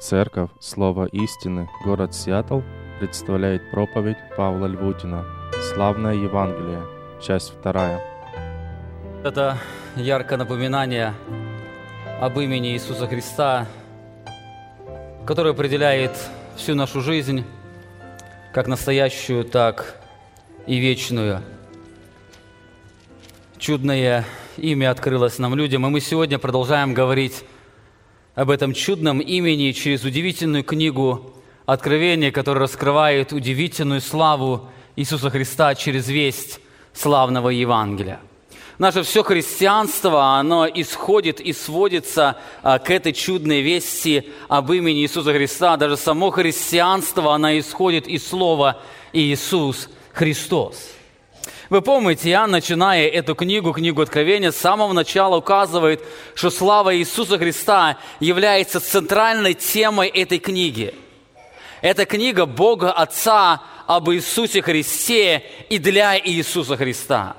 Церковь 0.00 0.50
Слово 0.60 1.06
истины, 1.06 1.68
город 1.84 2.14
Сиэтл, 2.14 2.60
представляет 3.00 3.68
проповедь 3.72 4.16
Павла 4.36 4.66
Львутина 4.66 5.24
«Славное 5.72 6.14
Евангелие», 6.14 6.82
часть 7.20 7.50
вторая. 7.50 8.00
Это 9.24 9.58
яркое 9.96 10.38
напоминание 10.38 11.14
об 12.20 12.38
имени 12.38 12.74
Иисуса 12.74 13.08
Христа, 13.08 13.66
которое 15.26 15.50
определяет 15.50 16.16
всю 16.54 16.76
нашу 16.76 17.00
жизнь, 17.00 17.44
как 18.52 18.68
настоящую, 18.68 19.44
так 19.44 19.96
и 20.68 20.78
вечную. 20.78 21.42
Чудное 23.58 24.24
имя 24.58 24.92
открылось 24.92 25.40
нам 25.40 25.56
людям, 25.56 25.84
и 25.88 25.90
мы 25.90 26.00
сегодня 26.00 26.38
продолжаем 26.38 26.94
говорить 26.94 27.44
об 28.38 28.50
этом 28.50 28.72
чудном 28.72 29.18
имени 29.18 29.72
через 29.72 30.04
удивительную 30.04 30.62
книгу 30.62 31.32
Откровения, 31.66 32.30
которая 32.30 32.62
раскрывает 32.62 33.32
удивительную 33.32 34.00
славу 34.00 34.68
Иисуса 34.94 35.28
Христа 35.28 35.74
через 35.74 36.06
весть 36.06 36.60
славного 36.94 37.48
Евангелия. 37.48 38.20
Наше 38.78 39.02
все 39.02 39.24
христианство, 39.24 40.38
оно 40.38 40.68
исходит 40.68 41.40
и 41.40 41.52
сводится 41.52 42.36
а, 42.62 42.78
к 42.78 42.90
этой 42.90 43.12
чудной 43.12 43.60
вести 43.60 44.30
об 44.46 44.70
имени 44.70 45.00
Иисуса 45.00 45.32
Христа. 45.32 45.76
Даже 45.76 45.96
само 45.96 46.30
христианство, 46.30 47.34
оно 47.34 47.58
исходит 47.58 48.06
из 48.06 48.24
слова 48.24 48.80
Иисус 49.12 49.88
Христос. 50.12 50.92
Вы 51.68 51.82
помните, 51.82 52.30
я, 52.30 52.46
начиная 52.46 53.06
эту 53.08 53.34
книгу, 53.34 53.72
книгу 53.74 54.00
Откровения, 54.00 54.52
с 54.52 54.56
самого 54.56 54.94
начала 54.94 55.36
указывает, 55.36 56.02
что 56.34 56.50
слава 56.50 56.96
Иисуса 56.96 57.36
Христа 57.36 57.98
является 58.20 58.80
центральной 58.80 59.52
темой 59.52 60.08
этой 60.08 60.38
книги. 60.38 60.94
Это 61.82 62.06
книга 62.06 62.46
Бога 62.46 62.90
Отца 62.90 63.60
об 63.86 64.10
Иисусе 64.10 64.62
Христе 64.62 65.44
и 65.68 65.78
для 65.78 66.18
Иисуса 66.18 66.76
Христа. 66.78 67.36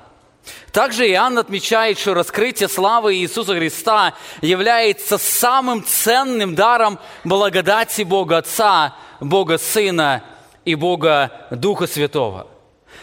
Также 0.70 1.08
Иоанн 1.08 1.38
отмечает, 1.38 1.98
что 1.98 2.14
раскрытие 2.14 2.68
славы 2.68 3.16
Иисуса 3.16 3.56
Христа 3.56 4.14
является 4.42 5.18
самым 5.18 5.84
ценным 5.84 6.54
даром 6.54 7.00
благодати 7.24 8.02
Бога 8.02 8.38
Отца, 8.38 8.94
Бога 9.18 9.58
Сына 9.58 10.22
и 10.64 10.76
Бога 10.76 11.48
Духа 11.50 11.88
Святого– 11.88 12.46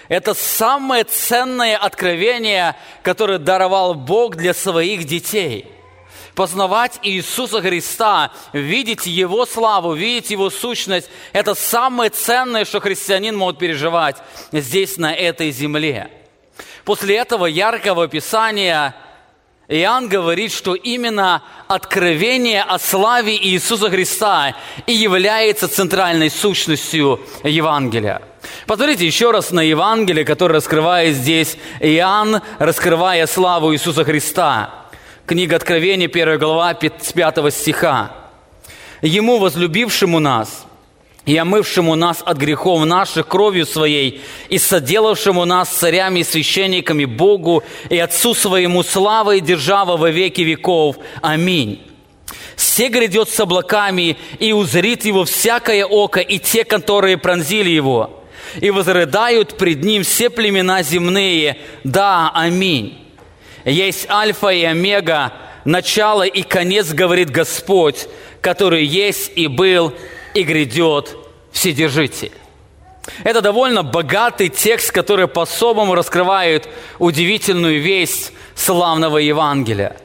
это 0.09 0.33
самое 0.33 1.03
ценное 1.03 1.77
откровение, 1.77 2.75
которое 3.03 3.39
даровал 3.39 3.94
Бог 3.94 4.36
для 4.36 4.53
своих 4.53 5.03
детей. 5.05 5.67
Познавать 6.36 7.00
Иисуса 7.02 7.61
Христа, 7.61 8.31
видеть 8.53 9.08
Его 9.08 9.45
славу, 9.45 9.94
видеть 9.94 10.30
Его 10.30 10.50
сущность– 10.50 11.09
это 11.33 11.55
самое 11.55 12.11
ценное, 12.11 12.63
что 12.63 12.80
христианин 12.80 13.35
может 13.35 13.59
переживать 13.59 14.17
здесь, 14.52 14.97
на 14.97 15.13
этой 15.13 15.52
земле. 15.52 16.11
После 16.85 17.17
этого 17.17 17.47
яркого 17.47 18.03
описания 18.03 18.95
Иоанн 19.67 20.08
говорит, 20.08 20.53
что 20.53 20.75
именно 20.75 21.44
откровение 21.67 22.61
о 22.61 22.80
славе 22.80 23.35
Иисуса 23.35 23.89
Христа 23.89 24.55
и 24.85 24.94
является 24.94 25.67
центральной 25.67 26.30
сущностью 26.30 27.19
Евангелия. 27.44 28.22
Посмотрите 28.66 29.06
еще 29.06 29.31
раз 29.31 29.52
на 29.52 29.62
Евангелие, 29.62 30.26
которое 30.26 30.56
раскрывает 30.56 31.16
здесь 31.16 31.58
Иоанн, 31.80 32.42
раскрывая 32.59 33.28
славу 33.28 33.73
Иисуса 33.73 34.03
Христа. 34.03 34.86
Книга 35.26 35.56
Откровения, 35.56 36.08
1 36.08 36.40
глава, 36.40 36.73
5 36.73 37.53
стиха. 37.53 38.12
«Ему, 39.02 39.38
возлюбившему 39.40 40.20
нас, 40.20 40.66
и 41.28 41.36
омывшему 41.36 41.95
нас 41.95 42.23
от 42.25 42.38
грехов 42.38 42.86
наших 42.86 43.28
кровью 43.28 43.66
Своей, 43.66 44.22
и 44.48 44.58
соделавшему 44.58 45.44
нас 45.46 45.69
царями 45.69 46.22
и 46.22 46.24
священниками 46.24 47.06
Богу 47.06 47.63
и 47.90 47.97
Отцу 47.97 48.34
Своему 48.34 48.81
слава 48.81 49.36
и 49.36 49.41
держава 49.41 49.97
во 49.97 50.09
веки 50.09 50.41
веков. 50.41 50.96
Аминь. 51.22 51.84
Все 52.56 52.88
грядет 52.88 53.30
с 53.30 53.40
облаками, 53.40 54.18
и 54.40 54.53
узрит 54.53 55.06
его 55.06 55.25
всякое 55.25 55.86
око, 55.86 56.22
и 56.22 56.40
те, 56.40 56.63
которые 56.63 57.18
пронзили 57.18 57.69
его. 57.69 58.24
И 58.59 58.72
возрыдают 58.72 59.58
пред 59.58 59.84
ним 59.84 60.03
все 60.03 60.30
племена 60.30 60.84
земные. 60.84 61.58
Да, 61.84 62.31
аминь. 62.34 62.97
Есть 63.66 64.09
Альфа 64.09 64.50
и 64.50 64.63
Омега, 64.63 65.34
начало 65.66 66.24
и 66.24 66.41
конец, 66.44 66.94
говорит 66.94 67.30
Господь, 67.30 68.07
который 68.41 68.86
есть 68.86 69.31
и 69.36 69.47
был, 69.47 69.94
и 70.34 70.44
грядет 70.44 71.18
Вседержитель. 71.52 72.31
Это 73.24 73.41
довольно 73.41 73.84
богатый 73.84 74.50
текст, 74.50 74.91
который 74.91 75.28
по-особому 75.28 75.96
раскрывает 75.96 76.68
удивительную 77.00 77.81
весть 77.81 78.31
славного 78.56 79.18
Евангелия. 79.18 79.97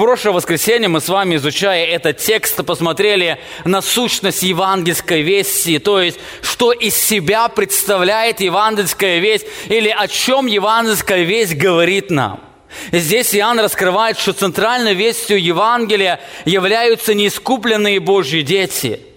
Прошлое 0.00 0.32
воскресенье 0.32 0.88
мы 0.88 1.02
с 1.02 1.10
вами, 1.10 1.36
изучая 1.36 1.84
этот 1.84 2.16
текст, 2.16 2.56
посмотрели 2.64 3.38
на 3.66 3.82
сущность 3.82 4.42
евангельской 4.42 5.20
вести, 5.20 5.78
то 5.78 6.00
есть, 6.00 6.18
что 6.40 6.72
из 6.72 6.96
себя 6.96 7.48
представляет 7.48 8.40
евангельская 8.40 9.18
весть 9.18 9.46
или 9.66 9.90
о 9.90 10.08
чем 10.08 10.46
евангельская 10.46 11.24
весть 11.24 11.54
говорит 11.54 12.10
нам. 12.10 12.40
Здесь 12.92 13.34
Иоанн 13.34 13.60
раскрывает, 13.60 14.18
что 14.18 14.32
центральной 14.32 14.94
вестью 14.94 15.38
Евангелия 15.38 16.18
являются 16.46 17.12
неискупленные 17.12 18.00
Божьи 18.00 18.40
дети– 18.40 19.00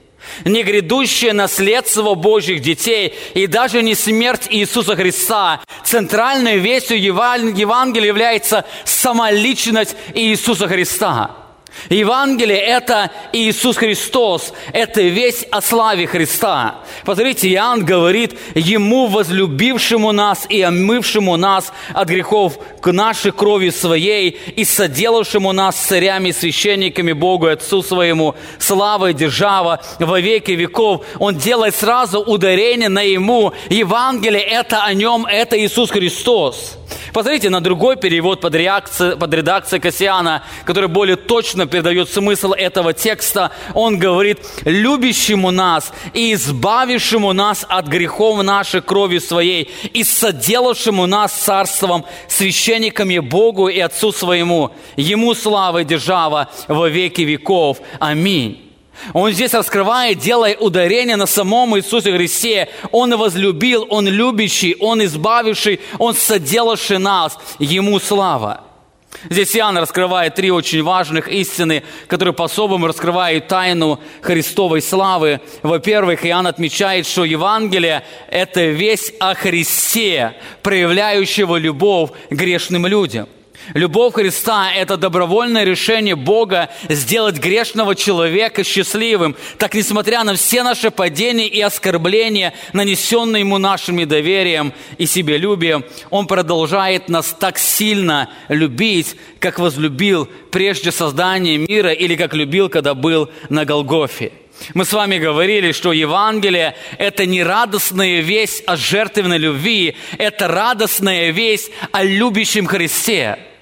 не 0.45 0.63
грядущее 0.63 1.33
наследство 1.33 2.15
Божьих 2.15 2.61
детей 2.61 3.13
и 3.33 3.47
даже 3.47 3.81
не 3.81 3.95
смерть 3.95 4.47
Иисуса 4.49 4.95
Христа. 4.95 5.61
Центральной 5.83 6.57
вестью 6.57 7.01
Евангелия 7.01 8.07
является 8.07 8.65
самоличность 8.85 9.95
Иисуса 10.13 10.67
Христа. 10.67 11.42
Евангелие– 11.89 12.57
это 12.59 13.11
Иисус 13.33 13.77
Христос, 13.77 14.53
это 14.71 15.01
весь 15.01 15.45
о 15.51 15.61
славе 15.61 16.07
Христа. 16.07 16.81
Посмотрите, 17.05 17.49
Иоанн 17.49 17.83
говорит, 17.83 18.37
Ему, 18.55 19.07
возлюбившему 19.07 20.11
нас 20.11 20.45
и 20.49 20.61
омывшему 20.61 21.35
нас 21.37 21.73
от 21.93 22.07
грехов 22.07 22.57
к 22.81 22.91
нашей 22.91 23.31
крови 23.31 23.69
своей 23.69 24.29
и 24.29 24.63
соделавшему 24.63 25.51
нас 25.51 25.75
царями 25.75 26.31
священниками 26.31 27.11
Богу 27.11 27.47
и 27.47 27.51
Отцу 27.51 27.83
Своему, 27.83 28.35
слава 28.59 29.11
и 29.11 29.13
держава 29.13 29.81
во 29.99 30.19
веки 30.19 30.51
веков. 30.51 31.05
Он 31.19 31.37
делает 31.37 31.75
сразу 31.75 32.19
ударение 32.19 32.89
на 32.89 33.01
Ему. 33.01 33.53
Евангелие– 33.69 34.41
это 34.41 34.83
о 34.83 34.93
Нем, 34.93 35.25
это 35.25 35.59
Иисус 35.59 35.91
Христос. 35.91 36.77
Посмотрите 37.13 37.49
на 37.49 37.61
другой 37.61 37.95
перевод 37.95 38.41
под, 38.41 38.55
реакцией, 38.55 39.17
под 39.17 39.33
редакцией 39.33 39.81
Кассиана, 39.81 40.43
который 40.65 40.89
более 40.89 41.15
точно 41.15 41.67
передает 41.67 42.09
смысл 42.09 42.53
этого 42.53 42.93
текста. 42.93 43.51
Он 43.73 43.99
говорит, 43.99 44.39
любящему 44.65 45.51
нас 45.51 45.93
и 46.13 46.33
избавившему 46.33 47.33
нас 47.33 47.65
от 47.67 47.87
грехов 47.87 48.43
нашей 48.43 48.81
крови 48.81 49.19
своей 49.19 49.69
и 49.93 50.03
соделавшему 50.03 51.05
нас 51.05 51.33
царством, 51.33 52.05
священниками 52.27 53.19
Богу 53.19 53.67
и 53.67 53.79
Отцу 53.79 54.11
своему. 54.11 54.71
Ему 54.95 55.33
слава 55.33 55.79
и 55.79 55.85
держава 55.85 56.49
во 56.67 56.87
веки 56.87 57.21
веков. 57.21 57.79
Аминь. 57.99 58.62
Он 59.13 59.31
здесь 59.31 59.53
раскрывает, 59.53 60.19
делая 60.19 60.55
ударение 60.55 61.15
на 61.15 61.25
самом 61.25 61.77
Иисусе 61.77 62.13
Христе. 62.13 62.69
Он 62.91 63.15
возлюбил, 63.17 63.85
Он 63.89 64.07
любящий, 64.07 64.75
Он 64.79 65.03
избавивший, 65.03 65.79
Он 65.99 66.13
соделавший 66.13 66.99
нас. 66.99 67.37
Ему 67.59 67.99
слава. 67.99 68.63
Здесь 69.29 69.55
Иоанн 69.55 69.77
раскрывает 69.77 70.35
три 70.35 70.51
очень 70.51 70.83
важных 70.83 71.27
истины, 71.27 71.83
которые 72.07 72.33
по-особому 72.33 72.87
раскрывают 72.87 73.47
тайну 73.47 73.99
Христовой 74.21 74.81
славы. 74.81 75.39
Во-первых, 75.61 76.25
Иоанн 76.25 76.47
отмечает, 76.47 77.05
что 77.05 77.23
Евангелие– 77.23 78.03
это 78.29 78.65
весь 78.65 79.13
о 79.19 79.33
Христе, 79.35 80.33
проявляющего 80.61 81.57
любовь 81.57 82.11
грешным 82.29 82.85
людям– 82.87 83.27
Любовь 83.73 84.15
Христа– 84.15 84.71
это 84.75 84.97
добровольное 84.97 85.63
решение 85.63 86.15
Бога 86.15 86.69
сделать 86.89 87.37
грешного 87.37 87.95
человека 87.95 88.63
счастливым. 88.63 89.35
Так, 89.57 89.73
несмотря 89.73 90.23
на 90.23 90.35
все 90.35 90.63
наши 90.63 90.91
падения 90.91 91.47
и 91.47 91.61
оскорбления, 91.61 92.53
нанесенные 92.73 93.41
Ему 93.41 93.57
нашим 93.57 93.97
недоверием 93.97 94.73
и 94.97 95.05
себелюбием, 95.05 95.85
Он 96.09 96.27
продолжает 96.27 97.09
нас 97.09 97.35
так 97.39 97.57
сильно 97.57 98.29
любить, 98.49 99.15
как 99.39 99.59
возлюбил 99.59 100.27
прежде 100.51 100.91
создания 100.91 101.57
мира 101.57 101.91
или 101.91 102.15
как 102.15 102.33
любил, 102.33 102.69
когда 102.69 102.93
был 102.93 103.29
на 103.49 103.65
Голгофе. 103.65 104.31
Мы 104.73 104.85
с 104.85 104.93
вами 104.93 105.17
говорили, 105.17 105.71
что 105.71 105.93
Евангелие– 105.93 106.75
это 106.97 107.25
не 107.25 107.43
радостная 107.43 108.21
весть 108.21 108.63
о 108.67 108.77
жертвенной 108.77 109.37
любви, 109.37 109.95
это 110.17 110.47
радостная 110.47 111.31
весть 111.31 111.71
о 111.91 112.03
любящем 112.03 112.67
Христе– 112.67 113.39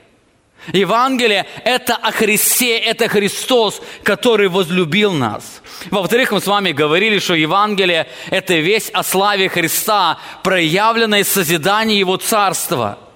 Евангелие– 0.73 1.45
это 1.65 1.95
о 1.95 2.11
Христе, 2.11 2.77
это 2.77 3.07
Христос, 3.07 3.81
который 4.03 4.47
возлюбил 4.47 5.11
нас. 5.11 5.61
Во-вторых, 5.89 6.31
мы 6.31 6.41
с 6.41 6.47
вами 6.47 6.71
говорили, 6.71 7.19
что 7.19 7.33
Евангелие– 7.33 8.07
это 8.29 8.55
весь 8.55 8.89
о 8.89 9.03
славе 9.03 9.49
Христа, 9.49 10.19
проявленной 10.43 11.23
в 11.23 11.27
созидании 11.27 11.97
Его 11.97 12.17
Царства– 12.17 12.99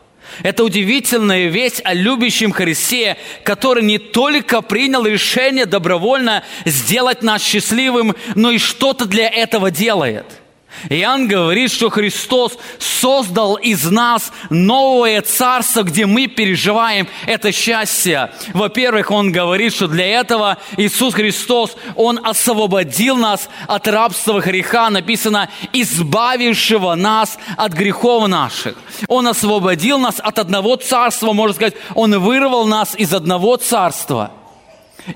это 0.43 0.63
удивительная 0.63 1.47
весть 1.47 1.81
о 1.83 1.93
любящем 1.93 2.51
Христе, 2.51 3.17
который 3.43 3.83
не 3.83 3.99
только 3.99 4.61
принял 4.61 5.05
решение 5.05 5.65
добровольно 5.65 6.43
сделать 6.65 7.21
нас 7.21 7.43
счастливым, 7.43 8.15
но 8.33 8.51
и 8.51 8.57
что-то 8.57 9.05
для 9.05 9.29
этого 9.29 9.71
делает– 9.71 10.25
Иоанн 10.89 11.27
говорит, 11.27 11.71
что 11.71 11.89
Христос 11.89 12.57
создал 12.79 13.55
из 13.55 13.85
нас 13.85 14.31
новое 14.49 15.21
царство, 15.21 15.83
где 15.83 16.05
мы 16.05 16.27
переживаем 16.27 17.07
это 17.25 17.51
счастье. 17.51 18.31
Во-первых, 18.53 19.11
Он 19.11 19.31
говорит, 19.31 19.73
что 19.73 19.87
для 19.87 20.05
этого 20.05 20.57
Иисус 20.77 21.13
Христос, 21.13 21.75
Он 21.95 22.19
освободил 22.23 23.17
нас 23.17 23.49
от 23.67 23.87
рабства 23.87 24.39
греха, 24.39 24.89
написано, 24.89 25.49
избавившего 25.73 26.95
нас 26.95 27.37
от 27.57 27.73
грехов 27.73 28.27
наших. 28.27 28.75
Он 29.07 29.27
освободил 29.27 29.97
нас 29.97 30.15
от 30.19 30.39
одного 30.39 30.75
царства, 30.75 31.33
можно 31.33 31.55
сказать, 31.55 31.75
Он 31.95 32.17
вырвал 32.19 32.65
нас 32.65 32.95
из 32.95 33.13
одного 33.13 33.57
царства 33.57 34.31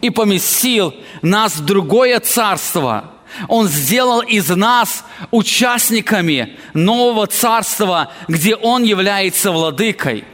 и 0.02 0.10
поместил 0.10 0.94
нас 1.22 1.56
в 1.56 1.66
другое 1.66 2.20
царство– 2.20 3.12
он 3.48 3.68
сделал 3.68 4.22
из 4.22 4.50
нас 4.50 5.04
участниками 5.32 6.58
нового 6.74 7.28
царства, 7.28 8.12
где 8.28 8.56
Он 8.56 8.84
является 8.84 9.52
владыкой. 9.52 10.26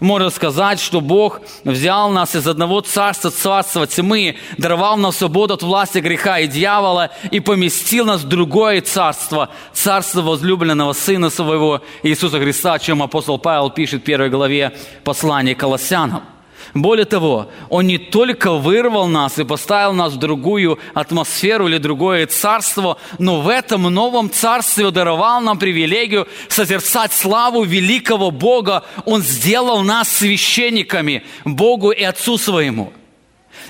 Можно 0.00 0.30
сказать, 0.30 0.80
что 0.80 1.00
Бог 1.00 1.42
взял 1.62 2.10
нас 2.10 2.34
из 2.34 2.48
одного 2.48 2.80
царства, 2.80 3.30
царства 3.30 3.86
тьмы, 3.86 4.36
даровал 4.58 4.96
нам 4.96 5.12
свободу 5.12 5.54
от 5.54 5.62
власти 5.62 5.98
греха 5.98 6.40
и 6.40 6.48
дьявола 6.48 7.10
и 7.30 7.38
поместил 7.38 8.04
нас 8.04 8.22
в 8.22 8.28
другое 8.28 8.80
царство, 8.80 9.50
царство 9.72 10.22
возлюбленного 10.22 10.92
Сына 10.92 11.30
Своего 11.30 11.82
Иисуса 12.02 12.40
Христа, 12.40 12.72
о 12.72 12.78
чем 12.80 13.00
апостол 13.00 13.38
Павел 13.38 13.70
пишет 13.70 14.02
в 14.02 14.04
первой 14.04 14.28
главе 14.28 14.76
послания 15.04 15.54
Колоссянам. 15.54 16.31
Более 16.74 17.04
того, 17.04 17.50
Он 17.68 17.86
не 17.86 17.98
только 17.98 18.52
вырвал 18.52 19.06
нас 19.06 19.38
и 19.38 19.44
поставил 19.44 19.92
нас 19.92 20.14
в 20.14 20.18
другую 20.18 20.78
атмосферу 20.94 21.68
или 21.68 21.78
другое 21.78 22.26
царство, 22.26 22.98
но 23.18 23.40
в 23.40 23.48
этом 23.48 23.82
новом 23.82 24.30
царстве 24.30 24.90
даровал 24.90 25.40
нам 25.40 25.58
привилегию 25.58 26.26
созерцать 26.48 27.12
славу 27.12 27.64
великого 27.64 28.30
Бога. 28.30 28.84
Он 29.04 29.22
сделал 29.22 29.82
нас 29.82 30.08
священниками 30.08 31.24
Богу 31.44 31.90
и 31.90 32.02
Отцу 32.02 32.38
Своему. 32.38 32.92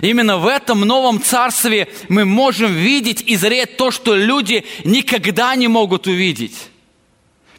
Именно 0.01 0.39
в 0.39 0.47
этом 0.47 0.81
новом 0.81 1.21
царстве 1.21 1.89
мы 2.09 2.25
можем 2.25 2.73
видеть 2.73 3.23
и 3.27 3.37
зреть 3.37 3.77
то, 3.77 3.91
что 3.91 4.15
люди 4.15 4.65
никогда 4.85 5.55
не 5.57 5.69
могут 5.69 6.07
увидеть. 6.07 6.57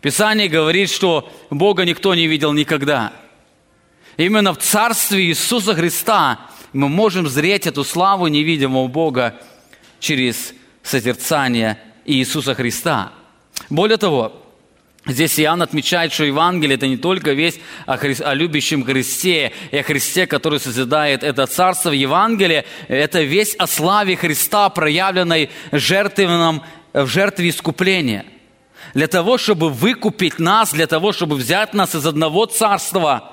Писание 0.01 0.47
говорит, 0.47 0.89
что 0.89 1.29
Бога 1.49 1.85
никто 1.85 2.15
не 2.15 2.27
видел 2.27 2.53
никогда– 2.53 3.13
Именно 4.17 4.53
в 4.53 4.59
Царстве 4.59 5.25
Иисуса 5.25 5.73
Христа 5.73 6.39
мы 6.71 6.89
можем 6.89 7.27
зреть 7.27 7.67
эту 7.67 7.83
славу 7.83 8.27
невидимого 8.27 8.87
Бога 8.87 9.35
через 9.99 10.53
созерцание 10.83 11.79
Иисуса 12.05 12.55
Христа. 12.55 13.11
Более 13.69 13.97
того, 13.97 14.39
Здесь 15.05 15.37
Иоанн 15.37 15.61
отмечает, 15.61 16.13
что 16.13 16.23
Евангелие– 16.23 16.75
это 16.77 16.87
не 16.87 16.95
только 16.95 17.33
весть 17.33 17.59
о, 17.85 17.97
Хри... 17.97 18.15
о 18.21 18.33
любящем 18.33 18.85
Христе 18.85 19.51
и 19.71 19.77
о 19.77 19.83
Христе, 19.83 20.27
который 20.27 20.61
созидает 20.61 21.23
это 21.23 21.45
царство. 21.45 21.89
Евангелие– 21.89 22.63
это 22.87 23.21
весть 23.21 23.57
о 23.57 23.67
славе 23.67 24.15
Христа, 24.15 24.69
проявленной 24.69 25.49
жертвенном, 25.73 26.63
в 26.93 27.07
жертве 27.07 27.49
искупления. 27.49 28.23
Для 28.93 29.07
того, 29.07 29.37
чтобы 29.37 29.71
выкупить 29.71 30.39
нас, 30.39 30.71
для 30.71 30.87
того, 30.87 31.11
чтобы 31.11 31.35
взять 31.35 31.73
нас 31.73 31.95
из 31.95 32.07
одного 32.07 32.45
царства 32.45 33.29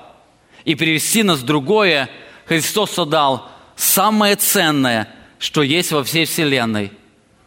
и 0.65 0.75
перевести 0.75 1.23
нас 1.23 1.39
в 1.39 1.45
другое, 1.45 2.09
Христос 2.45 2.97
отдал 2.99 3.49
самое 3.75 4.35
ценное, 4.35 5.07
что 5.39 5.63
есть 5.63 5.91
во 5.91 6.03
всей 6.03 6.25
Вселенной. 6.25 6.91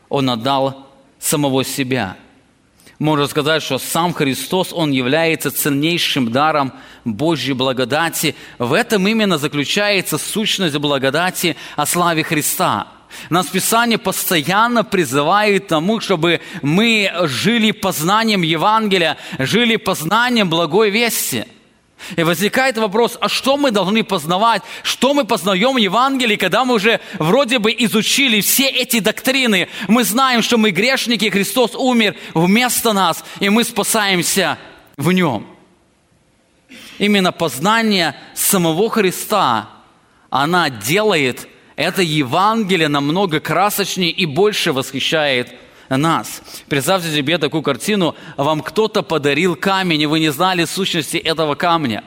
Он 0.09 0.31
отдал 0.31 0.89
самого 1.19 1.65
себя. 1.65 2.17
Можно 2.99 3.27
сказать, 3.27 3.63
что 3.63 3.79
сам 3.79 4.15
Христос, 4.15 4.73
Он 4.73 4.93
является 4.93 5.51
ценнейшим 5.51 6.31
даром 6.31 6.73
Божьей 7.05 7.53
благодати. 7.53 8.35
В 8.59 8.73
этом 8.73 9.07
именно 9.09 9.37
заключается 9.37 10.17
сущность 10.17 10.77
благодати 10.77 11.57
о 11.77 11.87
славе 11.87 12.23
Христа. 12.23 12.89
Нас 13.31 13.47
Писание 13.47 13.99
постоянно 13.99 14.85
призывает 14.85 15.69
тому, 15.69 16.01
чтобы 16.01 16.41
мы 16.63 17.13
жили 17.25 17.71
познанием 17.71 18.43
Евангелия, 18.43 19.17
жили 19.39 19.77
познанием 19.77 20.49
благой 20.49 20.91
вести– 20.91 21.47
и 22.17 22.23
возникает 22.23 22.79
вопрос, 22.79 23.17
а 23.21 23.29
что 23.29 23.57
мы 23.57 23.71
должны 23.71 24.05
познавать? 24.05 24.63
Что 24.83 25.15
мы 25.15 25.25
познаем 25.25 25.75
в 25.75 25.79
Евангелии, 25.79 26.37
когда 26.37 26.65
мы 26.65 26.75
уже 26.75 27.01
вроде 27.19 27.59
бы 27.59 27.73
изучили 27.73 28.41
все 28.41 28.69
эти 28.69 29.01
доктрины? 29.01 29.69
Мы 29.89 30.05
знаем, 30.05 30.43
что 30.43 30.59
мы 30.59 30.71
грешники, 30.71 31.29
Христос 31.31 31.75
умер 31.75 32.17
вместо 32.35 32.93
нас, 32.93 33.25
и 33.41 33.49
мы 33.49 33.65
спасаемся 33.65 34.59
в 34.97 35.13
Нем. 35.13 35.47
Именно 36.99 37.33
познание 37.33 38.17
самого 38.35 38.89
Христа, 38.89 39.71
она 40.31 40.71
делает 40.71 41.49
это 41.77 42.03
Евангелие 42.03 42.89
намного 42.89 43.41
красочнее 43.41 44.11
и 44.11 44.27
больше 44.27 44.73
восхищает 44.73 45.53
нас. 45.89 46.43
Представьте 46.69 47.15
себе 47.15 47.39
такую 47.39 47.63
картину, 47.63 48.15
вам 48.37 48.61
кто-то 48.61 49.03
подарил 49.03 49.57
камень, 49.57 50.03
и 50.03 50.07
вы 50.07 50.21
не 50.21 50.31
знали 50.31 50.65
сущности 50.65 51.17
этого 51.17 51.55
камня. 51.55 52.05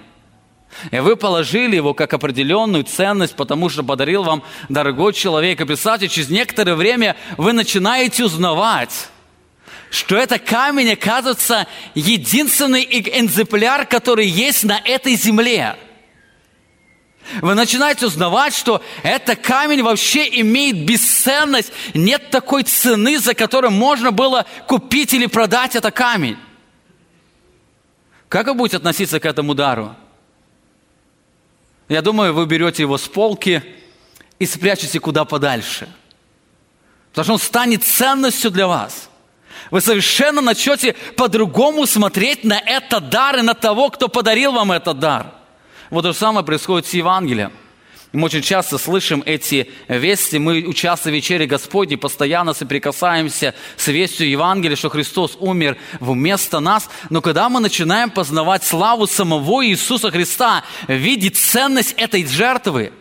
И 0.92 1.00
вы 1.00 1.16
положили 1.16 1.76
его 1.76 1.94
как 1.94 2.14
определенную 2.14 2.84
ценность, 2.84 3.36
потому 3.36 3.70
что 3.70 3.84
подарил 3.84 4.24
вам 4.24 4.44
дорогой 4.70 5.14
человек. 5.14 5.62
И 5.62 5.66
представьте, 5.66 6.08
через 6.08 6.30
некоторое 6.30 6.76
время 6.76 7.16
вы 7.38 7.54
начинаете 7.54 8.26
узнавать, 8.26 9.10
что 9.90 10.18
это 10.18 10.38
камень, 10.38 10.92
оказывается, 10.92 11.68
единственный 11.96 12.86
экземпляр, 12.90 13.86
который 13.86 14.28
есть 14.28 14.64
на 14.64 14.80
этой 14.84 15.16
земле– 15.16 15.78
вы 17.42 17.54
начинаете 17.56 18.06
узнавать, 18.06 18.56
что 18.56 18.82
этот 19.04 19.40
камень 19.40 19.84
вообще 19.84 20.28
имеет 20.42 20.86
бесценность. 20.86 21.72
Нет 21.94 22.30
такой 22.30 22.64
цены, 22.64 23.20
за 23.20 23.34
которую 23.34 23.72
можно 23.72 24.12
было 24.12 24.46
купить 24.68 25.14
или 25.14 25.26
продать 25.26 25.76
этот 25.76 25.94
камень. 25.94 26.38
Как 28.30 28.48
вы 28.48 28.54
будете 28.54 28.78
относиться 28.78 29.20
к 29.20 29.26
этому 29.26 29.56
дару? 29.56 29.96
Я 31.90 32.02
думаю, 32.02 32.34
вы 32.34 32.46
берете 32.46 32.84
его 32.84 32.98
с 32.98 33.08
полки 33.08 33.64
и 34.40 34.46
спрячете 34.46 35.00
куда 35.00 35.24
подальше. 35.26 35.88
Потому 37.12 37.24
что 37.24 37.34
он 37.34 37.40
станет 37.40 37.84
ценностью 37.84 38.52
для 38.52 38.68
вас. 38.68 39.10
Вы 39.72 39.82
совершенно 39.82 40.42
начнете 40.42 40.94
по-другому 41.16 41.86
смотреть 41.88 42.44
на 42.44 42.60
этот 42.60 43.10
дар 43.10 43.38
и 43.38 43.42
на 43.42 43.54
того, 43.54 43.90
кто 43.90 44.08
подарил 44.08 44.52
вам 44.52 44.72
этот 44.72 45.00
дар– 45.00 45.34
вот 45.90 46.04
то 46.04 46.12
же 46.12 46.18
самое 46.18 46.46
происходит 46.46 46.88
с 46.88 46.94
Евангелием. 46.94 47.52
Мы 48.14 48.26
очень 48.26 48.42
часто 48.42 48.78
слышим 48.78 49.22
эти 49.26 49.70
вести, 49.90 50.40
мы, 50.40 50.64
участвуя 50.66 51.12
в 51.12 51.16
вечере 51.16 51.46
Господней, 51.46 51.98
постоянно 51.98 52.54
соприкасаемся 52.54 53.54
с 53.76 53.88
вестью 53.88 54.30
Евангелия, 54.30 54.78
что 54.78 54.90
Христос 54.90 55.38
умер 55.40 55.78
вместо 56.00 56.62
нас. 56.62 56.90
Но 57.10 57.22
когда 57.22 57.50
мы 57.50 57.60
начинаем 57.60 58.10
познавать 58.10 58.64
славу 58.64 59.08
самого 59.08 59.66
Иисуса 59.68 60.10
Христа, 60.10 60.64
видеть 60.88 61.38
ценность 61.38 61.94
этой 61.98 62.26
жертвы, 62.26 62.94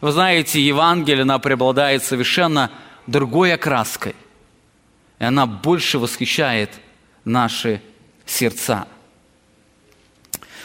вы 0.00 0.12
знаете, 0.12 0.60
Евангелие, 0.60 1.22
она 1.22 1.38
преобладает 1.40 2.04
совершенно 2.04 2.70
другой 3.08 3.54
окраской. 3.54 4.14
И 5.18 5.24
она 5.24 5.46
больше 5.46 5.98
восхищает 5.98 6.70
наши 7.24 7.82
сердца. 8.24 8.86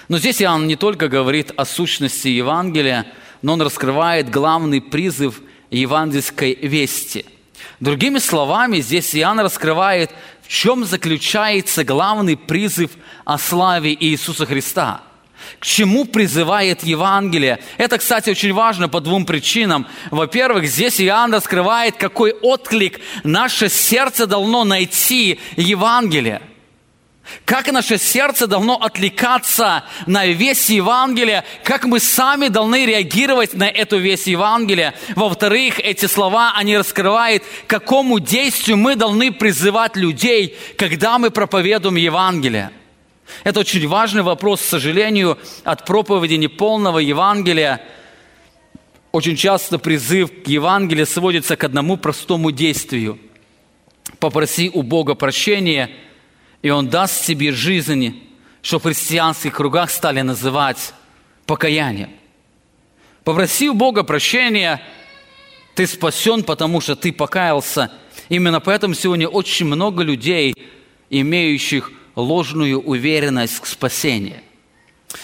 Но 0.09 0.17
здесь 0.17 0.41
Иоанн 0.41 0.65
не 0.65 0.75
только 0.75 1.07
говорит 1.07 1.51
о 1.55 1.65
сущности 1.65 2.27
Евангелия, 2.27 3.05
но 3.43 3.53
он 3.53 3.61
раскрывает 3.61 4.29
главный 4.29 4.81
призыв 4.81 5.41
евангельской 5.69 6.55
вести. 6.55 7.25
Другими 7.79 8.17
словами, 8.17 8.79
здесь 8.79 9.15
Иоанн 9.15 9.39
раскрывает, 9.39 10.11
в 10.41 10.47
чем 10.47 10.83
заключается 10.83 11.83
главный 11.83 12.35
призыв 12.35 12.91
о 13.23 13.37
славе 13.37 13.95
Иисуса 13.97 14.47
Христа. 14.47 15.03
К 15.59 15.65
чему 15.65 16.05
призывает 16.05 16.83
Евангелие? 16.83 17.59
Это, 17.77 17.99
кстати, 17.99 18.31
очень 18.31 18.51
важно 18.51 18.89
по 18.89 19.01
двум 19.01 19.25
причинам. 19.27 19.85
Во-первых, 20.09 20.65
здесь 20.65 20.99
Иоанн 20.99 21.33
раскрывает, 21.33 21.97
какой 21.97 22.31
отклик 22.31 22.99
наше 23.23 23.69
сердце 23.69 24.25
должно 24.25 24.63
найти 24.63 25.39
Евангелие– 25.55 26.41
Как 27.45 27.71
наше 27.71 27.97
сердце 27.97 28.47
должно 28.47 28.75
отвлекаться 28.75 29.83
на 30.05 30.25
весь 30.27 30.69
Евангелие, 30.69 31.43
как 31.63 31.85
мы 31.85 31.99
сами 31.99 32.47
должны 32.47 32.85
реагировать 32.85 33.53
на 33.53 33.67
эту 33.67 33.97
весь 33.97 34.27
Евангелие. 34.27 34.93
Во-вторых, 35.15 35.79
эти 35.79 36.05
слова, 36.05 36.53
они 36.55 36.77
раскрывают, 36.77 37.43
какому 37.67 38.19
действию 38.19 38.77
мы 38.77 38.95
должны 38.95 39.31
призывать 39.31 39.95
людей, 39.95 40.57
когда 40.77 41.17
мы 41.17 41.31
проповедуем 41.31 41.95
Евангелие. 41.95 42.71
Это 43.43 43.59
очень 43.59 43.87
важный 43.87 44.23
вопрос, 44.23 44.61
к 44.61 44.65
сожалению, 44.65 45.37
от 45.63 45.85
проповеди 45.85 46.35
неполного 46.35 46.99
Евангелия. 46.99 47.81
Очень 49.11 49.35
часто 49.35 49.79
призыв 49.79 50.29
к 50.43 50.47
Евангелию 50.47 51.05
сводится 51.05 51.55
к 51.55 51.63
одному 51.63 51.97
простому 51.97 52.51
действию. 52.51 53.19
Попроси 54.19 54.69
у 54.73 54.81
Бога 54.83 55.15
прощения– 55.15 55.89
и 56.61 56.69
Он 56.69 56.89
даст 56.89 57.25
тебе 57.25 57.51
жизнь, 57.51 58.21
что 58.61 58.79
в 58.79 58.83
христианских 58.83 59.53
кругах 59.55 59.89
стали 59.89 60.21
называть 60.21 60.93
покаянием. 61.45 62.09
Попроси 63.23 63.69
Бога 63.69 64.03
прощения, 64.03 64.81
ты 65.75 65.87
спасен, 65.87 66.43
потому 66.43 66.81
что 66.81 66.95
ты 66.95 67.13
покаялся. 67.13 67.91
Именно 68.27 68.59
поэтому 68.59 68.93
сегодня 68.93 69.27
очень 69.27 69.65
много 69.65 70.03
людей, 70.03 70.53
имеющих 71.09 71.91
ложную 72.15 72.81
уверенность 72.81 73.59
к 73.59 73.65
спасению. 73.65 74.41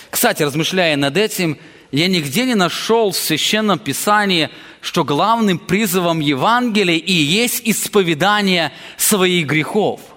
Кстати, 0.10 0.44
размышляя 0.44 0.96
над 0.96 1.18
этим, 1.18 1.58
я 1.92 2.08
нигде 2.08 2.46
не 2.46 2.56
нашел 2.56 3.12
в 3.12 3.18
Священном 3.18 3.80
Писании, 3.80 4.50
что 4.82 5.04
главным 5.04 5.60
призывом 5.60 6.20
Евангелия 6.20 6.98
и 6.98 7.13
есть 7.13 7.62
исповедание 7.65 8.72
своих 8.98 9.48
грехов– 9.48 10.00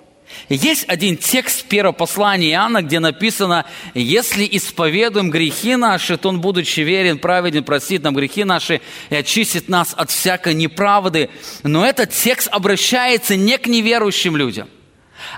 есть 0.48 0.86
один 0.88 1.18
текст 1.18 1.64
первого 1.64 1.92
послания 1.92 2.52
Иоанна, 2.52 2.80
где 2.80 3.00
написано, 3.00 3.66
если 3.92 4.48
исповедуем 4.50 5.30
грехи 5.30 5.76
наши, 5.76 6.16
то 6.16 6.30
Он, 6.30 6.40
будучи 6.40 6.80
верен, 6.80 7.18
праведен, 7.18 7.64
простит 7.64 8.02
нам 8.02 8.14
грехи 8.14 8.44
наши 8.44 8.80
и 9.10 9.16
очистит 9.16 9.68
нас 9.68 9.92
от 9.94 10.10
всякой 10.10 10.54
неправды. 10.54 11.28
Но 11.64 11.84
этот 11.84 12.12
текст 12.12 12.48
обращается 12.50 13.36
не 13.36 13.58
к 13.58 13.66
неверующим 13.66 14.38
людям, 14.38 14.70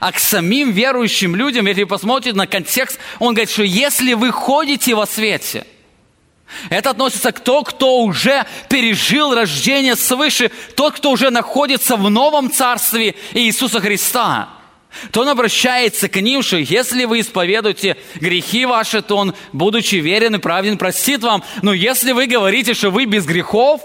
а 0.00 0.12
к 0.12 0.20
самим 0.20 0.70
верующим 0.70 1.34
людям. 1.34 1.66
Если 1.66 1.84
посмотрите 1.84 2.36
на 2.36 2.46
контекст, 2.46 3.00
он 3.18 3.34
говорит, 3.34 3.50
что 3.50 3.64
если 3.64 4.14
вы 4.14 4.30
ходите 4.30 4.94
во 4.94 5.06
свете, 5.06 5.66
это 6.68 6.90
относится 6.90 7.32
к 7.32 7.40
тому, 7.40 7.64
кто 7.64 8.02
уже 8.02 8.46
пережил 8.68 9.34
рождение 9.34 9.96
свыше, 9.96 10.52
тот, 10.76 10.94
кто 10.94 11.10
уже 11.10 11.30
находится 11.30 11.96
в 11.96 12.08
новом 12.10 12.52
царстве 12.52 13.16
Иисуса 13.34 13.80
Христа– 13.80 14.50
то 15.12 15.22
он 15.22 15.28
обращается 15.28 16.08
к 16.08 16.20
ним, 16.20 16.42
что 16.42 16.56
если 16.56 17.04
вы 17.04 17.20
исповедуете 17.20 17.96
грехи 18.16 18.66
ваши, 18.66 19.02
то 19.02 19.16
он, 19.16 19.34
будучи 19.52 19.96
верен 19.96 20.34
и 20.34 20.38
праведен, 20.38 20.78
простит 20.78 21.22
вам. 21.22 21.44
Но 21.62 21.72
если 21.72 22.12
вы 22.12 22.26
говорите, 22.26 22.74
что 22.74 22.90
вы 22.90 23.04
без 23.04 23.24
грехов, 23.24 23.82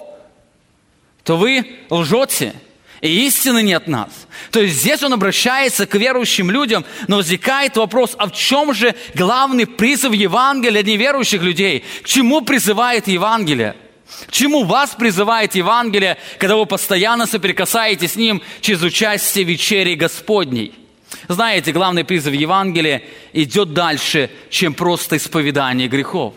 то 1.23 1.37
вы 1.37 1.65
лжете, 1.89 2.53
и 3.01 3.27
истины 3.27 3.61
нет 3.61 3.87
нас. 3.87 4.09
То 4.51 4.61
есть 4.61 4.75
здесь 4.75 5.03
он 5.03 5.13
обращается 5.13 5.85
к 5.85 5.95
верующим 5.95 6.49
людям, 6.49 6.85
но 7.07 7.17
возникает 7.17 7.77
вопрос, 7.77 8.15
а 8.17 8.27
в 8.27 8.33
чем 8.33 8.73
же 8.73 8.95
главный 9.13 9.67
призыв 9.67 10.13
Евангелия 10.13 10.83
неверующих 10.83 11.41
людей? 11.41 11.83
К 12.01 12.07
чему 12.07 12.41
призывает 12.41 13.07
Евангелие? 13.07 13.75
К 14.27 14.31
чему 14.31 14.63
вас 14.63 14.91
призывает 14.91 15.55
Евангелие, 15.55 16.17
когда 16.37 16.55
вы 16.55 16.65
постоянно 16.65 17.25
соприкасаетесь 17.25 18.13
с 18.13 18.15
ним 18.15 18.41
через 18.61 18.81
участие 18.81 19.45
в 19.45 19.49
вечере 19.49 19.95
Господней? 19.95 20.73
Знаете, 21.27 21.71
главный 21.71 22.03
призыв 22.03 22.33
Евангелия 22.33 23.03
идет 23.33 23.73
дальше, 23.73 24.29
чем 24.49 24.73
просто 24.73 25.17
исповедание 25.17 25.87
грехов. 25.87 26.33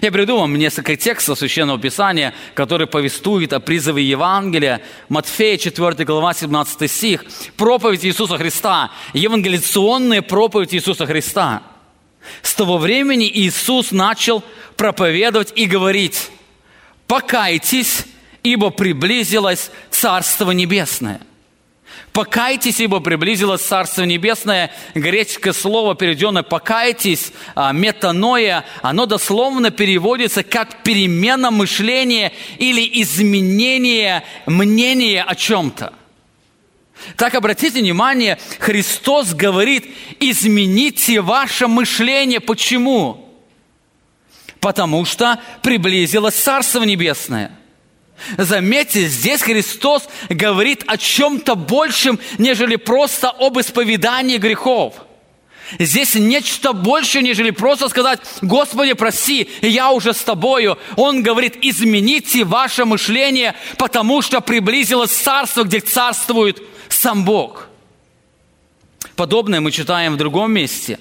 Я 0.00 0.12
приду 0.12 0.38
вам 0.38 0.56
несколько 0.56 0.96
текстов 0.96 1.38
Священного 1.38 1.78
Писания, 1.78 2.32
которые 2.54 2.86
повествуют 2.86 3.52
о 3.52 3.60
призыве 3.60 4.04
Евангелия. 4.04 4.82
Матфея, 5.08 5.56
4 5.56 6.04
глава, 6.04 6.32
17 6.32 6.90
стих. 6.90 7.24
Проповедь 7.56 8.04
Иисуса 8.04 8.36
Христа. 8.38 8.90
Евангелиционная 9.14 10.22
проповедь 10.22 10.74
Иисуса 10.74 11.06
Христа. 11.06 11.62
С 12.42 12.54
того 12.54 12.78
времени 12.78 13.30
Иисус 13.32 13.90
начал 13.90 14.44
проповедовать 14.76 15.52
и 15.56 15.66
говорить, 15.66 16.30
«Покайтесь, 17.06 18.04
ибо 18.42 18.70
приблизилось 18.70 19.70
Царство 19.90 20.52
Небесное». 20.52 21.20
Покайтесь, 22.12 22.80
ибо 22.80 22.98
приблизилось 22.98 23.62
Царство 23.62 24.02
Небесное. 24.02 24.72
Греческое 24.94 25.52
слово, 25.52 25.94
переведенное 25.94 26.42
«покайтесь», 26.42 27.32
а, 27.54 27.72
метаноя, 27.72 28.64
оно 28.82 29.06
дословно 29.06 29.70
переводится 29.70 30.42
как 30.42 30.82
перемена 30.82 31.52
мышления 31.52 32.32
или 32.58 32.88
изменение 33.00 34.24
мнения 34.46 35.22
о 35.22 35.36
чем-то. 35.36 35.92
Так 37.16 37.34
обратите 37.34 37.80
внимание, 37.80 38.38
Христос 38.58 39.32
говорит, 39.32 39.86
измените 40.18 41.20
ваше 41.20 41.68
мышление. 41.68 42.40
Почему? 42.40 43.32
Потому 44.58 45.04
что 45.04 45.40
приблизилось 45.62 46.34
Царство 46.34 46.82
Небесное– 46.82 47.52
Заметьте, 48.36 49.06
здесь 49.06 49.42
Христос 49.42 50.08
говорит 50.28 50.84
о 50.86 50.96
чем-то 50.96 51.54
большем, 51.54 52.18
нежели 52.38 52.76
просто 52.76 53.30
об 53.30 53.58
исповедании 53.58 54.38
грехов. 54.38 54.94
Здесь 55.78 56.14
нечто 56.14 56.72
больше, 56.72 57.22
нежели 57.22 57.50
просто 57.50 57.88
сказать, 57.88 58.20
Господи, 58.42 58.94
прости, 58.94 59.48
я 59.62 59.92
уже 59.92 60.12
с 60.12 60.22
тобою. 60.22 60.78
Он 60.96 61.22
говорит, 61.22 61.58
измените 61.62 62.44
ваше 62.44 62.84
мышление, 62.84 63.54
потому 63.78 64.20
что 64.22 64.40
приблизилось 64.40 65.12
царство, 65.12 65.62
где 65.62 65.80
царствует 65.80 66.60
сам 66.88 67.24
Бог. 67.24 67.68
Подобное 69.14 69.60
мы 69.60 69.70
читаем 69.70 70.14
в 70.14 70.16
другом 70.16 70.52
месте. 70.52 70.98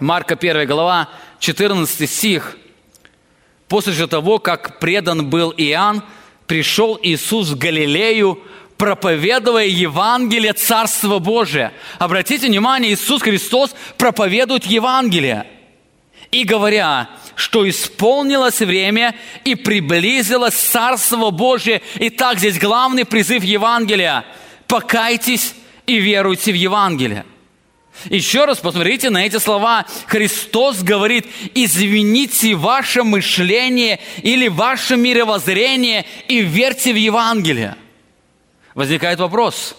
Марка 0.00 0.34
1 0.34 0.66
глава, 0.66 1.08
14 1.38 2.10
стих. 2.10 2.56
После 3.68 3.92
же 3.92 4.08
того, 4.08 4.38
как 4.38 4.80
предан 4.80 5.30
был 5.30 5.52
Иоанн, 5.56 6.02
пришел 6.46 6.98
Иисус 7.02 7.50
в 7.50 7.58
Галилею, 7.58 8.40
проповедуя 8.76 9.64
Евангелие 9.64 10.52
Царства 10.52 11.18
Божия. 11.18 11.72
Обратите 11.98 12.46
внимание, 12.46 12.92
Иисус 12.92 13.22
Христос 13.22 13.74
проповедует 13.96 14.64
Евангелие. 14.64 15.46
И 16.30 16.44
говоря, 16.44 17.08
что 17.36 17.68
исполнилось 17.68 18.60
время 18.60 19.14
и 19.44 19.54
приблизилось 19.54 20.54
Царство 20.54 21.30
Божие. 21.30 21.80
Итак, 21.96 22.38
здесь 22.38 22.58
главный 22.58 23.04
призыв 23.04 23.44
Евангелия. 23.44 24.24
Покайтесь 24.66 25.54
и 25.86 25.98
веруйте 25.98 26.52
в 26.52 26.56
Евангелие. 26.56 27.24
Еще 28.10 28.44
раз 28.44 28.58
посмотрите 28.58 29.08
на 29.08 29.24
эти 29.24 29.38
слова. 29.38 29.86
Христос 30.06 30.82
говорит, 30.82 31.26
извините 31.54 32.54
ваше 32.54 33.02
мышление 33.02 34.00
или 34.22 34.48
ваше 34.48 34.96
мировоззрение 34.96 36.04
и 36.28 36.40
верьте 36.40 36.92
в 36.92 36.96
Евангелие. 36.96 37.76
Возникает 38.74 39.20
вопрос, 39.20 39.76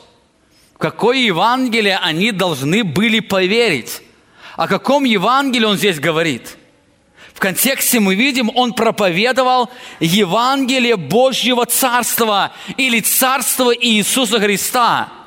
в 0.74 0.78
какое 0.78 1.18
Евангелие 1.18 1.98
они 1.98 2.32
должны 2.32 2.84
были 2.84 3.20
поверить? 3.20 4.02
О 4.56 4.68
каком 4.68 5.04
Евангелии 5.04 5.66
он 5.66 5.78
здесь 5.78 6.00
говорит? 6.00 6.58
В 7.34 7.40
контексте 7.40 8.00
мы 8.00 8.16
видим, 8.16 8.50
он 8.56 8.74
проповедовал 8.74 9.70
Евангелие 10.00 10.96
Божьего 10.96 11.66
Царства 11.66 12.54
или 12.78 13.02
Царства 13.02 13.76
Иисуса 13.76 14.40
Христа– 14.40 15.10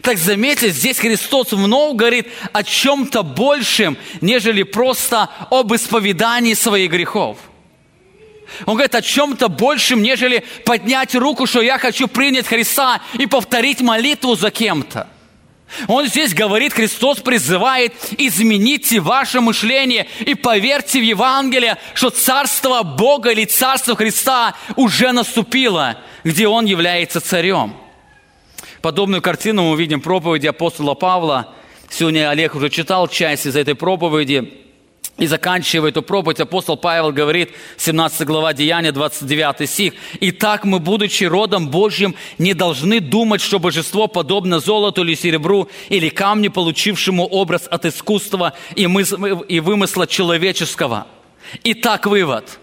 так 0.00 0.18
заметьте, 0.18 0.70
здесь 0.70 0.98
Христос 0.98 1.52
вновь 1.52 1.96
говорит 1.96 2.28
о 2.52 2.62
чем-то 2.62 3.22
большем, 3.22 3.96
нежели 4.20 4.62
просто 4.62 5.28
об 5.50 5.74
исповедании 5.74 6.54
своих 6.54 6.90
грехов. 6.90 7.38
Он 8.66 8.74
говорит 8.74 8.94
о 8.94 9.02
чем-то 9.02 9.48
большем, 9.48 10.02
нежели 10.02 10.44
поднять 10.64 11.14
руку, 11.14 11.46
что 11.46 11.62
я 11.62 11.78
хочу 11.78 12.06
принять 12.06 12.46
Христа 12.46 13.00
и 13.14 13.26
повторить 13.26 13.80
молитву 13.80 14.36
за 14.36 14.50
кем-то. 14.50 15.08
Он 15.88 16.06
здесь 16.06 16.34
говорит, 16.34 16.74
Христос 16.74 17.20
призывает, 17.20 17.94
измените 18.18 19.00
ваше 19.00 19.40
мышление 19.40 20.06
и 20.20 20.34
поверьте 20.34 21.00
в 21.00 21.02
Евангелие, 21.02 21.78
что 21.94 22.10
Царство 22.10 22.82
Бога 22.82 23.30
или 23.30 23.46
Царство 23.46 23.96
Христа 23.96 24.54
уже 24.76 25.12
наступило, 25.12 25.96
где 26.24 26.46
Он 26.46 26.66
является 26.66 27.22
царем. 27.22 27.74
Подобную 28.82 29.22
картину 29.22 29.70
мы 29.70 29.76
видим 29.76 30.00
в 30.00 30.02
проповеди 30.02 30.48
апостола 30.48 30.94
Павла. 30.94 31.54
Сегодня 31.88 32.28
Олег 32.28 32.56
уже 32.56 32.68
читал 32.68 33.06
часть 33.06 33.46
из 33.46 33.54
этой 33.54 33.76
проповеди. 33.76 34.54
И 35.18 35.26
заканчивая 35.26 35.90
эту 35.90 36.02
проповедь, 36.02 36.40
апостол 36.40 36.76
Павел 36.76 37.12
говорит, 37.12 37.50
17 37.76 38.26
глава 38.26 38.54
Деяния, 38.54 38.90
29 38.90 39.70
стих, 39.70 39.92
«Итак 40.20 40.64
мы, 40.64 40.80
будучи 40.80 41.24
родом 41.24 41.68
Божьим, 41.68 42.16
не 42.38 42.54
должны 42.54 42.98
думать, 42.98 43.40
что 43.40 43.60
божество 43.60 44.08
подобно 44.08 44.58
золоту 44.58 45.02
или 45.02 45.14
серебру, 45.14 45.68
или 45.88 46.08
камню, 46.08 46.50
получившему 46.50 47.24
образ 47.24 47.68
от 47.70 47.84
искусства 47.84 48.54
и, 48.74 48.86
мыс- 48.86 49.46
и 49.46 49.60
вымысла 49.60 50.08
человеческого». 50.08 51.06
Итак, 51.62 52.06
вывод. 52.06 52.58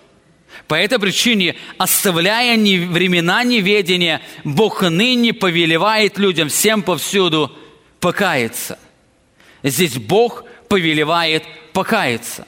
По 0.70 0.76
этой 0.76 1.00
причине, 1.00 1.56
оставляя 1.80 2.56
времена 2.56 3.44
неведения, 3.44 4.22
Бог 4.44 4.84
ныне 4.84 5.34
повелевает 5.34 6.20
людям 6.20 6.50
всем 6.50 6.84
повсюду 6.84 7.52
покаяться. 8.00 8.78
Здесь 9.64 9.98
Бог 9.98 10.44
повелевает 10.68 11.44
покаяться. 11.74 12.46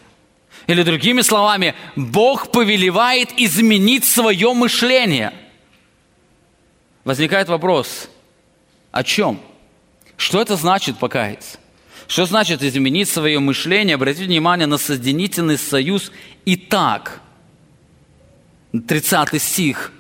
Или 0.68 0.84
другими 0.84 1.22
словами, 1.22 1.74
Бог 1.96 2.52
повелевает 2.52 3.30
изменить 3.38 4.06
свое 4.06 4.54
мышление. 4.54 5.34
Возникает 7.04 7.50
вопрос, 7.50 8.08
о 8.92 9.04
чем? 9.04 9.42
Что 10.16 10.40
это 10.40 10.58
значит 10.58 11.00
покаяться? 11.00 11.58
Что 12.08 12.28
значит 12.28 12.62
изменить 12.62 13.10
свое 13.10 13.40
мышление? 13.40 13.96
Обратите 13.96 14.26
внимание 14.26 14.68
на 14.68 14.78
соединительный 14.78 15.58
союз 15.58 16.12
«и 16.46 16.56
так». 16.56 17.20
30 18.72 19.42
стих. 19.42 19.92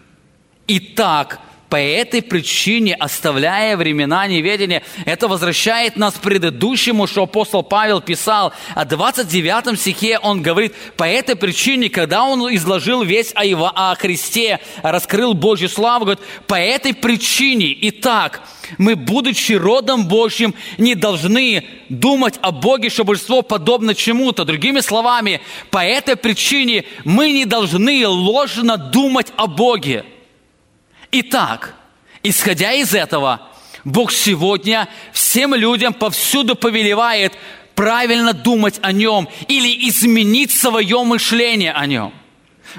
«И 0.67 0.79
так 0.79 1.39
по 1.71 1.77
этой 1.77 2.21
причине, 2.21 2.95
оставляя 2.95 3.77
времена 3.77 4.27
неведения, 4.27 4.83
это 5.05 5.29
возвращает 5.29 5.95
нас 5.95 6.15
к 6.15 6.19
предыдущему, 6.19 7.07
что 7.07 7.23
апостол 7.23 7.63
Павел 7.63 8.01
писал. 8.01 8.51
А 8.75 8.83
29 8.83 9.79
стихе 9.79 10.19
он 10.19 10.41
говорит, 10.41 10.75
по 10.97 11.05
этой 11.05 11.37
причине, 11.37 11.89
когда 11.89 12.25
он 12.25 12.53
изложил 12.53 13.03
весь 13.03 13.31
о, 13.35 13.71
о 13.73 13.95
Христе, 13.95 14.59
раскрыл 14.83 15.33
Божью 15.33 15.69
славу, 15.69 16.03
говорит, 16.03 16.23
по 16.45 16.55
этой 16.55 16.93
причине, 16.93 17.73
итак, 17.87 18.41
мы, 18.77 18.97
будучи 18.97 19.53
родом 19.53 20.09
Божьим, 20.09 20.53
не 20.77 20.93
должны 20.93 21.63
думать 21.87 22.37
о 22.41 22.51
Боге, 22.51 22.89
что 22.89 23.05
божество 23.05 23.43
подобно 23.43 23.95
чему-то. 23.95 24.43
Другими 24.43 24.81
словами, 24.81 25.39
по 25.69 25.81
этой 25.81 26.17
причине 26.17 26.83
мы 27.05 27.31
не 27.31 27.45
должны 27.45 28.05
ложно 28.05 28.75
думать 28.75 29.27
о 29.37 29.47
Боге. 29.47 30.03
Итак, 31.11 31.75
исходя 32.23 32.71
из 32.73 32.93
этого, 32.93 33.49
Бог 33.83 34.11
сегодня 34.11 34.87
всем 35.11 35.53
людям 35.53 35.93
повсюду 35.93 36.55
повелевает 36.55 37.33
правильно 37.75 38.33
думать 38.33 38.79
о 38.81 38.91
Нем 38.91 39.27
или 39.47 39.89
изменить 39.89 40.51
свое 40.51 41.03
мышление 41.03 41.73
о 41.73 41.85
Нем. 41.85 42.13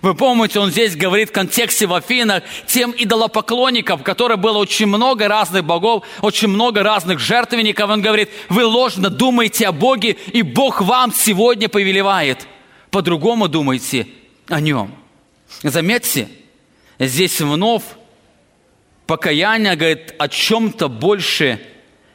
Вы 0.01 0.15
помните, 0.15 0.59
он 0.59 0.71
здесь 0.71 0.97
говорит 0.97 1.29
в 1.29 1.33
контексте 1.33 1.87
в 1.87 1.93
Афинах 1.93 2.43
тем 2.67 2.95
идолопоклонникам, 2.97 4.03
которые 4.03 4.39
было 4.39 4.57
очень 4.57 4.87
много 4.87 5.29
разных 5.29 5.65
богов, 5.65 6.05
очень 6.23 6.49
много 6.49 6.83
разных 6.83 7.19
жертвенников. 7.19 7.91
Он 7.91 8.01
говорит, 8.01 8.31
вы 8.49 8.65
ложно 8.65 9.11
думаете 9.11 9.67
о 9.69 9.73
Боге, 9.73 10.17
и 10.33 10.41
Бог 10.41 10.81
вам 10.81 11.13
сегодня 11.13 11.69
повелевает. 11.69 12.47
По-другому 12.91 13.49
думайте 13.49 14.09
о 14.49 14.61
Нем. 14.61 14.95
Заметьте, 15.63 16.31
здесь 16.99 17.39
вновь 17.43 17.83
покаяние, 19.07 19.77
говорит, 19.77 20.15
о 20.19 20.29
чем-то 20.29 20.89
больше, 20.89 21.61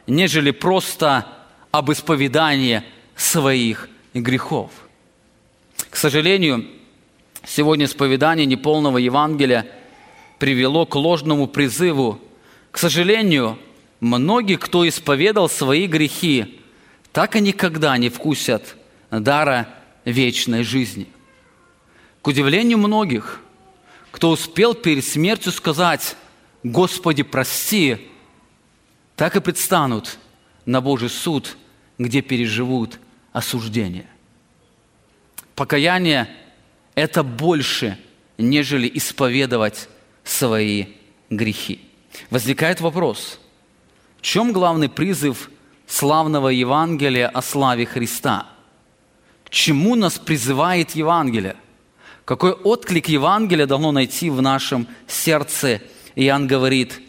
нежели 0.06 0.51
просто 0.51 1.27
об 1.72 1.91
исповедании 1.91 2.84
своих 3.15 3.89
грехов. 4.13 4.72
К 5.89 5.96
сожалению, 5.96 6.65
сегодня 7.46 7.86
исповедание 7.86 8.46
неполного 8.46 8.98
Евангелия 8.98 9.67
привело 10.39 10.86
к 10.86 10.96
ложному 10.96 11.48
призыву. 11.48 12.20
К 12.72 12.77
сожалению, 12.77 13.58
многие, 14.00 14.58
кто 14.58 14.88
исповедал 14.88 15.50
свои 15.50 15.88
грехи, 15.88 16.62
так 17.12 17.36
и 17.36 17.41
никогда 17.41 17.98
не 17.98 18.10
вкусят 18.10 18.75
дара 19.10 19.67
вечной 20.06 20.63
жизни. 20.63 21.08
К 22.22 22.27
удивлению 22.27 22.77
многих, 22.77 23.41
кто 24.12 24.32
успел 24.32 24.74
перед 24.74 25.06
смертью 25.06 25.51
сказать– 25.51 26.15
Господи, 26.64 27.24
прости, 27.24 28.10
так 29.16 29.36
и 29.36 29.40
предстанут 29.40 30.18
на 30.66 30.82
Божий 30.82 31.10
суд, 31.10 31.58
где 31.98 32.22
переживут 32.22 33.00
осуждение. 33.32 34.08
Покаяние– 35.56 36.30
это 36.96 37.24
больше, 37.24 37.98
нежели 38.38 38.89
исповедовать 38.93 39.89
свои 40.24 40.88
грехи. 41.30 41.82
Возникает 42.30 42.82
вопрос, 42.82 43.39
в 44.17 44.22
чем 44.22 44.52
главный 44.52 44.89
призыв 44.89 45.50
славного 45.88 46.50
Евангелия 46.50 47.28
о 47.30 47.41
славе 47.41 47.86
Христа? 47.86 48.48
К 49.46 49.50
чему 49.50 49.96
нас 49.96 50.20
призывает 50.20 50.91
Евангелие? 50.91 51.56
Какой 52.26 52.52
отклик 52.52 53.08
Евангелия 53.08 53.65
должно 53.65 53.91
найти 53.91 54.30
в 54.30 54.41
нашем 54.41 54.88
сердце– 55.08 55.82
Иоанн 56.17 56.47
говорит, 56.47 56.99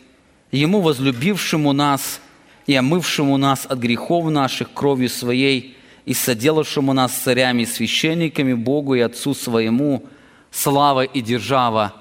«Ему, 0.52 0.82
возлюбившему 0.82 1.72
нас 1.72 2.20
и 2.66 2.74
омывшему 2.74 3.38
нас 3.38 3.64
от 3.64 3.78
грехов 3.78 4.30
наших 4.30 4.74
кровью 4.74 5.08
Своей, 5.08 5.76
и 6.04 6.12
соделавшему 6.12 6.92
нас 6.92 7.12
царями 7.12 7.62
и 7.62 7.66
священниками 7.66 8.52
Богу 8.52 8.94
и 8.94 9.00
Отцу 9.00 9.32
Своему, 9.32 10.04
слава 10.50 11.04
и 11.04 11.22
держава 11.22 11.94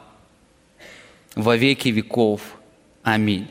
во 1.33 1.55
веки 1.55 1.87
веков. 1.87 2.41
Аминь». 3.03 3.47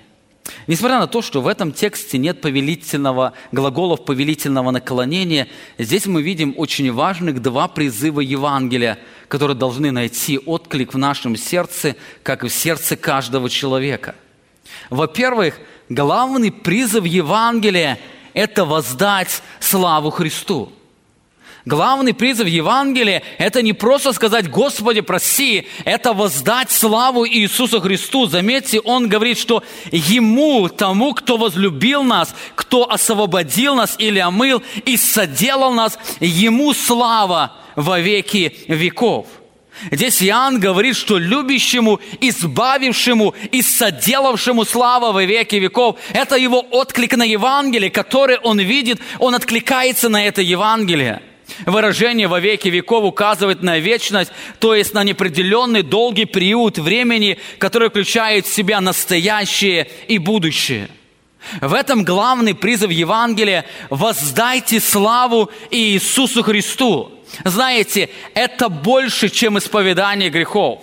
Несмотря 0.67 0.99
на 0.99 1.07
то, 1.07 1.23
что 1.23 1.41
в 1.41 1.49
этом 1.49 1.73
тексте 1.73 2.19
нет 2.19 2.41
повелительного, 2.41 3.33
глаголов 3.53 4.05
повелительного 4.05 4.71
наклонения, 4.71 5.49
здесь 5.79 6.07
мы 6.07 6.23
видим 6.23 6.55
очень 6.57 6.93
важных 6.93 7.43
два 7.43 7.69
призыва 7.69 8.21
Евангелия, 8.21 8.99
которые 9.29 9.57
должны 9.57 9.91
найти 9.91 10.39
отклик 10.39 10.95
в 10.95 10.99
нашем 10.99 11.37
сердце, 11.37 11.97
как 12.23 12.45
и 12.45 12.49
в 12.49 12.53
сердце 12.53 12.97
каждого 12.97 13.49
человека. 13.49 14.15
Во-первых, 14.91 15.59
главный 15.89 16.53
призыв 16.53 17.05
Евангелия– 17.05 17.99
это 18.35 18.65
воздать 18.65 19.43
славу 19.61 20.11
Христу– 20.11 20.73
Главный 21.67 22.15
призыв 22.15 22.47
Евангелия– 22.47 23.25
это 23.39 23.61
не 23.61 23.73
просто 23.73 24.13
сказать 24.13 24.49
«Господи, 24.49 25.01
прости», 25.01 25.67
это 25.85 26.13
воздать 26.13 26.71
славу 26.71 27.27
Иисусу 27.27 27.81
Христу. 27.81 28.27
Заметьте, 28.27 28.79
Он 28.79 29.09
говорит, 29.09 29.37
что 29.37 29.65
Ему, 29.91 30.69
тому, 30.69 31.13
кто 31.13 31.37
возлюбил 31.37 32.05
нас, 32.05 32.37
кто 32.55 32.89
освободил 32.89 33.75
нас 33.75 33.97
или 33.99 34.21
омыл 34.21 34.63
и 34.85 34.97
соделал 34.97 35.73
нас, 35.73 35.99
Ему 36.21 36.73
слава 36.73 37.57
во 37.75 37.99
веки 37.99 38.57
веков. 38.69 39.27
Здесь 39.91 40.23
Иоанн 40.23 40.61
говорит, 40.61 40.95
что 40.95 41.19
любящему, 41.19 41.99
избавившему 42.21 43.35
и 43.51 43.61
соделавшему 43.61 44.65
слава 44.65 45.11
во 45.11 45.25
веки 45.25 45.57
веков, 45.57 45.99
это 46.13 46.37
его 46.37 46.61
отклик 46.61 47.17
на 47.17 47.25
Евангелие, 47.25 47.91
который 47.91 48.39
он 48.39 48.61
видит, 48.61 49.01
он 49.19 49.35
откликается 49.35 50.09
на 50.09 50.25
это 50.25 50.43
Евангелие. 50.43 51.23
Выражение 51.64 52.29
«во 52.29 52.40
веки 52.40 52.69
веков» 52.69 53.05
указывает 53.05 53.62
на 53.62 53.79
вечность, 53.79 54.31
то 54.59 54.75
есть 54.75 54.92
на 54.92 55.05
неопределенный 55.05 55.83
долгий 55.83 56.27
период 56.27 56.79
времени, 56.79 57.38
который 57.59 57.88
включает 57.88 58.47
в 58.47 58.55
себя 58.55 58.81
настоящее 58.81 59.88
и 60.09 60.19
будущее. 60.19 60.88
В 61.61 61.73
этом 61.75 62.05
главный 62.05 62.55
призыв 62.55 62.90
Евангелия– 62.90 63.64
воздайте 63.90 64.81
славу 64.81 65.51
Иисусу 65.71 66.42
Христу. 66.42 67.12
Знаете, 67.45 68.11
это 68.35 68.69
больше, 68.69 69.29
чем 69.29 69.59
исповедание 69.59 70.29
грехов. 70.29 70.83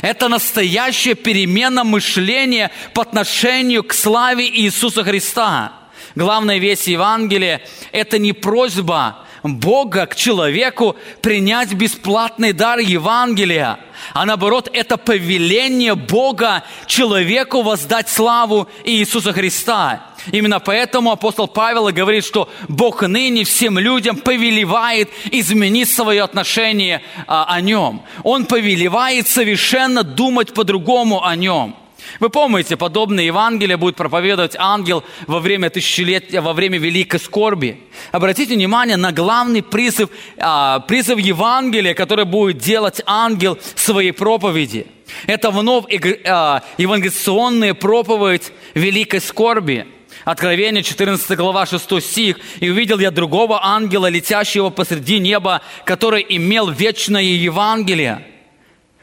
Это 0.00 0.28
настоящая 0.28 1.14
перемена 1.14 1.82
мышления 1.82 2.70
по 2.94 3.02
отношению 3.02 3.82
к 3.82 3.94
славе 3.94 4.48
Иисуса 4.48 5.02
Христа. 5.02 5.72
Главная 6.14 6.58
весть 6.58 6.86
Евангелия– 6.86 7.62
это 7.92 8.18
не 8.18 8.32
просьба 8.32 9.26
Бога 9.42 10.06
к 10.06 10.14
человеку 10.14 10.96
принять 11.20 11.72
бесплатный 11.72 12.52
дар 12.52 12.78
Евангелия, 12.78 13.78
а 14.12 14.24
наоборот, 14.24 14.68
это 14.72 14.96
повеление 14.96 15.94
Бога 15.94 16.64
человеку 16.86 17.62
воздать 17.62 18.08
славу 18.08 18.68
Иисуса 18.84 19.32
Христа. 19.32 20.06
Именно 20.30 20.60
поэтому 20.60 21.10
апостол 21.10 21.48
Павел 21.48 21.88
говорит, 21.88 22.24
что 22.24 22.48
Бог 22.68 23.02
ныне 23.02 23.44
всем 23.44 23.78
людям 23.78 24.16
повелевает 24.16 25.10
изменить 25.32 25.90
свое 25.90 26.22
отношение 26.22 27.02
а, 27.26 27.44
о 27.48 27.60
Нем. 27.60 28.02
Он 28.22 28.46
повелевает 28.46 29.26
совершенно 29.26 30.04
думать 30.04 30.54
по-другому 30.54 31.24
о 31.24 31.34
Нем. 31.34 31.74
Вы 32.20 32.30
помните, 32.30 32.76
подобное 32.76 33.24
Евангелие 33.24 33.76
будет 33.76 33.96
проповедовать 33.96 34.56
ангел 34.58 35.04
во 35.26 35.40
время 35.40 35.70
тысячелетия, 35.70 36.40
во 36.40 36.52
время 36.52 36.78
великой 36.78 37.20
скорби. 37.20 37.80
Обратите 38.10 38.54
внимание 38.54 38.96
на 38.96 39.12
главный 39.12 39.62
призыв, 39.62 40.10
а, 40.38 40.80
призыв 40.80 41.18
Евангелия, 41.18 41.94
который 41.94 42.24
будет 42.24 42.58
делать 42.58 43.00
ангел 43.06 43.58
своей 43.74 44.12
проповеди. 44.12 44.86
Это 45.26 45.50
вновь 45.50 45.84
а, 46.26 46.62
евангелиционная 46.78 47.74
проповедь 47.74 48.52
великой 48.74 49.20
скорби. 49.20 49.86
Откровение 50.24 50.82
14 50.82 51.36
глава 51.36 51.66
6 51.66 52.00
стих. 52.00 52.38
«И 52.60 52.70
увидел 52.70 52.98
я 52.98 53.10
другого 53.10 53.64
ангела, 53.64 54.08
летящего 54.08 54.70
посреди 54.70 55.18
неба, 55.18 55.62
который 55.84 56.24
имел 56.28 56.70
вечное 56.70 57.22
Евангелие, 57.22 58.24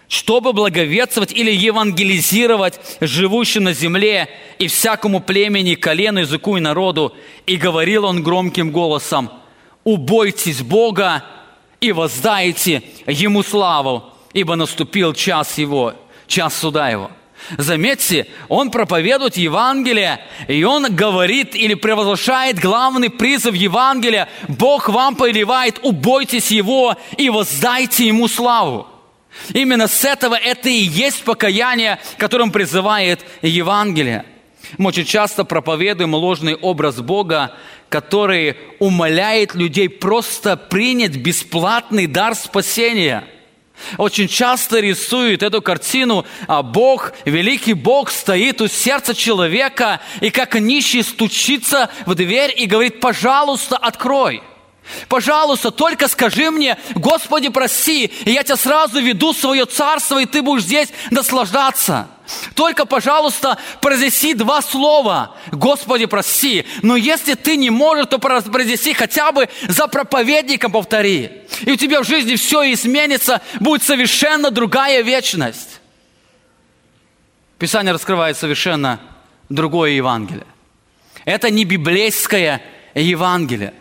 чтобы 0.10 0.54
благовествовать 0.54 1.32
или 1.32 1.52
евангелизировать 1.52 2.80
живущим 3.00 3.65
на 3.65 3.74
земле 3.74 4.28
и 4.58 4.67
всякому 4.67 5.22
племени, 5.22 5.76
колену, 5.76 6.22
языку 6.22 6.58
и 6.58 6.60
народу. 6.60 7.15
И 7.45 7.56
говорил 7.56 8.06
он 8.06 8.24
громким 8.24 8.72
голосом, 8.72 9.30
«Убойтесь 9.84 10.62
Бога 10.63 11.24
и 11.80 11.91
воздайте 11.91 12.82
Ему 13.06 13.43
славу, 13.43 14.04
ибо 14.34 14.56
наступил 14.56 15.13
час 15.13 15.58
Его, 15.60 15.93
час 16.28 16.58
суда 16.58 16.89
Его». 16.89 17.12
Заметьте, 17.58 18.28
он 18.48 18.69
проповедует 18.69 19.38
Евангелие, 19.38 20.19
и 20.48 20.63
он 20.63 20.93
говорит 20.93 21.56
или 21.56 21.76
превозглашает 21.76 22.60
главный 22.60 23.10
призыв 23.10 23.56
Евангелия. 23.56 24.28
Бог 24.48 24.89
вам 24.89 25.15
повелевает, 25.15 25.80
убойтесь 25.84 26.52
Его 26.52 26.98
и 27.15 27.30
воздайте 27.30 28.08
Ему 28.08 28.28
славу. 28.28 28.88
Именно 29.54 29.88
с 29.88 30.04
этого 30.06 30.36
это 30.36 30.69
и 30.69 30.73
есть 30.73 31.23
покаяние, 31.23 31.99
которым 32.17 32.52
призывает 32.52 33.21
Евангелие. 33.41 34.25
Мы 34.78 34.89
очень 34.89 35.06
часто 35.06 35.43
проповедуем 35.43 36.13
ложный 36.13 36.56
образ 36.56 37.02
Бога, 37.02 37.56
который 37.89 38.58
умоляет 38.80 39.56
людей 39.56 39.89
просто 39.89 40.58
принять 40.58 41.17
бесплатный 41.17 42.08
дар 42.08 42.36
спасения. 42.36 43.25
Очень 43.97 44.28
часто 44.28 44.80
рисуют 44.80 45.41
эту 45.41 45.62
картину, 45.62 46.25
а 46.47 46.62
Бог, 46.62 47.13
великий 47.25 47.73
Бог, 47.73 48.12
стоит 48.12 48.62
у 48.62 48.67
сердца 48.67 49.15
человека 49.15 50.02
и 50.19 50.30
как 50.30 50.56
нищий 50.56 51.02
стучится 51.02 51.89
в 52.06 52.13
дверь 52.13 52.54
и 52.56 52.65
говорит, 52.65 52.99
пожалуйста, 52.99 53.78
открой. 53.78 54.43
Пожалуйста, 55.08 55.71
только 55.71 56.08
скажи 56.08 56.52
мне, 56.52 56.78
Господи, 56.95 57.49
прости, 57.49 58.06
и 58.06 58.32
я 58.32 58.43
тебя 58.43 58.58
сразу 58.58 58.99
веду 58.99 59.34
в 59.34 59.38
свое 59.38 59.65
царство, 59.65 60.19
и 60.19 60.25
ты 60.25 60.41
будешь 60.41 60.63
здесь 60.63 60.89
наслаждаться. 61.12 62.08
Только, 62.54 62.86
пожалуйста, 62.86 63.58
произнеси 63.82 64.34
два 64.34 64.62
слова. 64.62 65.36
Господи, 65.52 66.06
прости. 66.06 66.65
Но 66.84 66.95
если 66.95 67.34
ты 67.34 67.56
не 67.56 67.69
можешь, 67.69 68.08
то 68.08 68.19
произнеси 68.19 68.93
хотя 68.93 69.32
бы 69.32 69.49
за 69.67 69.88
проповедником 69.88 70.71
повтори. 70.71 71.32
И 71.62 71.71
у 71.71 71.75
тебя 71.75 72.02
в 72.02 72.08
жизни 72.08 72.36
все 72.36 72.71
изменится, 72.71 73.41
будет 73.60 73.84
совершенно 73.84 74.52
другая 74.52 75.02
вечность. 75.02 75.82
Писание 77.58 77.93
раскрывает 77.93 78.38
совершенно 78.38 78.99
другое 79.49 79.91
Евангелие. 79.91 80.45
Это 81.25 81.49
не 81.49 81.65
библейское 81.65 82.62
Евангелие. 82.93 83.73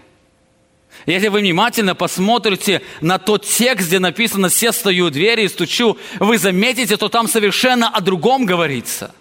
Если 1.08 1.28
вы 1.28 1.38
внимательно 1.40 1.94
посмотрите 1.94 2.82
на 3.00 3.18
тот 3.18 3.46
текст, 3.46 3.88
где 3.88 3.98
написано 3.98 4.50
«Все 4.50 4.72
стою 4.72 5.06
у 5.06 5.10
двери 5.10 5.44
и 5.44 5.48
стучу», 5.48 5.96
вы 6.20 6.36
заметите, 6.36 6.96
что 6.96 7.08
там 7.08 7.28
совершенно 7.28 7.88
о 7.88 8.02
другом 8.02 8.44
говорится. 8.44 9.14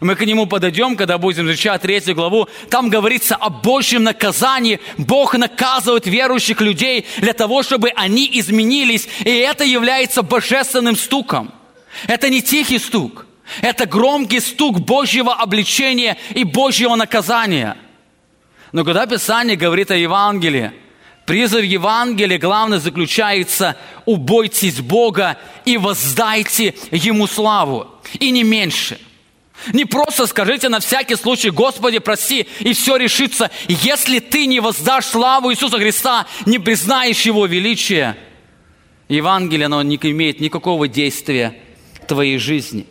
Мы 0.00 0.14
к 0.14 0.24
нему 0.24 0.46
подойдем, 0.46 0.96
когда 0.96 1.18
будем 1.18 1.46
изучать 1.46 1.82
третью 1.82 2.14
главу. 2.14 2.48
Там 2.70 2.88
говорится 2.88 3.36
о 3.36 3.50
Божьем 3.50 4.04
наказании. 4.04 4.80
Бог 4.96 5.34
наказывает 5.36 6.06
верующих 6.06 6.62
людей 6.62 7.04
для 7.18 7.34
того, 7.34 7.62
чтобы 7.62 7.90
они 7.90 8.26
изменились. 8.32 9.06
И 9.20 9.30
это 9.30 9.62
является 9.62 10.22
божественным 10.22 10.96
стуком. 10.96 11.52
Это 12.06 12.30
не 12.30 12.40
тихий 12.40 12.78
стук. 12.78 13.26
Это 13.60 13.84
громкий 13.84 14.40
стук 14.40 14.80
Божьего 14.80 15.34
обличения 15.34 16.16
и 16.30 16.44
Божьего 16.44 16.96
наказания. 16.96 17.76
Но 18.72 18.84
когда 18.84 19.06
Писание 19.06 19.56
говорит 19.56 19.90
о 19.90 19.96
Евангелии, 19.96 20.72
Призыв 21.26 21.64
Евангелия 21.64 22.38
главное 22.38 22.78
заключается 22.78 23.76
«убойтесь 24.04 24.80
Бога 24.80 25.36
и 25.64 25.76
воздайте 25.76 26.74
Ему 26.92 27.26
славу». 27.26 27.88
И 28.20 28.30
не 28.30 28.44
меньше. 28.44 29.00
Не 29.72 29.84
просто 29.86 30.26
скажите 30.26 30.68
на 30.68 30.78
всякий 30.78 31.16
случай 31.16 31.50
«Господи, 31.50 31.98
прости», 31.98 32.46
и 32.60 32.72
все 32.74 32.96
решится. 32.96 33.50
Если 33.66 34.20
ты 34.20 34.46
не 34.46 34.60
воздашь 34.60 35.06
славу 35.06 35.50
Иисуса 35.50 35.78
Христа, 35.78 36.28
не 36.46 36.60
признаешь 36.60 37.22
Его 37.22 37.46
величия, 37.46 38.16
Евангелие, 39.08 39.66
оно 39.66 39.82
не 39.82 39.96
имеет 39.96 40.38
никакого 40.38 40.86
действия 40.86 41.58
в 42.02 42.06
твоей 42.06 42.38
жизни. 42.38 42.86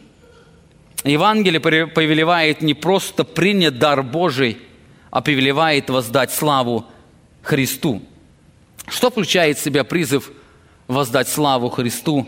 Евангелие 1.06 1.62
повелевает 1.62 2.62
не 2.62 2.74
просто 2.74 3.24
принять 3.24 3.80
дар 3.80 4.04
Божий, 4.04 4.58
а 5.10 5.22
повелевает 5.22 5.90
воздать 5.90 6.34
славу 6.34 6.86
Христу. 7.42 8.02
Что 8.88 9.10
включает 9.10 9.58
в 9.58 9.64
себя 9.64 9.84
призыв 9.84 10.32
воздать 10.88 11.28
славу 11.28 11.70
Христу? 11.70 12.28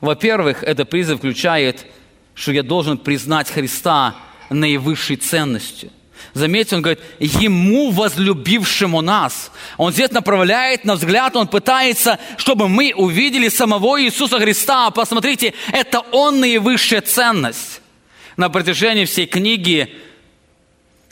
Во-первых, 0.00 0.62
это 0.62 0.84
призыв 0.84 1.18
включает, 1.18 1.86
что 2.34 2.52
я 2.52 2.62
должен 2.62 2.98
признать 2.98 3.50
Христа 3.50 4.16
наивысшей 4.48 5.16
ценностью. 5.16 5.90
Заметьте, 6.32 6.76
он 6.76 6.82
говорит, 6.82 7.00
ему 7.18 7.90
возлюбившему 7.90 9.00
нас. 9.00 9.50
Он 9.78 9.92
здесь 9.92 10.10
направляет 10.10 10.84
на 10.84 10.94
взгляд, 10.94 11.34
он 11.34 11.48
пытается, 11.48 12.18
чтобы 12.36 12.68
мы 12.68 12.92
увидели 12.94 13.48
самого 13.48 14.00
Иисуса 14.00 14.38
Христа. 14.38 14.90
Посмотрите, 14.90 15.54
это 15.72 16.00
он 16.12 16.40
наивысшая 16.40 17.00
ценность. 17.00 17.80
На 18.36 18.48
протяжении 18.48 19.06
всей 19.06 19.26
книги 19.26 19.94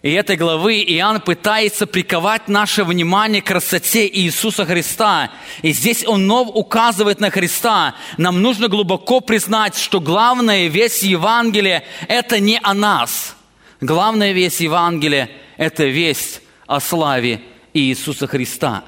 и 0.02 0.12
этой 0.12 0.36
главы 0.36 0.80
Иоанн 0.80 1.20
пытается 1.20 1.86
приковать 1.86 2.46
наше 2.46 2.84
внимание 2.84 3.42
к 3.42 3.46
красоте 3.46 4.06
Иисуса 4.06 4.64
Христа. 4.64 5.32
И 5.62 5.72
здесь 5.72 6.06
он 6.06 6.22
вновь 6.22 6.50
указывает 6.54 7.18
на 7.18 7.30
Христа. 7.30 7.96
Нам 8.16 8.40
нужно 8.40 8.68
глубоко 8.68 9.20
признать, 9.20 9.76
что 9.76 10.00
главная 10.00 10.68
весть 10.68 11.02
Евангелия– 11.02 11.82
это 12.08 12.38
не 12.38 12.60
о 12.62 12.74
нас. 12.74 13.34
Главная 13.80 14.30
весть 14.30 14.60
Евангелия– 14.60 15.30
это 15.56 15.84
весть 15.84 16.42
о 16.68 16.78
славе 16.78 17.40
Иисуса 17.74 18.28
Христа. 18.28 18.84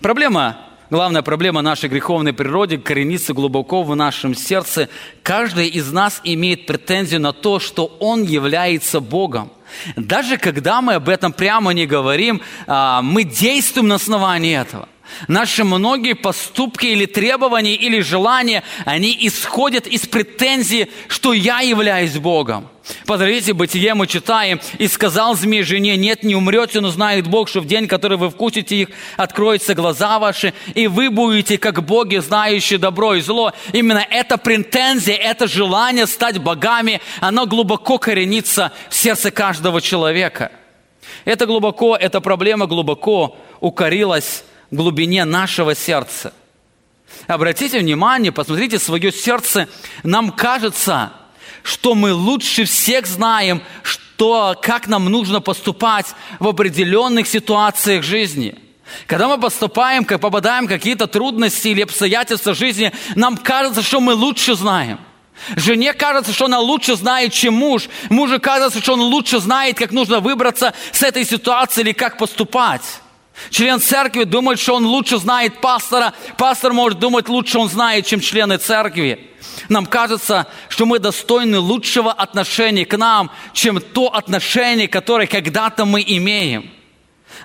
Проблема 0.00 0.69
главная 0.90 1.22
проблема 1.22 1.62
нашей 1.62 1.88
греховной 1.88 2.32
природы 2.32 2.78
коренится 2.78 3.32
глубоко 3.32 3.82
в 3.82 3.94
нашем 3.96 4.34
сердце. 4.34 4.88
Каждый 5.22 5.68
из 5.68 5.90
нас 5.92 6.20
имеет 6.24 6.66
претензию 6.66 7.20
на 7.20 7.32
то, 7.32 7.58
что 7.58 7.86
Он 8.00 8.22
является 8.22 9.00
Богом. 9.00 9.50
Даже 9.96 10.36
когда 10.36 10.80
мы 10.80 10.94
об 10.94 11.08
этом 11.08 11.32
прямо 11.32 11.72
не 11.72 11.86
говорим, 11.86 12.40
а, 12.66 13.02
мы 13.02 13.24
действуем 13.24 13.88
на 13.88 13.94
основании 13.94 14.58
этого. 14.58 14.88
Наши 15.28 15.64
многие 15.64 16.14
поступки 16.14 16.86
или 16.86 17.06
требования, 17.06 17.74
или 17.74 18.00
желания, 18.00 18.62
они 18.84 19.16
исходят 19.20 19.86
из 19.86 20.06
претензии, 20.06 20.90
что 21.08 21.32
я 21.32 21.60
являюсь 21.60 22.16
Богом. 22.16 22.68
Подождите, 23.06 23.52
Бытие 23.52 23.94
мы 23.94 24.06
читаем, 24.06 24.60
«И 24.78 24.88
сказал 24.88 25.36
змей 25.36 25.62
жене, 25.62 25.96
нет, 25.96 26.22
не 26.22 26.34
умрете, 26.34 26.80
но 26.80 26.90
знает 26.90 27.26
Бог, 27.26 27.48
что 27.48 27.60
в 27.60 27.66
день, 27.66 27.86
который 27.86 28.18
вы 28.18 28.30
вкусите 28.30 28.76
их, 28.76 28.88
откроются 29.16 29.74
глаза 29.74 30.18
ваши, 30.18 30.54
и 30.74 30.86
вы 30.86 31.10
будете, 31.10 31.58
как 31.58 31.84
боги, 31.84 32.16
знающие 32.16 32.78
добро 32.78 33.14
и 33.14 33.20
зло». 33.20 33.52
Именно 33.72 34.04
эта 34.10 34.38
претензия, 34.38 35.14
это 35.14 35.46
желание 35.46 36.06
стать 36.06 36.38
богами, 36.38 37.00
оно 37.20 37.46
глубоко 37.46 37.98
коренится 37.98 38.72
в 38.88 38.94
сердце 38.94 39.30
каждого 39.30 39.80
человека. 39.80 40.52
Это 41.24 41.46
глубоко, 41.46 41.96
эта 41.96 42.20
проблема 42.20 42.66
глубоко 42.66 43.36
укорилась 43.60 44.44
глубине 44.70 45.24
нашего 45.24 45.74
сердца. 45.74 46.32
Обратите 47.26 47.78
внимание, 47.78 48.32
посмотрите 48.32 48.78
свое 48.78 49.12
сердце. 49.12 49.68
Нам 50.02 50.30
кажется, 50.30 51.12
что 51.62 51.94
мы 51.94 52.12
лучше 52.12 52.64
всех 52.64 53.06
знаем, 53.06 53.62
что, 53.82 54.58
как 54.62 54.86
нам 54.86 55.06
нужно 55.06 55.40
поступать 55.40 56.06
в 56.38 56.48
определенных 56.48 57.26
ситуациях 57.26 58.02
жизни. 58.04 58.56
Когда 59.06 59.28
мы 59.28 59.38
поступаем, 59.38 60.04
как 60.04 60.20
попадаем 60.20 60.66
в 60.66 60.68
какие-то 60.68 61.06
трудности 61.06 61.68
или 61.68 61.82
обстоятельства 61.82 62.54
жизни, 62.54 62.92
нам 63.14 63.36
кажется, 63.36 63.82
что 63.82 64.00
мы 64.00 64.14
лучше 64.14 64.54
знаем. 64.54 64.98
Жене 65.56 65.94
кажется, 65.94 66.32
что 66.32 66.46
она 66.46 66.58
лучше 66.58 66.96
знает, 66.96 67.32
чем 67.32 67.54
муж. 67.54 67.88
Мужу 68.10 68.40
кажется, 68.40 68.80
что 68.80 68.94
он 68.94 69.00
лучше 69.00 69.40
знает, 69.40 69.78
как 69.78 69.90
нужно 69.90 70.20
выбраться 70.20 70.74
с 70.92 71.02
этой 71.02 71.24
ситуации 71.24 71.80
или 71.80 71.92
как 71.92 72.18
поступать. 72.18 72.82
Член 73.48 73.80
церкви 73.80 74.24
думает, 74.24 74.60
что 74.60 74.74
он 74.74 74.84
лучше 74.84 75.18
знает 75.18 75.60
пастора. 75.60 76.12
Пастор 76.36 76.72
может 76.72 76.98
думать, 76.98 77.28
лучше 77.28 77.58
он 77.58 77.68
знает, 77.68 78.06
чем 78.06 78.20
члены 78.20 78.58
церкви. 78.58 79.28
Нам 79.68 79.86
кажется, 79.86 80.46
что 80.68 80.84
мы 80.84 80.98
достойны 80.98 81.58
лучшего 81.58 82.12
отношения 82.12 82.84
к 82.84 82.96
нам, 82.96 83.30
чем 83.52 83.80
то 83.80 84.08
отношение, 84.14 84.88
которое 84.88 85.26
когда-то 85.26 85.84
мы 85.84 86.04
имеем. 86.06 86.70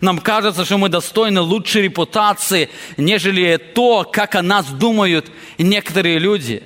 Нам 0.01 0.19
кажется, 0.19 0.65
что 0.65 0.77
мы 0.77 0.89
достойны 0.89 1.41
лучшей 1.41 1.83
репутации, 1.83 2.69
нежели 2.97 3.57
то, 3.57 4.03
как 4.11 4.35
о 4.35 4.41
нас 4.41 4.65
думают 4.65 5.31
некоторые 5.57 6.19
люди. 6.19 6.63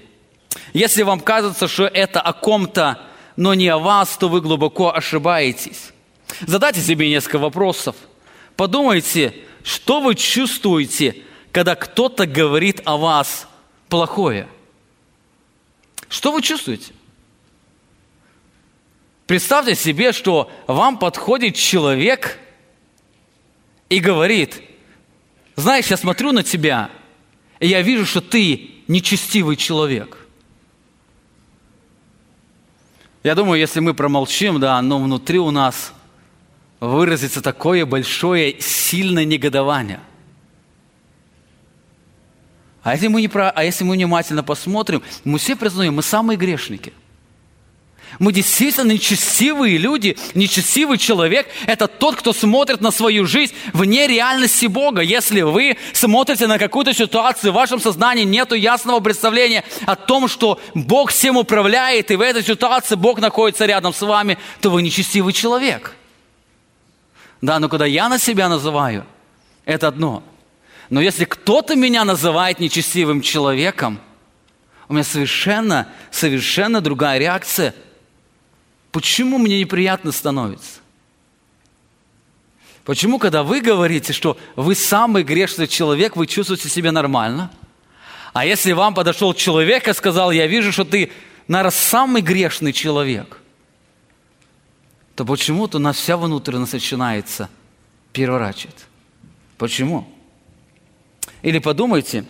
Если 0.73 1.03
вам 1.03 1.19
кажется, 1.19 1.67
что 1.67 1.85
это 1.85 2.21
о 2.21 2.33
ком-то, 2.33 2.99
но 3.35 3.53
не 3.53 3.67
о 3.67 3.77
вас, 3.77 4.17
то 4.17 4.29
вы 4.29 4.41
глубоко 4.41 4.93
ошибаетесь. 4.93 5.91
Задайте 6.41 6.81
себе 6.81 7.09
несколько 7.09 7.37
вопросов. 7.37 7.95
Подумайте, 8.59 9.33
что 9.63 10.01
вы 10.01 10.15
чувствуете, 10.15 11.23
когда 11.53 11.75
кто-то 11.75 12.25
говорит 12.25 12.81
о 12.83 12.97
вас 12.97 13.47
плохое. 13.87 14.49
Что 16.09 16.33
вы 16.33 16.41
чувствуете? 16.41 16.91
Представьте 19.27 19.75
себе, 19.75 20.11
что 20.11 20.51
вам 20.67 20.99
подходит 20.99 21.55
человек 21.55 22.37
и 23.87 23.99
говорит, 23.99 24.61
знаешь, 25.55 25.87
я 25.87 25.95
смотрю 25.95 26.33
на 26.33 26.43
тебя, 26.43 26.89
и 27.61 27.67
я 27.69 27.81
вижу, 27.81 28.05
что 28.05 28.19
ты 28.19 28.71
нечестивый 28.89 29.55
человек. 29.55 30.17
Я 33.23 33.35
думаю, 33.35 33.57
если 33.57 33.79
мы 33.79 33.93
промолчим, 33.93 34.59
да, 34.59 34.81
но 34.81 35.01
внутри 35.01 35.39
у 35.39 35.49
нас 35.49 35.93
выразится 36.79 37.41
такое 37.41 37.85
большое, 37.85 38.59
сильное 38.61 39.25
негодование. 39.25 39.99
А 42.81 42.93
если 42.93 43.07
мы, 43.07 43.21
не 43.21 43.27
про, 43.27 43.49
а 43.49 43.63
если 43.63 43.83
мы 43.83 43.95
внимательно 43.95 44.43
посмотрим, 44.43 45.03
мы 45.25 45.37
все 45.37 45.55
признаем, 45.55 45.95
мы 45.95 46.03
самые 46.03 46.37
грешники. 46.37 46.93
Мы 48.17 48.33
действительно 48.33 48.93
нечестивые 48.93 49.77
люди, 49.77 50.17
нечестивый 50.33 50.97
человек– 50.97 51.47
это 51.67 51.87
тот, 51.87 52.15
кто 52.15 52.33
смотрит 52.33 52.81
на 52.81 52.89
свою 52.89 53.27
жизнь 53.27 53.53
вне 53.71 54.07
реальности 54.07 54.65
Бога. 54.65 55.01
Если 55.01 55.41
вы 55.41 55.77
смотрите 55.93 56.47
на 56.47 56.57
какую-то 56.57 56.93
ситуацию, 56.93 57.51
в 57.51 57.55
вашем 57.55 57.79
сознании 57.79 58.23
нет 58.23 58.51
ясного 58.51 58.99
представления 58.99 59.63
о 59.85 59.95
том, 59.95 60.27
что 60.27 60.59
Бог 60.73 61.11
всем 61.11 61.37
управляет, 61.37 62.09
и 62.09 62.15
в 62.15 62.21
этой 62.21 62.43
ситуации 62.43 62.95
Бог 62.95 63.19
находится 63.19 63.67
рядом 63.67 63.93
с 63.93 64.01
вами, 64.01 64.39
то 64.61 64.71
вы 64.71 64.81
нечестивый 64.81 65.33
человек. 65.33 65.95
Да, 67.41 67.59
но 67.59 67.69
когда 67.69 67.85
я 67.85 68.09
на 68.09 68.19
себя 68.19 68.49
называю, 68.49 69.05
это 69.65 69.87
одно– 69.87 70.23
но 70.89 71.01
если 71.01 71.25
кто-то 71.25 71.75
меня 71.75 72.03
называет 72.03 72.59
нечестивым 72.59 73.21
человеком, 73.21 73.99
у 74.87 74.93
меня 74.93 75.03
совершенно, 75.03 75.87
совершенно 76.09 76.81
другая 76.81 77.19
реакция. 77.19 77.75
Почему 78.91 79.37
мне 79.37 79.59
неприятно 79.59 80.11
становится? 80.11 80.79
Почему, 82.85 83.19
когда 83.19 83.43
вы 83.43 83.61
говорите, 83.61 84.13
что 84.13 84.35
вы 84.55 84.73
самый 84.73 85.21
грешный 85.21 85.67
человек, 85.67 86.15
вы 86.15 86.25
чувствуете 86.25 86.69
себя 86.69 86.91
нормально? 86.91 87.51
А 88.33 88.45
если 88.45 88.71
вам 88.71 88.95
подошел 88.95 89.35
человек 89.35 89.87
и 89.87 89.93
сказал, 89.93 90.31
я 90.31 90.47
вижу, 90.47 90.71
что 90.71 90.85
ты, 90.85 91.11
наверное, 91.47 91.71
самый 91.71 92.23
грешный 92.23 92.73
человек, 92.73 93.39
то 95.19 95.25
почему-то 95.25 95.79
у 95.79 95.81
нас 95.81 95.97
вся 95.97 96.15
внутренность 96.15 96.71
начинается 96.71 97.49
переворачивать. 98.13 98.85
Почему? 99.57 100.07
Или 101.41 101.59
подумайте, 101.59 102.23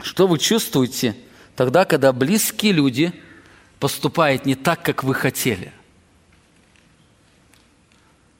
что 0.00 0.26
вы 0.26 0.38
чувствуете 0.38 1.14
тогда, 1.56 1.84
когда 1.84 2.14
близкие 2.14 2.72
люди 2.72 3.12
поступают 3.80 4.46
не 4.46 4.54
так, 4.54 4.82
как 4.82 5.04
вы 5.04 5.12
хотели. 5.12 5.74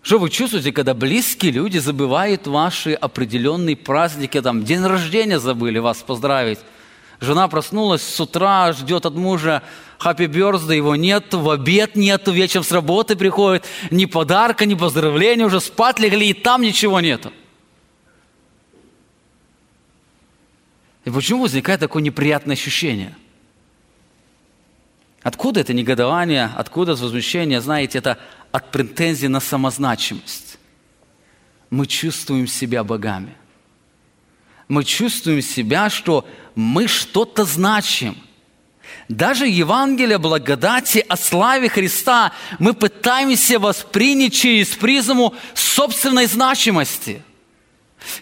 Что 0.00 0.18
вы 0.20 0.30
чувствуете, 0.30 0.72
когда 0.72 0.94
близкие 0.94 1.52
люди 1.52 1.76
забывают 1.76 2.46
ваши 2.46 2.94
определенные 2.94 3.76
праздники, 3.76 4.40
там, 4.40 4.64
день 4.64 4.86
рождения 4.86 5.38
забыли 5.38 5.80
вас 5.80 5.98
поздравить. 5.98 6.60
Жена 7.20 7.46
проснулась 7.48 8.00
с 8.00 8.18
утра, 8.18 8.72
ждет 8.72 9.04
от 9.04 9.16
мужа 9.16 9.62
happy 9.98 10.26
birthday, 10.26 10.76
его 10.76 10.96
нет, 10.96 11.32
в 11.32 11.50
обед 11.50 11.96
нету, 11.96 12.32
вечером 12.32 12.64
с 12.64 12.72
работы 12.72 13.16
приходит, 13.16 13.64
ни 13.90 14.04
подарка, 14.04 14.66
ни 14.66 14.74
поздравления, 14.74 15.44
уже 15.44 15.60
спать 15.60 15.98
легли, 15.98 16.30
и 16.30 16.34
там 16.34 16.62
ничего 16.62 17.00
нету. 17.00 17.32
И 21.04 21.10
почему 21.10 21.42
возникает 21.42 21.80
такое 21.80 22.02
неприятное 22.02 22.54
ощущение? 22.54 23.14
Откуда 25.22 25.60
это 25.60 25.72
негодование, 25.72 26.50
откуда 26.56 26.92
это 26.92 27.02
возмущение? 27.02 27.60
Знаете, 27.60 27.98
это 27.98 28.18
от 28.52 28.70
претензий 28.70 29.28
на 29.28 29.40
самозначимость. 29.40 30.58
Мы 31.70 31.86
чувствуем 31.86 32.46
себя 32.46 32.84
богами. 32.84 33.34
Мы 34.68 34.84
чувствуем 34.84 35.42
себя, 35.42 35.90
что 35.90 36.26
мы 36.54 36.88
что-то 36.88 37.44
значим. 37.44 38.16
Даже 39.08 39.46
Евангелие 39.46 40.18
благодати 40.18 41.04
о 41.08 41.16
славе 41.16 41.68
Христа 41.68 42.32
мы 42.58 42.74
пытаемся 42.74 43.58
воспринять 43.58 44.34
через 44.34 44.68
призму 44.68 45.34
собственной 45.54 46.26
значимости– 46.26 47.22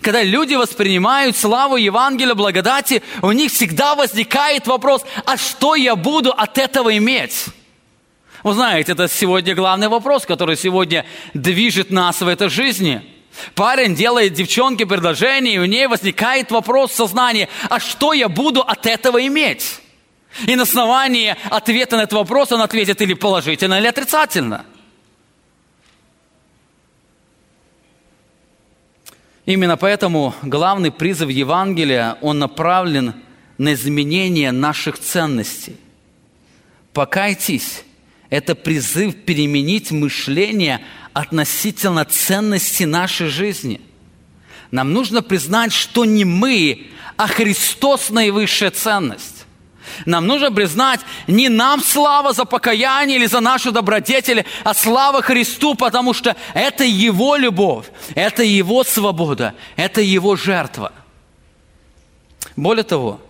когда 0.01 0.23
люди 0.23 0.55
воспринимают 0.55 1.37
славу 1.37 1.77
Евангелия 1.77 2.35
благодати, 2.35 3.03
у 3.23 3.33
них 3.33 3.53
всегда 3.53 3.95
возникает 3.95 4.67
вопрос, 4.67 5.05
а 5.25 5.37
что 5.37 5.75
я 5.75 5.97
буду 5.97 6.31
от 6.31 6.59
этого 6.59 6.97
иметь? 6.97 7.47
Вы 8.43 8.55
знаете, 8.55 8.93
это 8.93 9.09
сегодня 9.09 9.55
главный 9.55 9.89
вопрос, 9.89 10.27
который 10.27 10.57
сегодня 10.57 11.07
движет 11.33 11.91
нас 11.91 12.21
в 12.21 12.29
этой 12.29 12.51
жизни. 12.51 13.03
Парень 13.55 13.95
делает 13.95 14.35
девчонке 14.35 14.87
предложение, 14.87 15.55
и 15.55 15.59
у 15.59 15.65
нее 15.65 15.89
возникает 15.89 16.51
вопрос 16.51 16.93
в 16.93 16.97
сознании, 16.97 17.49
а 17.69 17.81
что 17.81 18.13
я 18.13 18.29
буду 18.29 18.61
от 18.61 18.87
этого 18.87 19.27
иметь? 19.27 19.81
И 20.47 20.57
на 20.57 20.63
основании 20.63 21.37
ответа 21.51 21.97
на 21.97 22.03
этот 22.03 22.15
вопрос 22.15 22.53
он 22.53 22.61
ответит 22.61 23.01
или 23.01 23.15
положительно, 23.15 23.79
или 23.79 23.87
отрицательно– 23.87 24.65
Именно 29.47 29.77
поэтому 29.77 30.35
главный 30.43 30.91
призыв 30.91 31.29
Евангелия, 31.29 32.17
он 32.23 32.39
направлен 32.39 33.15
на 33.59 33.75
изменение 33.75 34.53
наших 34.53 34.99
ценностей. 34.99 35.77
Покайтесь– 36.93 37.85
это 38.31 38.55
призыв 38.55 39.15
переменить 39.25 39.91
мышление 39.91 40.81
относительно 41.13 42.05
ценности 42.07 42.85
нашей 42.85 43.29
жизни. 43.29 43.81
Нам 44.71 44.93
нужно 44.93 45.23
признать, 45.23 45.73
что 45.73 46.05
не 46.05 46.25
мы, 46.25 46.87
а 47.17 47.29
Христос 47.29 48.11
наивысшая 48.11 48.71
ценность. 48.71 49.34
Нам 50.07 50.27
нужно 50.27 50.51
признать, 50.51 51.01
не 51.27 51.49
нам 51.49 51.83
слава 51.83 52.33
за 52.33 52.45
покаяние 52.45 53.19
или 53.19 53.27
за 53.27 53.41
наши 53.41 53.71
добродетели, 53.71 54.45
а 54.65 54.75
слава 54.75 55.23
Христу, 55.23 55.75
потому 55.75 56.15
что 56.15 56.37
это 56.55 56.85
Его 56.85 57.37
любовь, 57.37 57.87
это 58.15 58.43
Его 58.43 58.85
свобода, 58.85 59.55
это 59.77 60.01
Его 60.01 60.37
жертва. 60.37 60.93
Более 62.57 62.85
того, 62.85 63.21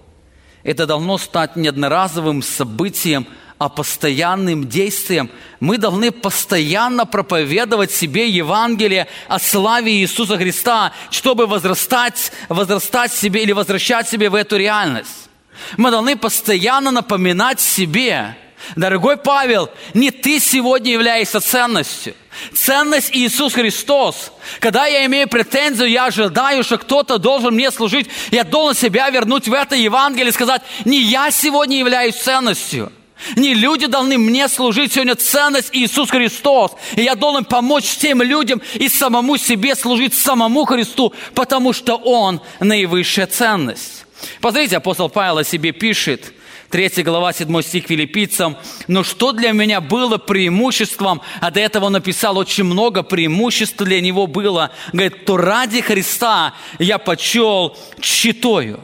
это 0.63 0.87
должно 0.87 1.19
стать 1.19 1.57
не 1.57 1.69
одноразовым 1.69 2.43
событием, 2.43 3.27
а 3.59 3.69
постоянным 3.69 4.69
действием. 4.69 5.31
Мы 5.61 5.79
должны 5.79 6.11
постоянно 6.11 7.07
проповедовать 7.07 7.93
себе 7.93 8.29
Евангелие 8.29 9.07
о 9.29 9.39
славе 9.39 9.93
Иисуса 9.93 10.37
Христа, 10.37 10.93
чтобы 11.11 11.47
возрастать, 11.47 12.33
возрастать 12.49 13.13
себе 13.13 13.43
или 13.43 13.53
возвращать 13.53 14.09
себе 14.09 14.29
в 14.29 14.35
эту 14.35 14.57
реальность. 14.57 15.31
Мы 15.77 15.91
должны 15.91 16.17
постоянно 16.17 16.91
напоминать 16.91 17.61
себе, 17.61 18.37
дорогой 18.77 19.17
Павел, 19.17 19.71
не 19.93 20.11
ты 20.11 20.41
сегодня 20.41 20.93
являешься 20.93 21.41
ценностью. 21.41 22.15
Ценность 22.53 23.11
Иисус 23.13 23.55
Христос. 23.55 24.33
Когда 24.61 24.87
я 24.87 25.07
имею 25.07 25.29
претензию, 25.29 25.89
я 25.89 26.07
ожидаю, 26.07 26.65
что 26.65 26.79
кто-то 26.79 27.19
должен 27.19 27.55
мне 27.55 27.71
служить, 27.71 28.09
я 28.31 28.45
должен 28.45 28.75
себя 28.75 29.09
вернуть 29.11 29.49
в 29.49 29.53
это 29.53 29.77
Евангелие 29.77 30.31
и 30.31 30.33
сказать, 30.33 30.63
не 30.85 31.01
я 31.01 31.31
сегодня 31.31 31.79
являюсь 31.79 32.17
ценностью. 32.17 32.93
Не 33.37 33.55
люди 33.55 33.87
должны 33.87 34.19
мне 34.19 34.49
служить 34.49 34.93
сегодня 34.93 35.15
ценность 35.15 35.71
Иисус 35.73 36.11
Христос. 36.11 36.73
И 36.97 37.03
я 37.03 37.15
должен 37.15 37.45
помочь 37.45 37.97
тем 37.97 38.21
людям 38.21 38.61
и 38.75 38.89
самому 38.89 39.39
себе 39.39 39.75
служить 39.77 40.15
самому 40.15 40.65
Христу, 40.65 41.15
потому 41.35 41.73
что 41.73 41.95
Он 41.97 42.41
наивысшая 42.61 43.27
ценность. 43.27 44.04
Посмотрите, 44.41 44.77
апостол 44.77 45.09
Павел 45.09 45.39
о 45.39 45.45
себе 45.45 45.73
пишет. 45.73 46.33
3 46.71 47.03
глава, 47.05 47.33
7 47.33 47.63
стих 47.63 47.87
филиппийцам. 47.87 48.57
«Но 48.89 49.05
что 49.05 49.33
для 49.33 49.53
меня 49.53 49.81
было 49.81 50.19
преимуществом?» 50.19 51.21
А 51.41 51.51
до 51.51 51.61
этого 51.61 51.87
он 51.87 51.93
написал 51.93 52.37
очень 52.37 52.65
много 52.65 53.03
преимуществ 53.03 53.77
для 53.77 54.01
него 54.01 54.27
было. 54.27 54.73
Говорит, 54.93 55.25
«То 55.25 55.37
ради 55.37 55.81
Христа 55.81 56.55
я 56.79 56.99
почел 56.99 57.77
читою». 58.01 58.81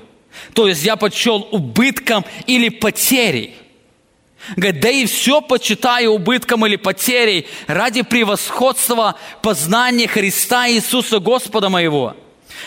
То 0.55 0.69
есть 0.69 0.85
я 0.85 0.97
почел 0.97 1.49
убытком 1.51 2.25
или 2.47 2.69
потерей. 2.69 3.57
Говорит, 4.57 4.81
да 4.81 4.91
и 4.91 5.07
все 5.07 5.41
почитаю 5.41 6.13
убытком 6.13 6.65
или 6.67 6.77
потерей 6.77 7.47
ради 7.67 8.03
превосходства 8.03 9.17
познания 9.43 10.09
Христа 10.09 10.69
Иисуса 10.69 11.19
Господа 11.19 11.69
моего. 11.69 12.17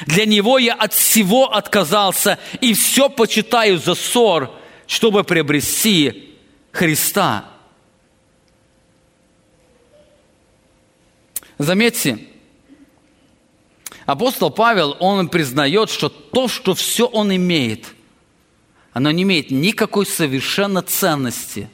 Для 0.06 0.26
Него 0.26 0.58
я 0.58 0.74
от 0.74 0.94
всего 0.94 1.54
отказался 1.54 2.40
и 2.62 2.74
все 2.74 3.10
почитаю 3.10 3.78
за 3.78 3.96
ссор, 3.96 4.52
чтобы 4.88 5.24
приобрести 5.24 6.36
Христа. 6.72 7.46
Заметьте, 11.58 12.20
апостол 14.06 14.50
Павел, 14.50 14.98
он 15.00 15.30
признает, 15.30 15.90
что 15.90 16.10
то, 16.10 16.48
что 16.48 16.74
все 16.74 17.06
он 17.06 17.36
имеет– 17.36 17.88
оно 18.94 19.10
не 19.10 19.24
имеет 19.24 19.50
никакой 19.50 20.06
совершенно 20.06 20.84
ценности 20.84 21.68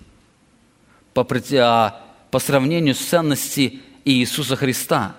по, 1.13 1.27
а, 1.53 2.05
по 2.31 2.39
сравнению 2.39 2.95
с 2.95 2.99
ценностью 2.99 3.73
Иисуса 4.05 4.55
Христа. 4.55 5.15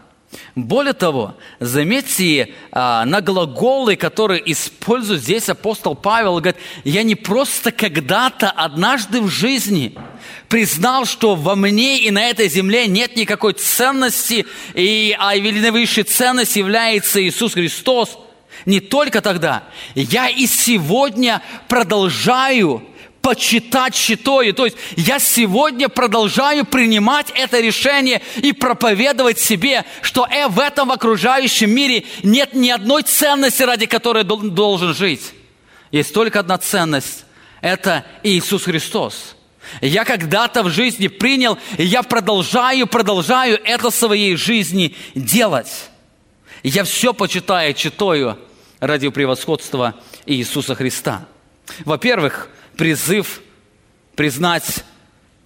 Более 0.55 0.93
того, 0.93 1.35
заметьте 1.59 2.55
а, 2.71 3.05
на 3.05 3.21
глаголы, 3.21 3.97
которые 3.97 4.40
использует 4.53 5.23
здесь 5.23 5.49
апостол 5.49 5.97
Павел, 5.97 6.38
говорит, 6.38 6.57
я 6.85 7.03
не 7.03 7.16
просто 7.16 7.73
когда-то, 7.73 8.51
однажды 8.51 9.21
в 9.23 9.29
жизни 9.29 9.97
признал, 10.49 11.05
что 11.05 11.35
во 11.35 11.57
мне 11.57 12.01
и 12.01 12.11
на 12.11 12.23
этой 12.29 12.49
земле 12.49 12.87
нет 12.87 13.16
никакой 13.16 13.55
ценности, 13.55 14.47
и 14.75 15.16
а 15.19 15.35
высшей 15.73 16.05
ценностью 16.05 16.62
является 16.62 17.23
Иисус 17.23 17.55
Христос– 17.55 18.16
не 18.66 18.81
только 18.81 19.21
тогда. 19.21 19.64
Я 19.95 20.29
и 20.29 20.47
сегодня 20.47 21.43
продолжаю 21.69 22.83
почитать 23.20 23.94
щитою. 23.94 24.54
То 24.54 24.64
есть 24.64 24.76
я 24.96 25.18
сегодня 25.18 25.88
продолжаю 25.88 26.64
принимать 26.64 27.26
это 27.35 27.61
решение 27.61 28.22
и 28.37 28.52
проповедовать 28.52 29.38
себе, 29.38 29.85
что 30.02 30.26
э, 30.26 30.48
в 30.48 30.59
этом 30.59 30.90
окружающем 30.90 31.70
мире 31.70 32.04
нет 32.22 32.54
ни 32.54 32.70
одной 32.70 33.02
ценности, 33.02 33.62
ради 33.62 33.87
которой 33.87 34.24
должен 34.24 34.94
жить. 34.94 35.33
Есть 35.90 36.14
только 36.14 36.40
одна 36.40 36.59
ценность. 36.59 37.24
Это 37.61 38.06
Иисус 38.22 38.64
Христос. 38.64 39.37
Я 39.80 40.04
когда-то 40.04 40.62
в 40.62 40.70
жизни 40.70 41.09
принял, 41.09 41.59
и 41.76 41.85
я 41.85 42.02
продолжаю, 42.02 42.87
продолжаю 42.87 43.61
это 43.62 43.90
в 43.90 43.94
своей 43.94 44.35
жизни 44.37 44.96
делать. 45.14 45.90
Я 46.62 46.85
все 46.85 47.12
почитаю, 47.12 47.74
читаю– 47.74 48.38
ради 48.80 49.11
превосходства 49.11 49.94
Иисуса 50.26 50.74
Христа. 50.74 51.26
Во-первых, 51.85 52.48
призыв 52.81 53.43
признать 54.16 54.85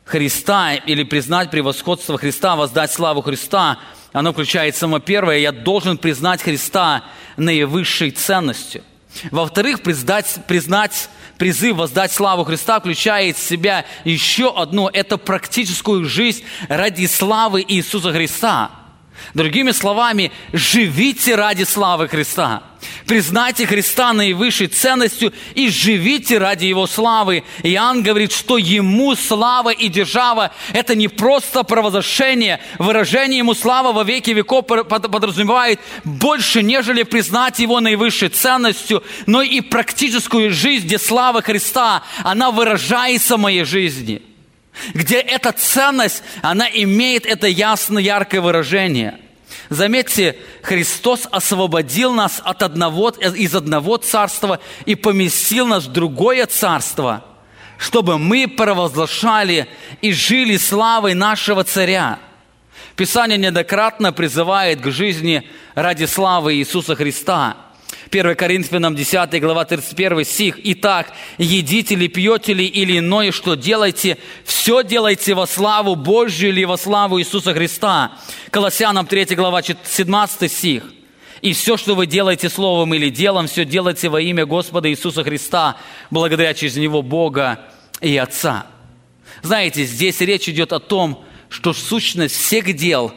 Христа 0.05 0.75
или 0.75 1.03
признать 1.03 1.51
превосходство 1.51 2.17
Христа, 2.17 2.55
воздать 2.55 2.93
славу 2.93 3.23
Христа, 3.23 3.81
оно 4.13 4.33
включает 4.33 4.77
само 4.77 5.01
первое, 5.01 5.39
я 5.39 5.51
должен 5.51 5.99
признать 5.99 6.41
Христа 6.41 7.03
наивысшей 7.37 8.13
ценностью. 8.13 8.85
Во-вторых, 9.33 9.83
признать, 9.83 10.33
признать 10.47 11.09
призыв 11.37 11.77
воздать 11.77 12.13
славу 12.13 12.45
Христа 12.45 12.79
включает 12.79 13.37
в 13.37 13.43
себя 13.43 13.85
еще 14.05 14.57
одно, 14.57 14.89
это 14.93 15.19
практическую 15.19 16.05
жизнь 16.05 16.45
ради 16.69 17.07
славы 17.07 17.65
Иисуса 17.67 18.13
Христа– 18.13 18.71
Другими 19.33 19.71
словами, 19.71 20.31
живите 20.53 21.35
ради 21.35 21.65
славы 21.65 22.09
Христа. 22.09 22.63
Признайте 23.07 23.67
Христа 23.67 24.13
наивысшей 24.13 24.67
ценностью 24.67 25.33
и 25.55 25.69
живите 25.69 26.39
ради 26.39 26.67
Его 26.67 26.87
славы. 26.87 27.45
Иоанн 27.63 28.03
говорит, 28.03 28.33
что 28.33 28.59
Ему 28.59 29.15
слава 29.15 29.71
и 29.71 29.89
держава– 29.89 30.53
это 30.73 30.95
не 30.95 31.09
просто 31.09 31.63
провозглашение. 31.63 32.61
Выражение 32.79 33.39
Ему 33.39 33.55
слава 33.55 33.93
во 33.93 34.05
веки 34.05 34.31
веков 34.31 34.67
подразумевает 34.67 35.81
больше, 36.05 36.63
нежели 36.63 37.03
признать 37.03 37.59
Его 37.59 37.81
наивысшей 37.81 38.29
ценностью, 38.29 39.03
но 39.27 39.43
и 39.43 39.61
практическую 39.61 40.51
жизнь, 40.53 40.87
где 40.87 40.99
слава 40.99 41.43
Христа, 41.43 42.03
она 42.23 42.51
выражается 42.51 43.37
в 43.37 43.41
моей 43.41 43.65
жизни– 43.65 44.23
где 44.93 45.19
эта 45.19 45.53
ценность, 45.53 46.23
она 46.43 46.67
имеет 46.69 47.27
это 47.27 47.47
ясно, 47.47 47.99
яркое 47.99 48.41
выражение. 48.41 49.19
Заметьте, 49.71 50.37
Христос 50.63 51.27
освободил 51.31 52.13
нас 52.13 52.41
от 52.45 52.63
одного, 52.63 53.11
из 53.11 53.55
одного 53.55 53.97
царства 53.97 54.61
и 54.85 54.95
поместил 54.95 55.67
нас 55.67 55.85
в 55.85 55.93
другое 55.93 56.47
царство, 56.47 57.25
чтобы 57.79 58.19
мы 58.19 58.47
провозглашали 58.47 59.69
и 60.01 60.13
жили 60.13 60.57
славой 60.57 61.15
нашего 61.15 61.65
царя. 61.65 62.19
Писание 62.97 63.39
неоднократно 63.39 64.13
призывает 64.13 64.81
к 64.81 64.91
жизни 64.91 65.49
ради 65.75 66.05
славы 66.05 66.57
Иисуса 66.57 66.95
Христа– 66.95 67.57
1 68.15 68.37
Коринфянам 68.37 68.95
10 68.95 69.41
глава 69.41 69.65
31 69.65 70.25
стих. 70.25 70.61
«Итак, 70.63 71.13
едите 71.37 71.97
ли, 71.97 72.07
пьете 72.07 72.53
ли 72.53 72.65
или 72.65 73.01
иное, 73.01 73.33
что 73.33 73.57
делайте, 73.57 74.19
все 74.45 74.85
делайте 74.85 75.35
во 75.35 75.49
славу 75.49 75.97
Божью 75.97 76.51
или 76.51 76.63
во 76.63 76.77
славу 76.77 77.19
Иисуса 77.19 77.53
Христа». 77.53 78.13
Колоссянам 78.53 79.07
3 79.07 79.35
глава 79.35 79.63
17 79.63 80.53
стих. 80.53 80.85
«И 81.41 81.53
все, 81.55 81.77
что 81.77 81.97
вы 81.97 82.07
делаете 82.07 82.49
словом 82.49 82.95
или 82.95 83.11
делом, 83.11 83.49
все 83.49 83.65
делайте 83.65 84.09
во 84.09 84.21
имя 84.21 84.47
Господа 84.47 84.89
Иисуса 84.89 85.25
Христа, 85.25 85.77
благодаря 86.13 86.55
через 86.55 86.77
Него 86.77 87.03
Бога 87.03 87.59
и 88.01 88.17
Отца». 88.17 88.67
Знаете, 89.43 89.83
здесь 89.83 90.21
речь 90.21 90.49
идет 90.49 90.73
о 90.73 90.79
том, 90.79 91.25
что 91.49 91.73
сущность 91.73 92.37
всех 92.37 92.77
дел 92.77 93.13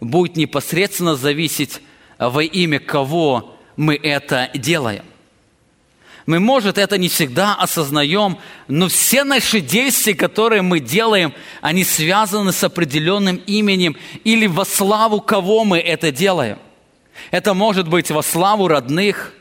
будет 0.00 0.36
непосредственно 0.36 1.16
зависеть 1.16 1.80
во 2.20 2.44
имя 2.44 2.78
кого 2.78 3.57
мы 3.78 3.94
это 3.94 4.50
делаем. 4.54 5.04
Мы, 6.26 6.40
может, 6.40 6.76
это 6.76 6.98
не 6.98 7.08
всегда 7.08 7.54
осознаем, 7.54 8.36
но 8.66 8.88
все 8.88 9.24
наши 9.24 9.60
действия, 9.60 10.14
которые 10.14 10.60
мы 10.60 10.80
делаем, 10.80 11.32
они 11.62 11.84
связаны 11.84 12.52
с 12.52 12.62
определенным 12.62 13.36
именем 13.46 13.96
или 14.24 14.46
во 14.46 14.66
славу 14.66 15.22
кого 15.22 15.64
мы 15.64 15.78
это 15.78 16.12
делаем. 16.12 16.58
Это 17.30 17.54
может 17.54 17.88
быть 17.88 18.10
во 18.10 18.22
славу 18.22 18.68
родных, 18.68 19.32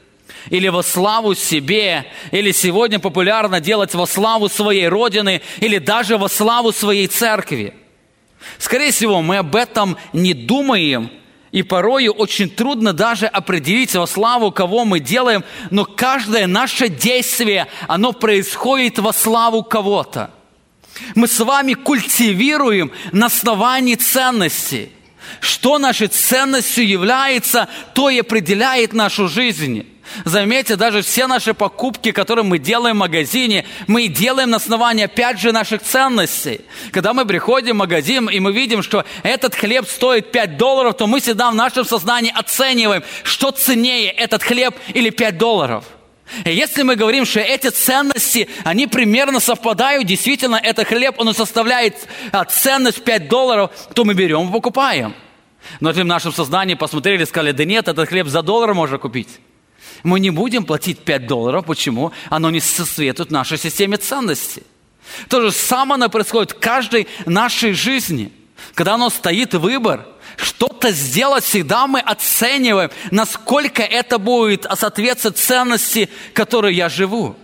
или 0.49 0.69
во 0.69 0.83
славу 0.83 1.35
себе, 1.35 2.05
или 2.31 2.51
сегодня 2.51 2.99
популярно 2.99 3.59
делать 3.59 3.93
во 3.95 4.05
славу 4.05 4.47
своей 4.47 4.87
родины, 4.87 5.41
или 5.59 5.79
даже 5.79 6.17
во 6.17 6.29
славу 6.29 6.71
своей 6.71 7.07
церкви. 7.07 7.73
Скорее 8.59 8.91
всего, 8.91 9.21
мы 9.21 9.39
об 9.39 9.55
этом 9.55 9.97
не 10.13 10.33
думаем, 10.33 11.09
и 11.51 11.63
порою 11.63 12.11
очень 12.11 12.49
трудно 12.49 12.93
даже 12.93 13.25
определить 13.25 13.95
во 13.95 14.05
славу, 14.05 14.51
кого 14.51 14.85
мы 14.85 14.99
делаем, 14.99 15.43
но 15.71 15.85
каждое 15.85 16.47
наше 16.47 16.89
действие, 16.89 17.67
оно 17.87 18.11
происходит 18.11 18.99
во 18.99 19.13
славу 19.13 19.63
кого-то. 19.63 20.31
Мы 21.15 21.27
с 21.27 21.39
вами 21.39 21.73
культивируем 21.73 22.91
на 23.11 23.27
основании 23.27 23.95
ценностей. 23.95 24.91
Что 25.39 25.77
нашей 25.77 26.07
ценностью 26.07 26.87
является, 26.87 27.67
то 27.93 28.09
и 28.09 28.19
определяет 28.19 28.93
нашу 28.93 29.27
жизнь. 29.27 29.85
Заметьте, 30.25 30.75
даже 30.75 31.01
все 31.01 31.27
наши 31.27 31.53
покупки, 31.53 32.11
которые 32.11 32.45
мы 32.45 32.59
делаем 32.59 32.95
в 32.95 32.99
магазине, 32.99 33.65
мы 33.87 34.07
делаем 34.07 34.49
на 34.49 34.57
основании, 34.57 35.05
опять 35.05 35.39
же, 35.39 35.51
наших 35.51 35.81
ценностей. 35.81 36.61
Когда 36.91 37.13
мы 37.13 37.25
приходим 37.25 37.75
в 37.75 37.79
магазин, 37.79 38.29
и 38.29 38.39
мы 38.39 38.51
видим, 38.51 38.83
что 38.83 39.05
этот 39.23 39.55
хлеб 39.55 39.87
стоит 39.87 40.31
5 40.31 40.57
долларов, 40.57 40.97
то 40.97 41.07
мы 41.07 41.19
всегда 41.19 41.51
в 41.51 41.55
нашем 41.55 41.85
сознании 41.85 42.33
оцениваем, 42.33 43.03
что 43.23 43.51
ценнее, 43.51 44.09
этот 44.11 44.43
хлеб 44.43 44.75
или 44.93 45.09
5 45.09 45.37
долларов. 45.37 45.85
И 46.45 46.51
если 46.51 46.83
мы 46.83 46.95
говорим, 46.95 47.25
что 47.25 47.39
эти 47.39 47.69
ценности, 47.69 48.49
они 48.63 48.87
примерно 48.87 49.39
совпадают, 49.39 50.05
действительно, 50.05 50.59
этот 50.61 50.87
хлеб, 50.87 51.15
он 51.17 51.33
составляет 51.33 51.95
а, 52.31 52.43
ценность 52.45 53.03
5 53.03 53.27
долларов, 53.27 53.71
то 53.93 54.03
мы 54.03 54.13
берем 54.13 54.49
и 54.49 54.51
покупаем. 54.51 55.15
Но 55.79 55.89
если 55.89 56.03
в 56.03 56.05
нашем 56.05 56.33
сознании 56.33 56.75
посмотрели 56.75 57.23
сказали, 57.23 57.51
да 57.51 57.65
нет, 57.65 57.87
этот 57.87 58.09
хлеб 58.09 58.27
за 58.27 58.41
доллар 58.41 58.73
можно 58.73 58.97
купить. 58.97 59.29
Мы 60.03 60.19
не 60.19 60.29
будем 60.29 60.65
платить 60.65 60.99
5 60.99 61.27
долларов. 61.27 61.65
Почему? 61.65 62.11
Оно 62.29 62.49
не 62.49 62.59
соответствует 62.59 63.31
нашей 63.31 63.57
системе 63.57 63.97
ценностей. 63.97 64.63
То 65.29 65.41
же 65.41 65.51
самое 65.51 66.09
происходит 66.09 66.51
в 66.51 66.59
каждой 66.59 67.07
нашей 67.25 67.73
жизни. 67.73 68.31
Когда 68.73 68.95
оно 68.95 69.09
стоит 69.09 69.53
выбор, 69.53 70.07
что-то 70.37 70.91
сделать, 70.91 71.43
всегда 71.43 71.87
мы 71.87 71.99
оцениваем, 71.99 72.91
насколько 73.11 73.81
это 73.81 74.17
будет 74.17 74.65
соответствовать 74.75 75.37
ценности, 75.37 76.09
которой 76.33 76.75
я 76.75 76.89
живу. 76.89 77.35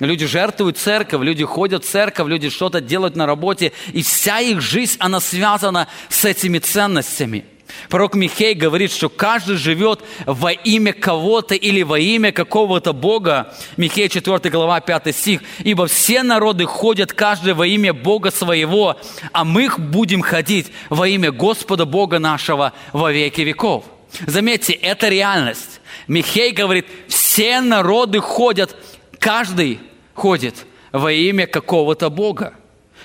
Люди 0.00 0.26
жертвуют 0.26 0.78
церковь, 0.78 1.22
люди 1.22 1.44
ходят 1.44 1.84
в 1.84 1.88
церковь, 1.88 2.26
люди 2.26 2.50
что-то 2.50 2.80
делают 2.80 3.14
на 3.14 3.26
работе, 3.26 3.72
и 3.92 4.02
вся 4.02 4.40
их 4.40 4.60
жизнь, 4.60 4.96
она 4.98 5.20
связана 5.20 5.86
с 6.08 6.24
этими 6.24 6.58
ценностями– 6.58 7.44
Пророк 7.88 8.14
Михей 8.14 8.54
говорит, 8.54 8.92
что 8.92 9.08
каждый 9.08 9.56
живет 9.56 10.00
во 10.26 10.52
имя 10.52 10.92
кого-то 10.92 11.54
или 11.54 11.82
во 11.82 11.98
имя 11.98 12.32
какого-то 12.32 12.92
Бога. 12.92 13.54
Михей 13.76 14.08
4 14.08 14.50
глава 14.50 14.80
5 14.80 15.14
стих. 15.14 15.40
«Ибо 15.60 15.86
все 15.86 16.22
народы 16.22 16.66
ходят 16.66 17.12
каждый 17.12 17.54
во 17.54 17.66
имя 17.66 17.92
Бога 17.92 18.30
своего, 18.30 18.98
а 19.32 19.44
мы 19.44 19.70
будем 19.76 20.22
ходить 20.22 20.72
во 20.90 21.08
имя 21.08 21.32
Господа 21.32 21.84
Бога 21.84 22.18
нашего 22.18 22.72
во 22.92 23.12
веки 23.12 23.42
веков». 23.42 23.84
Заметьте, 24.26 24.72
это 24.72 25.08
реальность. 25.08 25.80
Михей 26.06 26.52
говорит, 26.52 26.86
все 27.08 27.60
народы 27.60 28.20
ходят, 28.20 28.76
каждый 29.18 29.80
ходит 30.14 30.66
во 30.92 31.12
имя 31.12 31.46
какого-то 31.46 32.10
Бога. 32.10 32.54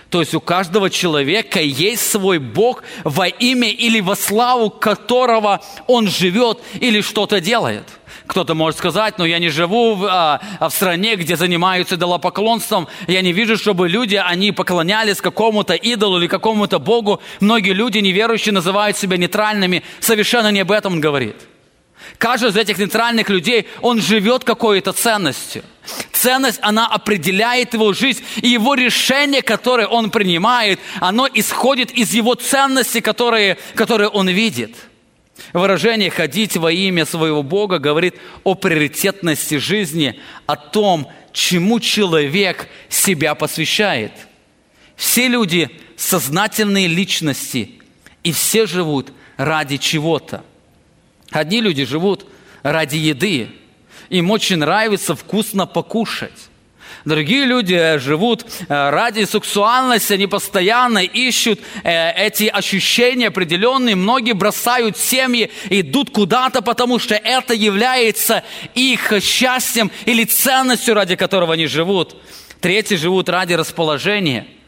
То 0.09 0.21
есть 0.21 0.33
у 0.33 0.41
каждого 0.41 0.89
человека 0.89 1.61
есть 1.61 2.09
свой 2.09 2.39
Бог 2.39 2.83
во 3.03 3.27
имя 3.27 3.69
или 3.69 3.99
во 3.99 4.15
славу 4.15 4.71
которого 4.71 5.61
он 5.87 6.07
живет 6.07 6.59
или 6.79 7.01
что-то 7.01 7.39
делает. 7.39 7.83
Кто-то 8.25 8.53
может 8.53 8.77
сказать, 8.77 9.17
но 9.17 9.25
я 9.25 9.39
не 9.39 9.49
живу 9.49 9.95
в, 9.95 10.05
а, 10.05 10.39
а 10.59 10.69
в 10.69 10.73
стране, 10.73 11.15
где 11.15 11.35
занимаются 11.35 11.95
идолопоклонством. 11.95 12.87
Я 13.07 13.21
не 13.21 13.33
вижу, 13.33 13.57
чтобы 13.57 13.89
люди, 13.89 14.15
они 14.15 14.51
поклонялись 14.51 15.21
какому-то 15.21 15.73
идолу 15.73 16.19
или 16.19 16.27
какому-то 16.27 16.79
Богу. 16.79 17.21
Многие 17.39 17.73
люди 17.73 17.99
неверующие 17.99 18.53
называют 18.53 18.97
себя 18.97 19.17
нейтральными. 19.17 19.83
Совершенно 19.99 20.51
не 20.51 20.61
об 20.61 20.71
этом 20.71 20.93
он 20.93 21.01
говорит. 21.01 21.35
Каждый 22.19 22.49
из 22.49 22.57
этих 22.57 22.77
нейтральных 22.77 23.29
людей, 23.29 23.65
он 23.81 24.01
живет 24.01 24.43
какой-то 24.43 24.91
ценностью. 24.91 25.63
Ценность, 26.11 26.59
она 26.61 26.85
определяет 26.85 27.73
его 27.73 27.93
жизнь, 27.93 28.21
и 28.41 28.49
его 28.49 28.75
решение, 28.75 29.41
которое 29.41 29.87
он 29.87 30.11
принимает, 30.11 30.81
оно 30.99 31.29
исходит 31.33 31.91
из 31.91 32.13
его 32.13 32.35
ценностей, 32.35 32.99
которые, 32.99 33.57
которые 33.73 34.09
он 34.09 34.27
видит. 34.27 34.75
Выражение 35.53 36.09
«ходить 36.09 36.57
во 36.57 36.73
имя 36.73 37.05
своего 37.05 37.41
Бога» 37.41 37.79
говорит 37.79 38.15
о 38.43 38.53
приоритетности 38.53 39.57
жизни, 39.57 40.19
о 40.45 40.57
том, 40.57 41.09
чему 41.31 41.79
человек 41.79 42.67
себя 42.89 43.33
посвящает. 43.33 44.11
Все 44.97 45.29
люди– 45.29 45.69
сознательные 45.95 46.87
личности, 46.87 47.79
и 48.25 48.33
все 48.33 48.65
живут 48.65 49.13
ради 49.37 49.77
чего-то. 49.77 50.43
Одни 51.31 51.61
люди 51.61 51.85
живут 51.85 52.25
ради 52.63 52.97
еды. 52.97 53.49
Им 54.09 54.31
очень 54.31 54.57
нравится 54.57 55.15
вкусно 55.15 55.67
покушать. 55.67 56.49
Другие 57.05 57.45
люди 57.45 57.97
живут 57.97 58.45
э, 58.67 58.89
ради 58.89 59.23
сексуальности, 59.23 60.13
они 60.13 60.27
постоянно 60.27 60.99
ищут 60.99 61.59
э, 61.83 62.11
эти 62.11 62.45
ощущения 62.45 63.27
определенные. 63.27 63.95
Многие 63.95 64.33
бросают 64.33 64.97
семьи, 64.97 65.51
идут 65.69 66.09
куда-то, 66.09 66.61
потому 66.61 66.99
что 66.99 67.15
это 67.15 67.53
является 67.53 68.43
их 68.75 69.13
счастьем 69.21 69.91
или 70.05 70.25
ценностью, 70.25 70.93
ради 70.93 71.15
которого 71.15 71.53
они 71.53 71.67
живут. 71.67 72.17
Третьи 72.59 72.95
живут 72.95 73.29
ради 73.29 73.53
расположения– 73.53 74.47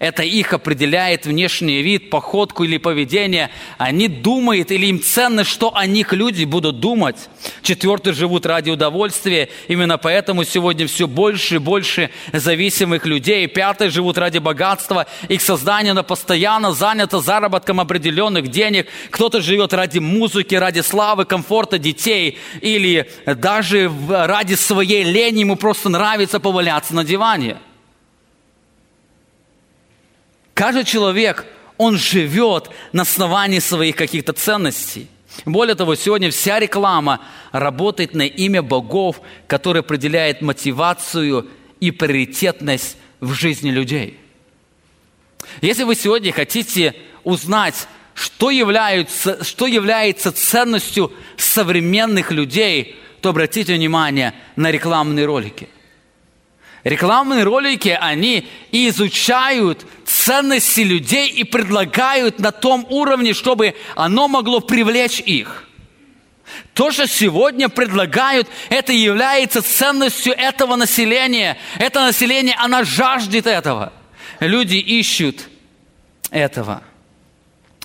это 0.00 0.22
их 0.22 0.54
определяет 0.54 1.26
внешний 1.26 1.82
вид, 1.82 2.08
походку 2.08 2.64
или 2.64 2.78
поведение. 2.78 3.50
Они 3.76 4.08
думают 4.08 4.70
или 4.70 4.86
им 4.86 5.02
ценно, 5.02 5.44
что 5.44 5.76
о 5.76 5.84
них 5.84 6.14
люди 6.14 6.44
будут 6.44 6.80
думать. 6.80 7.28
Четвертые 7.62 8.14
живут 8.14 8.46
ради 8.46 8.70
удовольствия. 8.70 9.50
Именно 9.68 9.98
поэтому 9.98 10.44
сегодня 10.44 10.86
все 10.86 11.06
больше 11.06 11.56
и 11.56 11.58
больше 11.58 12.10
зависимых 12.32 13.04
людей. 13.04 13.46
Пятые 13.46 13.90
живут 13.90 14.16
ради 14.16 14.38
богатства. 14.38 15.06
Их 15.28 15.42
создание 15.42 15.92
на 15.92 16.02
постоянно 16.02 16.72
занято 16.72 17.20
заработком 17.20 17.78
определенных 17.78 18.48
денег. 18.48 18.88
Кто-то 19.10 19.42
живет 19.42 19.74
ради 19.74 19.98
музыки, 19.98 20.54
ради 20.54 20.80
славы, 20.80 21.26
комфорта 21.26 21.76
детей. 21.76 22.38
Или 22.62 23.10
даже 23.26 23.92
ради 24.08 24.54
своей 24.54 25.04
лени 25.04 25.40
ему 25.40 25.56
просто 25.56 25.90
нравится 25.90 26.40
поваляться 26.40 26.94
на 26.94 27.04
диване. 27.04 27.58
Каждый 30.60 30.84
человек, 30.84 31.46
он 31.78 31.96
живет 31.96 32.68
на 32.92 33.04
основании 33.04 33.60
своих 33.60 33.96
каких-то 33.96 34.34
ценностей. 34.34 35.08
Более 35.46 35.74
того, 35.74 35.94
сегодня 35.94 36.30
вся 36.30 36.60
реклама 36.60 37.22
работает 37.50 38.14
на 38.14 38.26
имя 38.26 38.60
богов, 38.60 39.22
который 39.46 39.80
определяет 39.80 40.42
мотивацию 40.42 41.48
и 41.80 41.90
приоритетность 41.90 42.98
в 43.20 43.32
жизни 43.32 43.70
людей. 43.70 44.20
Если 45.62 45.84
вы 45.84 45.94
сегодня 45.94 46.30
хотите 46.30 46.94
узнать, 47.24 47.88
что 48.12 48.50
является, 48.50 49.42
что 49.42 49.66
является 49.66 50.30
ценностью 50.30 51.10
современных 51.38 52.32
людей, 52.32 52.96
то 53.22 53.30
обратите 53.30 53.72
внимание 53.72 54.34
на 54.56 54.70
рекламные 54.70 55.24
ролики– 55.24 55.70
Рекламные 56.84 57.44
ролики, 57.44 57.96
они 58.00 58.48
изучают 58.72 59.84
ценности 60.06 60.80
людей 60.80 61.28
и 61.28 61.44
предлагают 61.44 62.38
на 62.38 62.52
том 62.52 62.86
уровне, 62.88 63.34
чтобы 63.34 63.74
оно 63.96 64.28
могло 64.28 64.60
привлечь 64.60 65.20
их. 65.20 65.68
То, 66.74 66.90
что 66.90 67.06
сегодня 67.06 67.68
предлагают, 67.68 68.48
это 68.70 68.92
является 68.92 69.60
ценностью 69.62 70.32
этого 70.32 70.76
населения. 70.76 71.58
Это 71.78 72.00
население, 72.00 72.56
оно 72.58 72.84
жаждет 72.84 73.46
этого. 73.46 73.92
Люди 74.40 74.76
ищут 74.76 75.48
этого. 76.30 76.82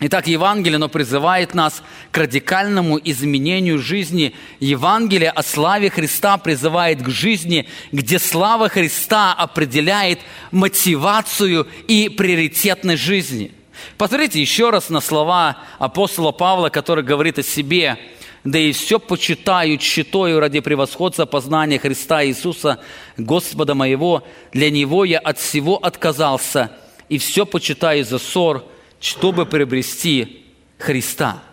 Итак, 0.02 0.28
Евангелие, 0.28 0.76
оно 0.76 0.90
призывает 0.90 1.54
нас 1.54 1.82
к 2.12 2.18
радикальному 2.18 3.00
изменению 3.02 3.80
жизни. 3.80 4.36
Евангелие 4.60 5.30
о 5.30 5.42
славе 5.42 5.90
Христа 5.90 6.38
призывает 6.38 7.02
к 7.02 7.10
жизни, 7.10 7.70
где 7.94 8.20
слава 8.20 8.68
Христа 8.68 9.34
определяет 9.34 10.20
мотивацию 10.52 11.66
и 11.88 12.10
приоритетность 12.10 13.02
жизни. 13.02 13.54
Посмотрите 13.98 14.42
еще 14.42 14.70
раз 14.70 14.90
на 14.90 15.00
слова 15.00 15.60
апостола 15.80 16.34
Павла, 16.34 16.68
который 16.68 17.04
говорит 17.04 17.40
о 17.40 17.44
себе. 17.44 17.98
«Да 18.44 18.60
и 18.60 18.74
все 18.74 19.00
почитаю 19.00 19.80
считаю 19.80 20.42
ради 20.42 20.60
превосходства 20.60 21.26
познания 21.26 21.80
Христа 21.80 22.24
Иисуса, 22.26 22.80
Господа 23.16 23.76
моего. 23.76 24.24
Для 24.52 24.70
Него 24.70 25.06
я 25.06 25.20
от 25.20 25.40
всего 25.40 25.78
отказался, 25.78 26.72
и 27.08 27.18
все 27.18 27.46
почитаю 27.46 28.04
за 28.04 28.20
ссор, 28.20 28.66
чтобы 29.06 29.46
приобрести 29.46 30.48
Христа. 30.80 31.44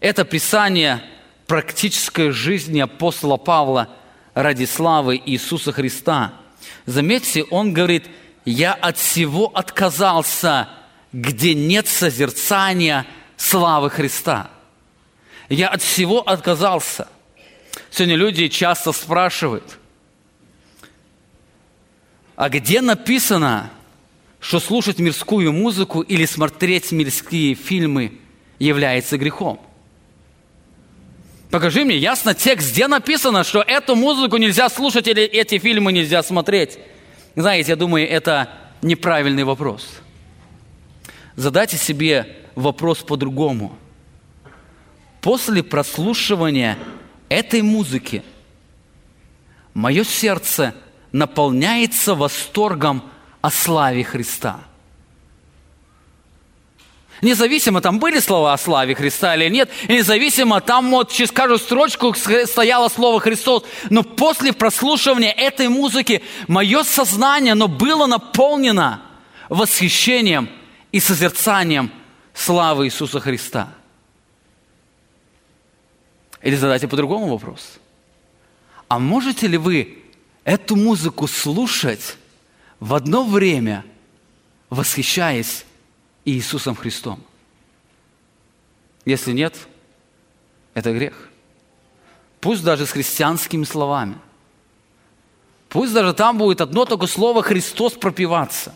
Это 0.00 0.24
Писание 0.24 1.00
практической 1.46 2.32
жизни 2.32 2.80
апостола 2.80 3.36
Павла 3.36 3.88
ради 4.34 4.64
славы 4.64 5.22
Иисуса 5.24 5.70
Христа. 5.70 6.34
Заметьте, 6.86 7.44
он 7.44 7.72
говорит, 7.72 8.06
я 8.44 8.74
от 8.74 8.98
всего 8.98 9.46
отказался, 9.46 10.68
где 11.12 11.54
нет 11.54 11.86
созерцания 11.86 13.06
славы 13.36 13.88
Христа. 13.88 14.50
Я 15.48 15.68
от 15.68 15.82
всего 15.82 16.20
отказался. 16.28 17.06
Сегодня 17.92 18.16
люди 18.16 18.48
часто 18.48 18.90
спрашивают, 18.90 19.78
а 22.34 22.48
где 22.48 22.80
написано, 22.80 23.70
что 24.42 24.58
слушать 24.58 24.98
мирскую 24.98 25.52
музыку 25.52 26.00
или 26.00 26.26
смотреть 26.26 26.90
мирские 26.90 27.54
фильмы 27.54 28.18
является 28.58 29.16
грехом. 29.16 29.60
Покажи 31.52 31.84
мне 31.84 31.96
ясно 31.96 32.34
текст, 32.34 32.72
где 32.72 32.88
написано, 32.88 33.44
что 33.44 33.62
эту 33.62 33.94
музыку 33.94 34.38
нельзя 34.38 34.68
слушать 34.68 35.06
или 35.06 35.22
эти 35.22 35.58
фильмы 35.58 35.92
нельзя 35.92 36.24
смотреть. 36.24 36.80
Знаете, 37.36 37.70
я 37.70 37.76
думаю, 37.76 38.08
это 38.08 38.50
неправильный 38.82 39.44
вопрос. 39.44 39.86
Задайте 41.36 41.76
себе 41.76 42.36
вопрос 42.56 42.98
по-другому. 42.98 43.78
После 45.20 45.62
прослушивания 45.62 46.78
этой 47.28 47.62
музыки 47.62 48.24
мое 49.72 50.02
сердце 50.02 50.74
наполняется 51.12 52.16
восторгом 52.16 53.04
о 53.42 53.50
славе 53.50 54.04
Христа. 54.04 54.60
Независимо, 57.20 57.80
там 57.80 58.00
были 58.00 58.18
слова 58.18 58.52
о 58.52 58.58
славе 58.58 58.96
Христа 58.96 59.36
или 59.36 59.48
нет, 59.48 59.70
и 59.86 59.94
независимо, 59.94 60.60
там 60.60 60.90
вот 60.90 61.12
через 61.12 61.30
каждую 61.30 61.58
строчку 61.58 62.14
стояло 62.14 62.88
слово 62.88 63.20
Христос, 63.20 63.64
но 63.90 64.02
после 64.02 64.52
прослушивания 64.52 65.30
этой 65.30 65.68
музыки 65.68 66.22
мое 66.48 66.82
сознание, 66.82 67.52
оно 67.52 67.68
было 67.68 68.06
наполнено 68.06 69.02
восхищением 69.48 70.48
и 70.90 70.98
созерцанием 70.98 71.92
славы 72.34 72.86
Иисуса 72.86 73.20
Христа. 73.20 73.72
Или 76.42 76.56
задайте 76.56 76.88
по-другому 76.88 77.28
вопрос. 77.28 77.78
А 78.88 78.98
можете 78.98 79.46
ли 79.46 79.58
вы 79.58 80.02
эту 80.42 80.74
музыку 80.74 81.28
слушать 81.28 82.16
в 82.82 82.94
одно 82.94 83.22
время, 83.24 83.84
восхищаясь 84.68 85.64
Иисусом 86.24 86.74
Христом? 86.74 87.22
Если 89.04 89.30
нет, 89.30 89.68
это 90.74 90.92
грех. 90.92 91.28
Пусть 92.40 92.64
даже 92.64 92.84
с 92.86 92.90
христианскими 92.90 93.62
словами. 93.62 94.16
Пусть 95.68 95.94
даже 95.94 96.12
там 96.12 96.38
будет 96.38 96.60
одно 96.60 96.84
только 96.84 97.06
слово 97.06 97.44
«Христос» 97.44 97.92
пропиваться. 97.92 98.74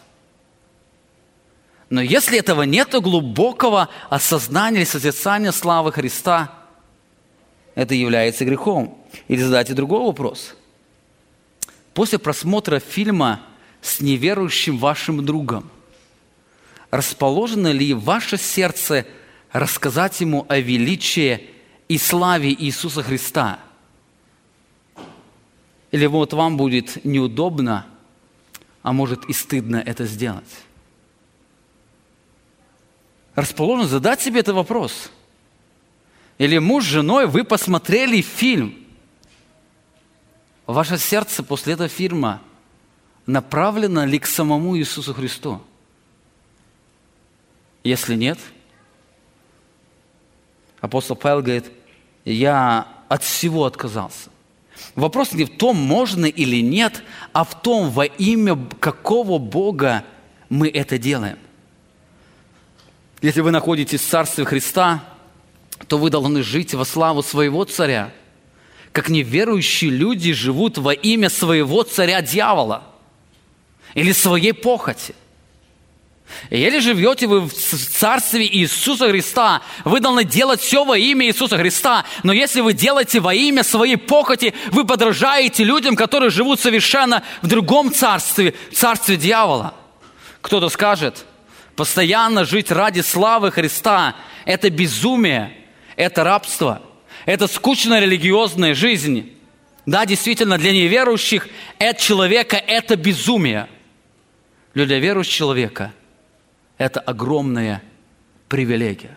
Но 1.90 2.00
если 2.00 2.38
этого 2.38 2.62
нет, 2.62 2.92
глубокого 2.92 3.88
осознания 4.08 4.78
или 4.78 4.84
созерцания 4.84 5.50
славы 5.50 5.90
Христа, 5.90 6.52
это 7.74 7.94
является 7.94 8.44
грехом. 8.44 9.04
Или 9.26 9.42
задайте 9.42 9.74
другой 9.74 10.02
вопрос. 10.04 10.54
После 11.92 12.20
просмотра 12.20 12.78
фильма 12.78 13.40
с 13.86 14.00
неверующим 14.00 14.78
вашим 14.78 15.24
другом, 15.24 15.70
расположено 16.90 17.72
ли 17.72 17.94
ваше 17.94 18.36
сердце 18.36 19.06
рассказать 19.52 20.20
ему 20.20 20.44
о 20.48 20.58
величии 20.58 21.48
и 21.88 21.98
славе 21.98 22.52
Иисуса 22.52 23.02
Христа? 23.02 23.60
Или 25.92 26.06
вот 26.06 26.32
вам 26.32 26.56
будет 26.56 27.04
неудобно, 27.04 27.86
а 28.82 28.92
может 28.92 29.24
и 29.26 29.32
стыдно 29.32 29.76
это 29.76 30.04
сделать? 30.04 30.66
расположен 33.36 33.86
задать 33.86 34.20
себе 34.20 34.40
этот 34.40 34.56
вопрос. 34.56 35.10
Или 36.38 36.58
муж 36.58 36.84
с 36.84 36.88
женой, 36.88 37.26
вы 37.26 37.44
посмотрели 37.44 38.20
фильм. 38.20 38.74
Ваше 40.66 40.98
сердце 40.98 41.44
после 41.44 41.74
этого 41.74 41.88
фильма 41.88 42.42
направлено 43.26 44.04
ли 44.04 44.18
к 44.18 44.26
самому 44.26 44.78
Иисусу 44.78 45.12
Христу? 45.12 45.60
Если 47.84 48.14
нет, 48.14 48.38
апостол 50.80 51.16
Павел 51.16 51.42
говорит, 51.42 51.70
я 52.24 52.88
от 53.08 53.22
всего 53.22 53.64
отказался. 53.64 54.30
Вопрос 54.94 55.32
не 55.32 55.44
в 55.44 55.56
том, 55.56 55.76
можно 55.76 56.26
или 56.26 56.60
нет, 56.60 57.02
а 57.32 57.44
в 57.44 57.60
том, 57.60 57.90
во 57.90 58.04
имя 58.04 58.58
какого 58.80 59.38
Бога 59.38 60.04
мы 60.48 60.68
это 60.68 60.98
делаем. 60.98 61.38
Если 63.22 63.40
вы 63.40 63.50
находитесь 63.50 64.00
в 64.00 64.08
Царстве 64.08 64.44
Христа, 64.44 65.02
то 65.88 65.98
вы 65.98 66.10
должны 66.10 66.42
жить 66.42 66.74
во 66.74 66.84
славу 66.84 67.22
своего 67.22 67.64
царя, 67.64 68.12
как 68.92 69.08
неверующие 69.08 69.90
люди 69.90 70.32
живут 70.32 70.78
во 70.78 70.92
имя 70.92 71.30
своего 71.30 71.82
царя 71.82 72.20
дьявола 72.20 72.95
или 73.96 74.12
своей 74.12 74.52
похоти. 74.52 75.16
И 76.50 76.60
если 76.60 76.78
живете 76.78 77.26
вы 77.26 77.40
в 77.40 77.52
Царстве 77.52 78.46
Иисуса 78.46 79.08
Христа, 79.08 79.62
вы 79.84 79.98
должны 79.98 80.22
делать 80.22 80.60
все 80.60 80.84
во 80.84 80.96
имя 80.96 81.26
Иисуса 81.26 81.58
Христа. 81.58 82.04
Но 82.22 82.32
если 82.32 82.60
вы 82.60 82.72
делаете 82.72 83.18
во 83.18 83.34
имя 83.34 83.64
своей 83.64 83.96
похоти, 83.96 84.54
вы 84.70 84.84
подражаете 84.84 85.64
людям, 85.64 85.96
которые 85.96 86.30
живут 86.30 86.60
совершенно 86.60 87.24
в 87.42 87.48
другом 87.48 87.92
царстве, 87.92 88.54
царстве 88.72 89.16
дьявола. 89.16 89.74
Кто-то 90.40 90.68
скажет– 90.68 91.24
Постоянно 91.76 92.46
жить 92.46 92.70
ради 92.70 93.02
славы 93.02 93.52
Христа– 93.52 94.16
это 94.46 94.70
безумие, 94.70 95.52
это 95.94 96.24
рабство, 96.24 96.80
это 97.26 97.46
скучная 97.46 98.00
религиозная 98.00 98.74
жизнь. 98.74 99.32
Да, 99.84 100.06
действительно, 100.06 100.56
для 100.56 100.72
неверующих 100.72 101.48
от 101.78 101.98
человека 101.98 102.56
это 102.56 102.96
безумие. 102.96 103.68
Для 104.84 104.98
верующего 104.98 105.24
человека 105.24 105.94
это 106.76 107.00
огромная 107.00 107.82
привилегия. 108.46 109.16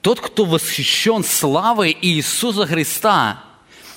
Тот, 0.00 0.18
кто 0.18 0.46
восхищен 0.46 1.22
славой 1.22 1.94
Иисуса 2.00 2.64
Христа, 2.64 3.44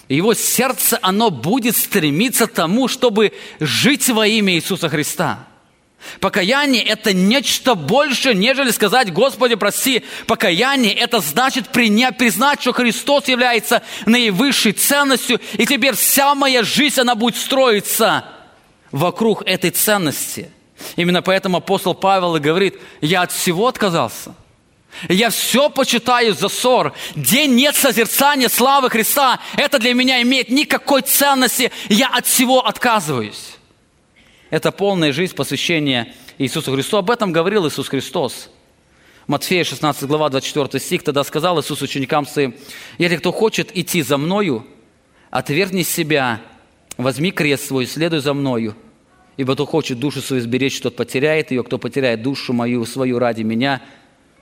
его 0.09 0.33
сердце, 0.33 0.99
оно 1.01 1.29
будет 1.29 1.77
стремиться 1.77 2.45
тому, 2.45 2.89
чтобы 2.89 3.31
жить 3.61 4.09
во 4.09 4.27
имя 4.27 4.55
Иисуса 4.55 4.89
Христа– 4.89 5.47
Покаяние– 6.21 6.81
это 6.85 7.11
нечто 7.11 7.75
больше, 7.75 8.33
нежели 8.33 8.71
сказать, 8.71 9.11
Господи, 9.11 9.55
прости. 9.55 10.05
Покаяние– 10.27 10.93
это 10.95 11.19
значит 11.19 11.67
принять, 11.69 12.17
признать, 12.17 12.61
что 12.61 12.71
Христос 12.71 13.27
является 13.27 13.83
наивысшей 14.05 14.71
ценностью, 14.71 15.41
и 15.57 15.65
теперь 15.65 15.95
вся 15.95 16.35
моя 16.35 16.63
жизнь, 16.63 17.01
она 17.01 17.15
будет 17.15 17.35
строиться 17.35 18.23
вокруг 18.91 19.43
этой 19.45 19.71
ценности. 19.71 20.49
Именно 20.95 21.21
поэтому 21.21 21.57
апостол 21.57 21.93
Павел 21.93 22.35
и 22.35 22.39
говорит, 22.39 22.79
я 23.01 23.23
от 23.23 23.31
всего 23.31 23.67
отказался. 23.67 24.33
Я 25.07 25.29
все 25.29 25.69
почитаю 25.69 26.33
за 26.33 26.49
ссор. 26.49 26.93
Где 27.15 27.47
нет 27.47 27.75
созерцания 27.75 28.49
славы 28.49 28.89
Христа, 28.89 29.39
это 29.55 29.79
для 29.79 29.93
меня 29.93 30.21
имеет 30.21 30.49
никакой 30.49 31.01
ценности. 31.01 31.71
Я 31.89 32.07
от 32.07 32.25
всего 32.25 32.65
отказываюсь. 32.65 33.57
Это 34.49 34.71
полная 34.71 35.13
жизнь 35.13 35.35
посвящения 35.35 36.13
Иисусу 36.37 36.73
Христу. 36.73 36.97
Об 36.97 37.11
этом 37.11 37.31
говорил 37.31 37.67
Иисус 37.67 37.87
Христос. 37.87 38.49
Матфея 39.27 39.63
16 39.63 40.03
глава 40.03 40.29
24 40.29 40.83
стих. 40.83 41.03
Тогда 41.03 41.23
сказал 41.23 41.59
Иисус 41.61 41.81
ученикам 41.81 42.25
своим, 42.25 42.55
«Если 42.97 43.17
кто 43.17 43.31
хочет 43.31 43.77
идти 43.77 44.01
за 44.01 44.17
Мною, 44.17 44.65
отвергни 45.29 45.83
себя, 45.83 46.41
возьми 47.03 47.31
крест 47.31 47.67
свой, 47.67 47.85
следуй 47.87 48.19
за 48.19 48.33
Мною. 48.33 48.75
Ибо 49.37 49.53
кто 49.53 49.65
хочет 49.65 49.99
душу 49.99 50.21
свою 50.21 50.41
сберечь, 50.41 50.79
тот 50.79 50.95
потеряет 50.95 51.51
ее, 51.51 51.63
кто 51.63 51.77
потеряет 51.77 52.21
душу 52.21 52.53
мою 52.53 52.85
свою 52.85 53.19
ради 53.19 53.41
меня, 53.41 53.81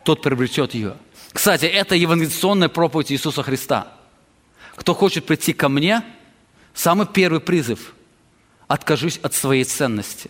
тот 0.04 0.22
приобретет 0.22 0.74
ее». 0.74 0.96
Кстати, 1.32 1.66
это 1.66 1.96
евангелизационная 1.96 2.70
проповедь 2.70 3.12
Иисуса 3.12 3.44
Христа. 3.44 3.94
Кто 4.76 4.94
хочет 4.94 5.26
прийти 5.26 5.54
ко 5.54 5.70
мне, 5.70 6.02
самый 6.74 7.08
первый 7.08 7.40
призыв– 7.40 7.94
откажусь 8.68 9.20
от 9.24 9.34
своей 9.34 9.64
ценности. 9.64 10.30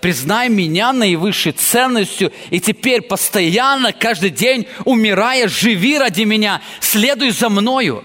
Признай 0.00 0.48
меня 0.48 0.92
наивысшей 0.92 1.52
ценностью, 1.52 2.32
и 2.50 2.60
теперь 2.60 3.02
постоянно, 3.02 3.92
каждый 3.92 4.30
день, 4.30 4.66
умирая, 4.84 5.48
живи 5.48 5.98
ради 5.98 6.22
меня, 6.22 6.62
следуй 6.80 7.30
за 7.30 7.48
мною. 7.48 8.04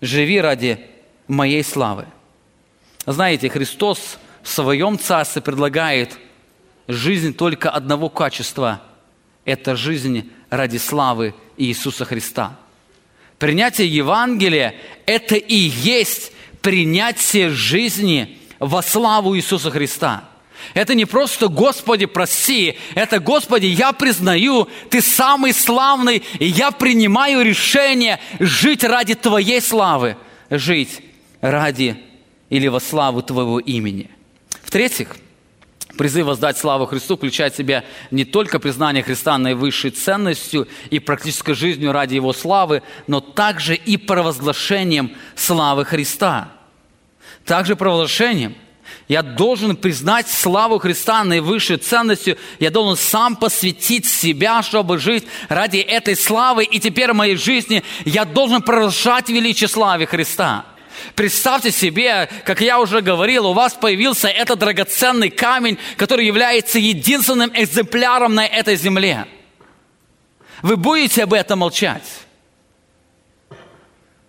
Живи 0.00 0.40
ради 0.40 0.78
моей 1.28 1.62
славы. 1.62 2.06
Знаете, 3.12 3.48
Христос 3.48 4.18
в 4.40 4.48
своем 4.48 4.96
царстве 4.96 5.42
предлагает 5.42 6.16
жизнь 6.86 7.34
только 7.34 7.68
одного 7.68 8.08
качества– 8.08 8.82
это 9.44 9.74
жизнь 9.74 10.30
ради 10.48 10.76
славы 10.76 11.34
Иисуса 11.56 12.04
Христа. 12.04 12.56
Принятие 13.38 13.88
Евангелия– 13.88 14.76
это 15.06 15.34
и 15.34 15.56
есть 15.56 16.30
принятие 16.62 17.50
жизни 17.50 18.38
во 18.60 18.80
славу 18.80 19.36
Иисуса 19.36 19.72
Христа. 19.72 20.28
Это 20.74 20.94
не 20.94 21.04
просто 21.04 21.48
«Господи, 21.48 22.06
прости», 22.06 22.78
это 22.94 23.18
«Господи, 23.18 23.66
я 23.66 23.92
признаю, 23.92 24.68
Ты 24.88 25.00
самый 25.00 25.52
славный, 25.52 26.22
и 26.38 26.46
я 26.46 26.70
принимаю 26.70 27.42
решение 27.42 28.20
жить 28.38 28.84
ради 28.84 29.16
Твоей 29.16 29.60
славы, 29.60 30.16
жить 30.48 31.00
ради 31.40 32.04
или 32.50 32.68
во 32.68 32.80
славу 32.80 33.22
Твоего 33.22 33.58
имени». 33.58 34.10
В-третьих, 34.62 35.16
призыв 35.96 36.26
воздать 36.26 36.58
славу 36.58 36.84
Христу 36.86 37.16
включает 37.16 37.54
в 37.54 37.56
себя 37.56 37.84
не 38.10 38.24
только 38.24 38.58
признание 38.58 39.02
Христа 39.02 39.38
наивысшей 39.38 39.90
ценностью 39.90 40.68
и 40.90 40.98
практической 40.98 41.54
жизнью 41.54 41.92
ради 41.92 42.16
Его 42.16 42.34
славы, 42.34 42.82
но 43.06 43.20
также 43.20 43.74
и 43.74 43.96
провозглашением 43.96 45.12
славы 45.34 45.86
Христа– 45.86 46.52
также 47.44 47.76
провозглашением. 47.76 48.54
Я 49.08 49.22
должен 49.22 49.76
признать 49.76 50.28
славу 50.28 50.78
Христа 50.78 51.24
наивысшей 51.24 51.78
ценностью. 51.78 52.36
Я 52.60 52.70
должен 52.70 52.96
сам 52.96 53.34
посвятить 53.34 54.06
себя, 54.06 54.62
чтобы 54.62 54.98
жить 54.98 55.24
ради 55.48 55.78
этой 55.78 56.14
славы. 56.14 56.64
И 56.64 56.78
теперь 56.78 57.12
в 57.12 57.16
моей 57.16 57.36
жизни 57.36 57.82
я 58.04 58.24
должен 58.24 58.62
провозглашать 58.62 59.28
величие 59.28 59.68
славы 59.68 60.06
Христа. 60.06 60.64
Представьте 61.14 61.70
себе, 61.70 62.28
как 62.44 62.60
я 62.60 62.80
уже 62.80 63.00
говорил, 63.00 63.46
у 63.46 63.52
вас 63.52 63.74
появился 63.74 64.28
этот 64.28 64.58
драгоценный 64.58 65.30
камень, 65.30 65.78
который 65.96 66.26
является 66.26 66.78
единственным 66.78 67.50
экземпляром 67.54 68.34
на 68.34 68.46
этой 68.46 68.76
земле. 68.76 69.26
Вы 70.62 70.76
будете 70.76 71.24
об 71.24 71.32
этом 71.32 71.60
молчать? 71.60 72.04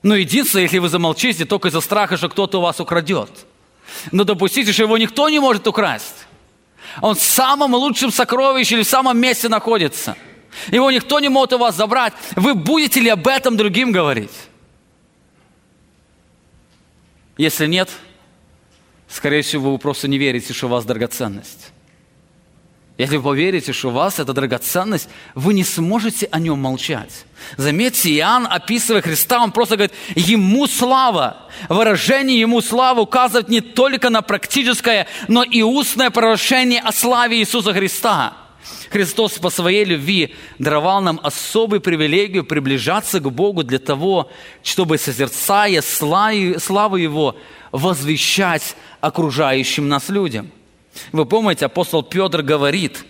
Но 0.03 0.15
единственное, 0.15 0.63
если 0.63 0.79
вы 0.79 0.89
замолчите, 0.89 1.45
только 1.45 1.67
из-за 1.67 1.81
страха, 1.81 2.17
что 2.17 2.29
кто-то 2.29 2.59
у 2.59 2.61
вас 2.61 2.79
украдет. 2.79 3.29
Но 4.11 4.23
допустите, 4.23 4.71
что 4.71 4.83
его 4.83 4.97
никто 4.97 5.29
не 5.29 5.39
может 5.39 5.67
украсть. 5.67 6.25
Он 7.01 7.15
в 7.15 7.21
самом 7.21 7.73
лучшем 7.75 8.11
сокровище 8.11 8.75
или 8.75 8.83
в 8.83 8.87
самом 8.87 9.17
месте 9.19 9.47
находится. 9.47 10.15
Его 10.71 10.91
никто 10.91 11.19
не 11.19 11.29
может 11.29 11.53
у 11.53 11.57
вас 11.57 11.75
забрать. 11.75 12.13
Вы 12.35 12.55
будете 12.55 12.99
ли 12.99 13.09
об 13.09 13.27
этом 13.27 13.55
другим 13.57 13.91
говорить? 13.91 14.31
Если 17.41 17.65
нет, 17.65 17.89
скорее 19.09 19.41
всего, 19.41 19.71
вы 19.71 19.79
просто 19.79 20.07
не 20.07 20.19
верите, 20.19 20.53
что 20.53 20.67
у 20.67 20.69
вас 20.69 20.85
драгоценность. 20.85 21.71
Если 22.99 23.17
вы 23.17 23.23
поверите, 23.23 23.73
что 23.73 23.87
у 23.87 23.91
вас 23.93 24.19
это 24.19 24.31
драгоценность, 24.31 25.09
вы 25.33 25.55
не 25.55 25.63
сможете 25.63 26.27
о 26.27 26.37
нем 26.37 26.59
молчать. 26.59 27.25
Заметьте, 27.57 28.15
Иоанн, 28.15 28.45
описывая 28.47 29.01
Христа, 29.01 29.41
он 29.41 29.51
просто 29.53 29.75
говорит, 29.75 29.95
ему 30.13 30.67
слава. 30.67 31.49
Выражение 31.67 32.39
ему 32.39 32.61
славы 32.61 33.01
указывает 33.01 33.49
не 33.49 33.61
только 33.61 34.11
на 34.11 34.21
практическое, 34.21 35.07
но 35.27 35.41
и 35.41 35.63
устное 35.63 36.11
провозглашение 36.11 36.79
о 36.79 36.91
славе 36.91 37.39
Иисуса 37.39 37.73
Христа. 37.73 38.37
Христос 38.89 39.33
по 39.33 39.49
своей 39.49 39.85
любви 39.85 40.35
даровал 40.59 41.01
нам 41.01 41.19
особую 41.23 41.81
привилегию 41.81 42.43
приближаться 42.43 43.19
к 43.19 43.31
Богу 43.31 43.63
для 43.63 43.79
того, 43.79 44.29
чтобы, 44.63 44.97
созерцая 44.97 45.81
славу 45.81 46.95
Его, 46.95 47.35
возвещать 47.71 48.75
окружающим 48.99 49.87
нас 49.87 50.09
людям– 50.09 50.51
вы 51.11 51.25
помните, 51.25 51.65
апостол 51.65 52.03
Петр 52.03 52.41
говорит, 52.41 53.05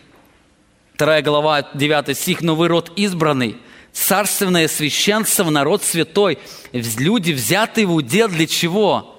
2 0.97 1.21
глава, 1.21 1.63
9 1.73 2.17
стих, 2.17 2.41
«Но 2.41 2.55
вы 2.55 2.67
род 2.67 2.91
избранный, 2.95 3.57
царственное 3.91 4.67
священство, 4.67 5.49
народ 5.49 5.83
святой, 5.83 6.39
люди, 6.71 7.31
взятые 7.31 7.85
в 7.85 7.93
удел 7.93 8.27
для 8.29 8.47
чего? 8.47 9.17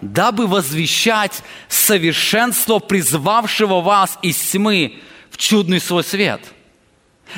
Дабы 0.00 0.46
возвещать 0.46 1.42
совершенство 1.68 2.78
призвавшего 2.78 3.80
вас 3.80 4.18
из 4.22 4.36
тьмы 4.36 5.00
чудный 5.36 5.80
свой 5.80 6.04
свет». 6.04 6.40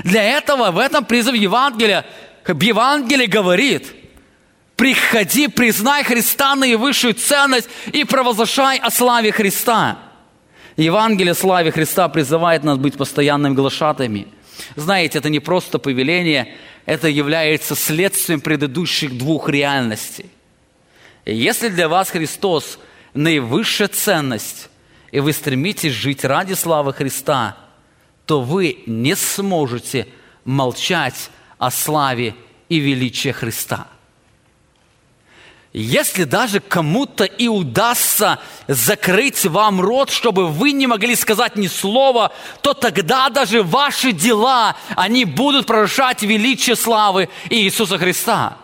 Для 0.05 0.23
этого 0.23 0.71
в 0.71 0.79
этом 0.79 1.05
призыв 1.05 1.35
Евангелия, 1.35 2.05
Евангелие 2.47 3.27
говорит, 3.27 3.95
приходи, 4.77 5.49
признай 5.49 6.05
Христа 6.05 6.55
наивысшую 6.55 7.15
ценность 7.15 7.69
и 7.93 8.05
провозглашай 8.05 8.79
о 8.79 8.91
славе 8.91 9.33
Христа– 9.33 9.99
Евангелие 10.79 11.35
славе 11.35 11.73
Христа 11.73 12.09
призывает 12.09 12.63
нас 12.63 12.79
быть 12.79 12.97
постоянными 12.97 13.55
глашатами. 13.55 14.29
Знаете, 14.77 15.19
это 15.19 15.29
не 15.29 15.41
просто 15.41 15.81
повеление, 15.81 16.55
это 16.87 17.09
является 17.09 17.75
следствием 17.75 18.41
предыдущих 18.41 19.19
двух 19.19 19.49
реальностей. 19.49 20.27
И 21.25 21.35
если 21.35 21.69
для 21.69 21.89
вас 21.89 22.11
Христос 22.11 22.79
наивысшая 23.13 23.89
ценность, 23.89 24.69
и 25.11 25.19
вы 25.19 25.33
стремитесь 25.33 25.93
жить 25.93 26.25
ради 26.25 26.53
славы 26.53 26.93
Христа, 26.93 27.57
то 28.29 28.43
вы 28.43 28.85
не 28.87 29.17
сможете 29.17 30.07
молчать 30.45 31.31
о 31.57 31.71
славе 31.71 32.35
и 32.69 32.79
величии 32.79 33.31
Христа– 33.31 33.89
если 35.73 36.25
даже 36.25 36.61
кому-то 36.61 37.25
и 37.25 37.47
удастся 37.47 38.41
закрыть 38.67 39.45
вам 39.45 39.81
рот, 39.81 40.11
чтобы 40.11 40.49
вы 40.49 40.73
не 40.73 40.87
могли 40.87 41.15
сказать 41.15 41.57
ни 41.57 41.67
слова, 41.67 42.33
то 42.63 42.73
тогда 42.73 43.29
даже 43.29 43.63
ваши 43.63 44.13
дела, 44.13 44.77
они 44.97 45.25
будут 45.25 45.67
прорушать 45.67 46.23
величие 46.23 46.75
славы 46.75 47.29
Иисуса 47.51 47.99
Христа. 47.99 48.57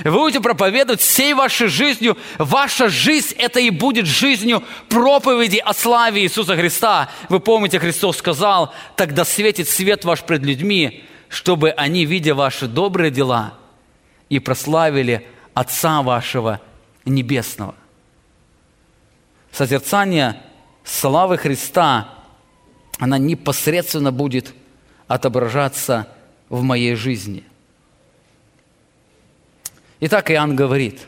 Вы 0.00 0.10
будете 0.10 0.40
проповедовать 0.40 1.00
всей 1.00 1.34
вашей 1.34 1.68
жизнью. 1.68 2.16
Ваша 2.38 2.88
жизнь– 2.88 3.34
это 3.38 3.60
и 3.60 3.70
будет 3.70 4.06
жизнью 4.06 4.62
проповеди 4.88 5.58
о 5.58 5.74
славе 5.74 6.22
Иисуса 6.22 6.56
Христа. 6.56 7.10
Вы 7.28 7.40
помните, 7.40 7.78
Христос 7.78 8.18
сказал, 8.18 8.72
«Тогда 8.96 9.24
светит 9.24 9.68
свет 9.68 10.04
ваш 10.04 10.22
пред 10.22 10.42
людьми, 10.42 11.04
чтобы 11.28 11.70
они, 11.70 12.04
видя 12.06 12.34
ваши 12.34 12.66
добрые 12.66 13.10
дела, 13.10 13.54
и 14.28 14.38
прославили 14.38 15.26
Отца 15.54 16.02
вашего 16.02 16.60
Небесного. 17.04 17.74
Созерцание 19.50 20.40
славы 20.84 21.36
Христа, 21.36 22.08
она 22.98 23.18
непосредственно 23.18 24.12
будет 24.12 24.54
отображаться 25.08 26.08
в 26.48 26.62
моей 26.62 26.94
жизни. 26.94 27.44
Итак, 30.04 30.32
Иоанн 30.32 30.56
говорит, 30.56 31.06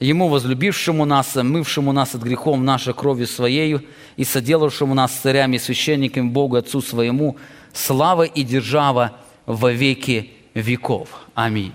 Ему, 0.00 0.28
возлюбившему 0.28 1.04
нас, 1.04 1.36
омывшему 1.36 1.92
нас 1.92 2.14
от 2.14 2.22
грехов 2.22 2.58
нашей 2.58 2.94
кровью 2.94 3.26
Своею 3.26 3.84
и 4.16 4.24
соделавшему 4.24 4.94
нас 4.94 5.12
царями 5.12 5.56
и 5.56 5.58
священниками 5.58 6.30
Богу 6.30 6.56
Отцу 6.56 6.80
Своему, 6.80 7.36
слава 7.74 8.22
и 8.22 8.42
держава 8.42 9.18
во 9.44 9.70
веки 9.70 10.32
веков. 10.54 11.10
Аминь. 11.34 11.74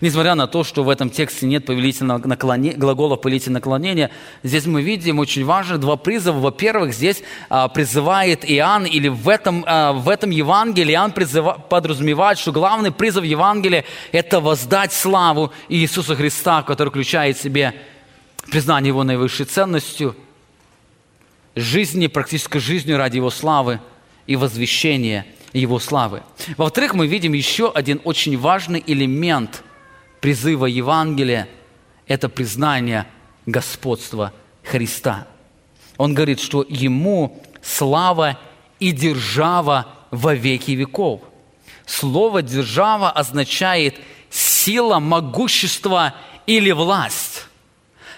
Несмотря 0.00 0.34
на 0.34 0.46
то, 0.46 0.62
что 0.64 0.84
в 0.84 0.88
этом 0.88 1.10
тексте 1.10 1.46
нет 1.46 1.66
повелительного 1.66 2.26
наклонения, 2.26 2.76
глагола 2.76 3.16
повелительного 3.16 3.60
наклонения, 3.60 4.10
здесь 4.42 4.66
мы 4.66 4.82
видим 4.82 5.18
очень 5.18 5.44
важно 5.44 5.78
два 5.78 5.96
призыва. 5.96 6.38
Во-первых, 6.38 6.94
здесь 6.94 7.22
а, 7.48 7.68
призывает 7.68 8.48
Иоанн, 8.48 8.84
или 8.84 9.08
в 9.08 9.28
этом, 9.28 9.64
а, 9.66 9.92
в 9.92 10.08
этом 10.08 10.30
Евангелии 10.30 10.92
Иоанн 10.92 11.12
призыва, 11.12 11.52
подразумевает, 11.68 12.38
что 12.38 12.52
главный 12.52 12.92
призыв 12.92 13.24
Евангелия– 13.24 13.84
это 14.12 14.40
воздать 14.40 14.92
славу 14.92 15.52
Иисуса 15.68 16.14
Христа, 16.14 16.62
который 16.62 16.90
включает 16.90 17.36
в 17.36 17.42
себе 17.42 17.74
признание 18.50 18.88
Его 18.88 19.02
наивысшей 19.02 19.46
ценностью, 19.46 20.16
жизни, 21.56 22.06
практической 22.06 22.60
жизнью 22.60 22.98
ради 22.98 23.16
Его 23.16 23.30
славы 23.30 23.80
и 24.26 24.36
возвещение 24.36 25.26
Его 25.52 25.80
славы. 25.80 26.22
Во-вторых, 26.56 26.94
мы 26.94 27.06
видим 27.08 27.32
еще 27.32 27.70
один 27.70 28.00
очень 28.04 28.38
важный 28.38 28.82
элемент– 28.86 29.64
призыва 30.22 30.66
Евангелия– 30.66 31.48
это 32.06 32.28
признание 32.28 33.06
господства 33.44 34.32
Христа. 34.62 35.26
Он 35.98 36.14
говорит, 36.14 36.40
что 36.40 36.64
Ему 36.68 37.42
слава 37.60 38.38
и 38.78 38.92
держава 38.92 39.88
во 40.12 40.34
веки 40.34 40.70
веков. 40.70 41.20
Слово 41.86 42.40
«держава» 42.40 43.10
означает 43.10 43.96
сила, 44.30 45.00
могущество 45.00 46.14
или 46.46 46.70
власть. 46.70 47.46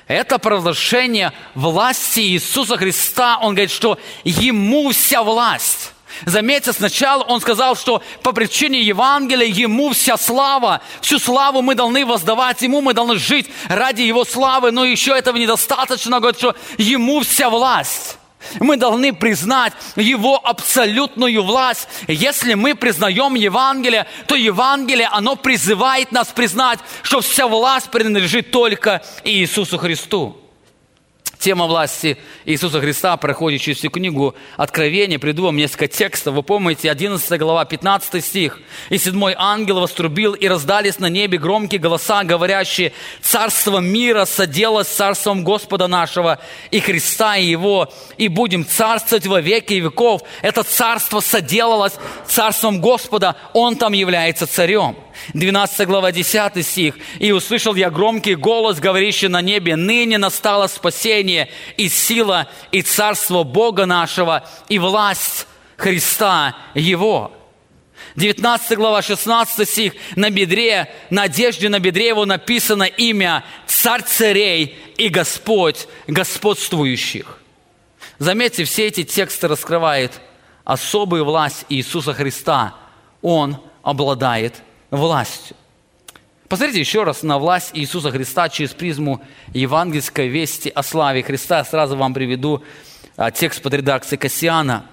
Это 0.07 0.39
провозглашение 0.39 1.33
власти 1.55 2.21
Иисуса 2.21 2.77
Христа. 2.77 3.39
Он 3.41 3.55
говорит, 3.55 3.71
что 3.71 3.99
Ему 4.25 4.91
вся 4.91 5.23
власть. 5.23 5.94
Заметьте, 6.25 6.73
сначала 6.73 7.23
он 7.23 7.41
сказал, 7.41 7.77
что 7.77 8.03
по 8.23 8.33
причине 8.33 8.81
Евангелия 8.81 9.47
ему 9.47 9.93
вся 9.93 10.17
слава, 10.17 10.81
всю 11.01 11.19
славу 11.19 11.62
мы 11.62 11.75
должны 11.75 12.07
воздавать 12.07 12.62
ему, 12.62 12.81
мы 12.81 12.95
должны 12.95 13.17
жить 13.17 13.51
ради 13.69 14.03
его 14.03 14.25
славы, 14.25 14.71
но 14.71 14.85
еще 14.85 15.17
этого 15.17 15.37
недостаточно, 15.37 16.21
говорит, 16.21 16.39
что 16.39 16.55
ему 16.79 17.21
вся 17.21 17.51
власть. 17.51 18.19
Мы 18.61 18.77
должны 18.77 19.15
признать 19.15 19.73
Его 19.97 20.39
абсолютную 20.45 21.43
власть. 21.43 21.89
Если 22.09 22.55
мы 22.55 22.75
признаем 22.75 23.35
Евангелие, 23.35 24.07
то 24.27 24.35
Евангелие, 24.35 25.09
оно 25.11 25.37
призывает 25.37 26.12
нас 26.12 26.29
признать, 26.29 26.79
что 27.03 27.21
вся 27.21 27.47
власть 27.47 27.91
принадлежит 27.91 28.51
только 28.51 29.03
Иисусу 29.25 29.79
Христу. 29.79 30.44
Тема 31.45 31.67
власти 31.67 32.17
Иисуса 32.47 32.81
Христа 32.81 33.15
проходит 33.19 33.61
через 33.61 33.77
всю 33.77 33.91
книгу 33.91 34.35
Откровения. 34.57 35.19
Приду 35.19 35.43
вам 35.43 35.59
несколько 35.59 35.89
текстов. 35.89 36.35
Вы 36.35 36.43
помните, 36.43 36.91
11 36.91 37.39
глава, 37.39 37.67
15 37.67 38.25
стих. 38.25 38.61
«И 38.89 38.97
седьмой 38.97 39.35
ангел 39.37 39.81
вострубил, 39.81 40.33
и 40.33 40.49
раздались 40.49 40.99
на 41.01 41.11
небе 41.11 41.37
громкие 41.37 41.79
голоса, 41.79 42.25
говорящие, 42.25 42.95
«Царство 43.21 43.81
мира 43.81 44.25
соделалось 44.25 44.89
царством 44.89 45.45
Господа 45.45 45.87
нашего 45.87 46.39
и 46.71 46.81
Христа 46.81 47.37
и 47.37 47.45
Его, 47.45 47.93
и 48.17 48.29
будем 48.29 48.67
царствовать 48.67 49.27
во 49.27 49.43
веки 49.43 49.75
веков». 49.75 50.23
Это 50.41 50.63
царство 50.63 51.21
соделалось 51.21 51.93
царством 52.27 52.81
Господа, 52.81 53.37
Он 53.53 53.77
там 53.77 53.93
является 53.93 54.47
царем. 54.47 54.97
12 55.35 55.87
глава, 55.87 56.11
10 56.11 56.67
стих. 56.67 56.95
«И 57.19 57.33
услышал 57.33 57.75
я 57.75 57.91
громкий 57.91 58.35
голос, 58.35 58.81
говорящий 58.81 59.29
на 59.29 59.43
небе, 59.43 59.77
ныне 59.77 60.17
настало 60.17 60.69
спасение 60.69 61.34
и 61.76 61.89
сила, 61.89 62.49
и 62.72 62.82
царство 62.82 63.43
Бога 63.43 63.87
нашего, 63.87 64.49
и 64.68 64.78
власть 64.78 65.47
Христа 65.76 66.57
Его». 66.74 67.32
19 68.16 68.76
глава, 68.76 69.03
16 69.03 69.68
стих. 69.68 69.95
На 70.14 70.30
бедре, 70.30 70.93
на 71.11 71.22
одежде 71.22 71.68
на 71.68 71.80
бедре 71.80 72.09
его 72.09 72.26
написано 72.26 72.85
имя 72.85 73.45
Царь 73.66 74.03
царей 74.03 74.78
и 74.97 75.09
Господь 75.09 75.89
господствующих. 76.07 77.41
Заметьте, 78.18 78.64
все 78.64 78.87
эти 78.87 79.03
тексты 79.03 79.49
раскрывают 79.49 80.20
особую 80.64 81.24
власть 81.24 81.66
Иисуса 81.68 82.14
Христа. 82.14 82.74
Он 83.20 83.59
обладает 83.82 84.55
властью. 84.91 85.57
Посмотрите 86.49 86.81
еще 86.81 87.05
раз 87.05 87.23
на 87.23 87.39
власть 87.39 87.71
Иисуса 87.73 88.11
Христа 88.11 88.51
через 88.51 88.71
призму 88.73 89.23
евангельской 89.55 90.29
вести 90.29 90.69
о 90.69 90.83
славе 90.83 91.23
Христа. 91.23 91.59
Я 91.59 91.65
сразу 91.65 91.97
вам 91.97 92.13
приведу 92.13 92.63
а, 93.17 93.31
текст 93.31 93.63
под 93.63 93.73
редакцией 93.73 94.19
Кассиана. 94.19 94.85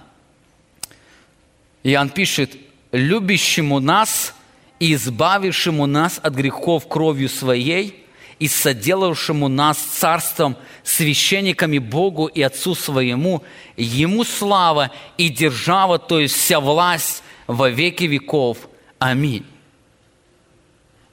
Иоанн 1.84 2.10
пишет, 2.10 2.56
«Любящему 2.93 3.80
нас 3.80 4.34
и 4.80 4.93
избавившему 4.93 5.88
нас 5.88 6.20
от 6.24 6.34
грехов 6.36 6.88
кровью 6.88 7.28
Своей 7.28 8.06
и 8.39 8.47
соделавшему 8.47 9.49
нас 9.49 9.78
царством, 9.78 10.56
священниками 10.84 11.80
Богу 11.80 12.28
и 12.28 12.41
Отцу 12.41 12.76
Своему, 12.76 13.43
Ему 13.76 14.24
слава 14.24 14.89
и 15.18 15.28
держава, 15.28 15.99
то 15.99 16.20
есть 16.20 16.36
вся 16.36 16.62
власть 16.62 17.24
во 17.45 17.70
веки 17.70 18.06
веков. 18.06 18.58
Аминь. 18.99 19.45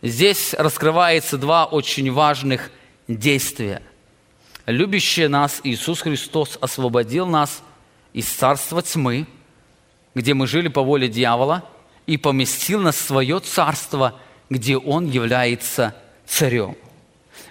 Здесь 0.03 0.55
раскрывается 0.55 1.39
два 1.39 1.65
очень 1.65 2.13
важных 2.13 2.71
действия. 3.09 3.83
Любящий 4.67 5.27
нас 5.27 5.61
Иисус 5.65 6.03
Христос 6.03 6.57
освободил 6.61 7.27
нас 7.27 7.63
из 8.13 8.27
царства 8.27 8.83
тьмы, 8.83 9.27
где 10.15 10.35
мы 10.35 10.47
жили 10.47 10.69
по 10.69 10.83
воле 10.83 11.09
дьявола, 11.09 11.65
и 12.07 12.17
поместил 12.17 12.81
нас 12.81 12.97
в 12.97 13.01
свое 13.01 13.41
царство, 13.41 14.21
где 14.51 14.77
Он 14.77 15.07
является 15.07 15.95
царем. 16.27 16.77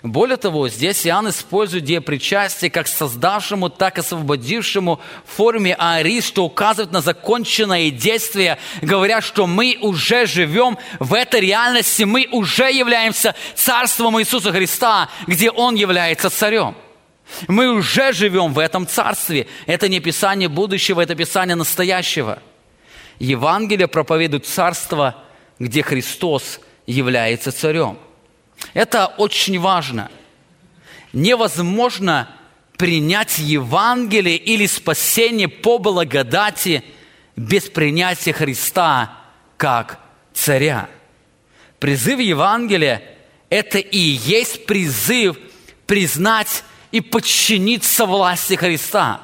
Более 0.04 0.38
того, 0.38 0.70
здесь 0.70 1.08
Иоанн 1.08 1.30
использует 1.30 1.84
идею 1.84 2.04
причастия 2.04 2.70
как 2.70 2.88
создавшему, 2.88 3.70
так 3.70 3.98
и 3.98 4.02
освободившему 4.02 5.00
в 5.26 5.36
форме 5.36 5.76
ари, 5.78 6.22
что 6.22 6.46
указывает 6.46 6.92
на 6.92 7.02
законченное 7.02 7.90
действие, 7.90 8.60
говоря, 8.82 9.22
что 9.22 9.48
мы 9.48 9.78
уже 9.82 10.28
живем 10.28 10.78
в 11.00 11.14
этой 11.16 11.42
реальности, 11.42 12.04
мы 12.04 12.28
уже 12.32 12.72
являемся 12.72 13.36
царством 13.56 14.20
Иисуса 14.20 14.52
Христа, 14.52 15.10
где 15.26 15.50
Он 15.50 15.74
является 15.74 16.30
царем. 16.30 16.76
Мы 17.48 17.70
уже 17.70 18.14
живем 18.14 18.54
в 18.54 18.60
этом 18.60 18.88
царстве. 18.88 19.48
Это 19.66 19.90
не 19.90 20.00
писание 20.00 20.48
будущего, 20.48 21.02
это 21.02 21.16
писание 21.16 21.56
настоящего. 21.56 22.40
Евангелие 23.20 23.88
проповедует 23.88 24.46
царство, 24.46 25.16
где 25.60 25.82
Христос 25.82 26.60
является 26.86 27.52
царем. 27.52 27.98
Это 28.74 29.08
очень 29.08 29.60
важно. 29.60 30.12
Невозможно 31.14 32.30
принять 32.78 33.40
Евангелие 33.40 34.38
или 34.38 34.68
спасение 34.68 35.48
по 35.48 35.80
благодати 35.80 36.84
без 37.36 37.64
принятия 37.64 38.34
Христа 38.34 39.18
как 39.58 40.00
царя. 40.34 40.90
Призыв 41.80 42.20
Евангелия– 42.20 43.02
это 43.50 43.80
и 43.80 43.98
есть 43.98 44.66
призыв 44.66 45.38
признать 45.86 46.64
и 46.92 47.02
подчиниться 47.02 48.06
власти 48.06 48.56
Христа. 48.56 49.22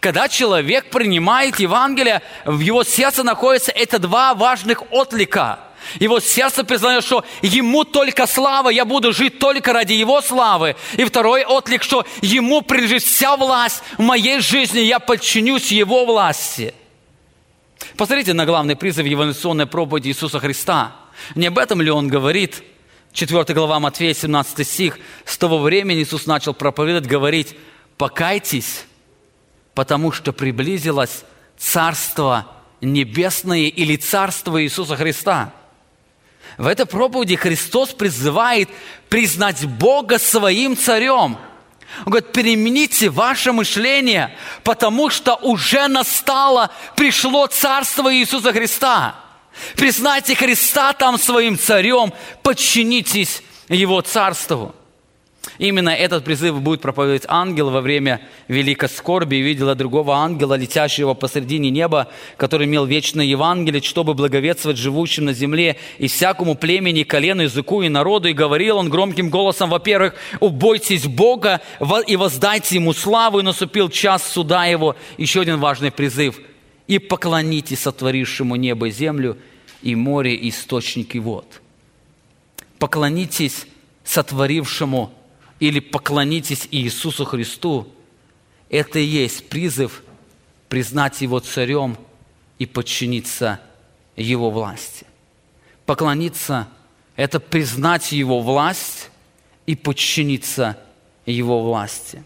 Когда 0.00 0.28
человек 0.28 0.90
принимает 0.90 1.58
Евангелие, 1.58 2.22
в 2.44 2.60
его 2.60 2.84
сердце 2.84 3.22
находятся 3.22 3.72
это 3.72 3.98
два 3.98 4.34
важных 4.34 4.82
отлика. 4.90 5.60
Его 6.00 6.20
сердце 6.20 6.64
признает, 6.64 7.04
что 7.04 7.24
ему 7.42 7.84
только 7.84 8.26
слава, 8.26 8.68
я 8.68 8.84
буду 8.84 9.12
жить 9.12 9.38
только 9.38 9.72
ради 9.72 9.92
его 9.92 10.20
славы. 10.20 10.76
И 10.96 11.04
второй 11.04 11.42
отлик, 11.42 11.82
что 11.82 12.04
ему 12.20 12.62
принадлежит 12.62 13.02
вся 13.02 13.36
власть 13.36 13.82
в 13.96 14.02
моей 14.02 14.40
жизни, 14.40 14.80
я 14.80 14.98
подчинюсь 14.98 15.70
его 15.70 16.04
власти. 16.04 16.74
Посмотрите 17.96 18.32
на 18.32 18.46
главный 18.46 18.76
призыв 18.76 19.06
евангелиционной 19.06 19.66
проповеди 19.66 20.08
Иисуса 20.08 20.40
Христа. 20.40 20.96
Не 21.34 21.46
об 21.46 21.58
этом 21.58 21.80
ли 21.80 21.90
он 21.90 22.08
говорит? 22.08 22.62
4 23.12 23.54
глава 23.54 23.78
Матфея, 23.78 24.14
17 24.14 24.66
стих. 24.66 24.98
С 25.24 25.38
того 25.38 25.58
времени 25.58 26.02
Иисус 26.02 26.26
начал 26.26 26.54
проповедовать, 26.54 27.06
говорить, 27.06 27.54
покайтесь, 27.96 28.86
потому 29.74 30.10
что 30.10 30.32
приблизилось 30.32 31.24
Царство 31.56 32.46
Небесное 32.80 33.68
или 33.68 33.96
Царство 33.96 34.62
Иисуса 34.62 34.96
Христа– 34.96 35.52
в 36.58 36.66
этой 36.66 36.86
проповеди 36.86 37.36
Христос 37.36 37.90
призывает 37.90 38.68
признать 39.08 39.64
Бога 39.64 40.18
своим 40.18 40.76
царем. 40.76 41.36
Он 42.04 42.10
говорит, 42.10 42.32
перемените 42.32 43.08
ваше 43.08 43.52
мышление, 43.52 44.36
потому 44.64 45.10
что 45.10 45.36
уже 45.36 45.86
настало, 45.86 46.70
пришло 46.96 47.46
Царство 47.46 48.14
Иисуса 48.14 48.52
Христа. 48.52 49.14
Признайте 49.76 50.34
Христа 50.34 50.92
там 50.92 51.18
своим 51.18 51.58
царем, 51.58 52.12
подчинитесь 52.42 53.42
Его 53.68 54.00
Царству. 54.00 54.74
Именно 55.58 55.90
этот 55.90 56.24
призыв 56.24 56.60
будет 56.60 56.80
проповедовать 56.80 57.24
ангел 57.28 57.70
во 57.70 57.80
время 57.80 58.20
великой 58.48 58.88
скорби. 58.88 59.36
И 59.36 59.40
видела 59.40 59.74
другого 59.74 60.16
ангела, 60.16 60.54
летящего 60.54 61.14
посредине 61.14 61.70
неба, 61.70 62.08
который 62.36 62.66
имел 62.66 62.86
вечное 62.86 63.24
Евангелие, 63.24 63.80
чтобы 63.82 64.14
благовествовать 64.14 64.78
живущим 64.78 65.26
на 65.26 65.32
земле 65.32 65.76
и 65.98 66.08
всякому 66.08 66.56
племени, 66.56 67.04
колену, 67.04 67.42
языку 67.42 67.82
и 67.82 67.88
народу. 67.88 68.28
И 68.28 68.32
говорил 68.32 68.78
он 68.78 68.88
громким 68.88 69.30
голосом, 69.30 69.70
во-первых, 69.70 70.14
убойтесь 70.40 71.06
Бога 71.06 71.60
и 72.06 72.16
воздайте 72.16 72.74
Ему 72.76 72.92
славу, 72.92 73.38
и 73.38 73.42
наступил 73.42 73.88
час 73.88 74.26
суда 74.28 74.64
Его. 74.64 74.96
Еще 75.18 75.40
один 75.40 75.60
важный 75.60 75.92
призыв. 75.92 76.40
И 76.86 76.98
поклонитесь 76.98 77.80
сотворившему 77.80 78.56
небо 78.56 78.88
и 78.88 78.90
землю, 78.90 79.38
и 79.82 79.94
море, 79.94 80.34
и 80.34 80.50
источники 80.50 81.18
вод. 81.18 81.60
Поклонитесь 82.78 83.66
сотворившему 84.02 85.14
или 85.64 85.80
поклонитесь 85.80 86.68
Иисусу 86.70 87.24
Христу, 87.24 87.88
это 88.68 88.98
и 88.98 89.04
есть 89.04 89.48
призыв 89.48 90.02
признать 90.68 91.22
Его 91.22 91.40
царем 91.40 91.96
и 92.58 92.66
подчиниться 92.66 93.60
Его 94.14 94.50
власти. 94.50 95.06
Поклониться– 95.86 96.68
это 97.16 97.40
признать 97.40 98.12
Его 98.12 98.40
власть 98.40 99.08
и 99.64 99.74
подчиниться 99.74 100.76
Его 101.24 101.62
власти. 101.62 102.22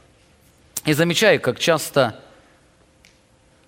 И 0.84 0.92
замечаю, 0.92 1.40
как 1.40 1.60
часто 1.60 2.20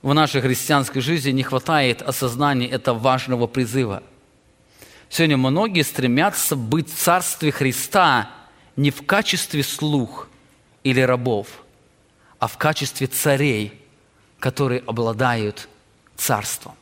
в 0.03 0.13
нашей 0.15 0.41
христианской 0.41 1.01
жизни 1.01 1.31
не 1.31 1.45
хватает 1.45 2.03
осознания 2.03 2.67
этого 2.67 2.99
важного 2.99 3.47
призыва. 3.47 4.03
Сегодня 5.11 5.37
многие 5.37 5.83
стремятся 5.83 6.57
быть 6.57 6.93
в 6.93 6.97
Царстве 6.97 7.53
Христа– 7.53 8.33
не 8.77 8.91
в 8.91 9.05
качестве 9.07 9.63
слух 9.63 10.29
или 10.85 11.01
рабов, 11.01 11.65
а 12.39 12.47
в 12.47 12.57
качестве 12.57 13.07
царей, 13.07 13.81
которые 14.39 14.83
обладают 14.87 15.69
царством. 16.17 16.75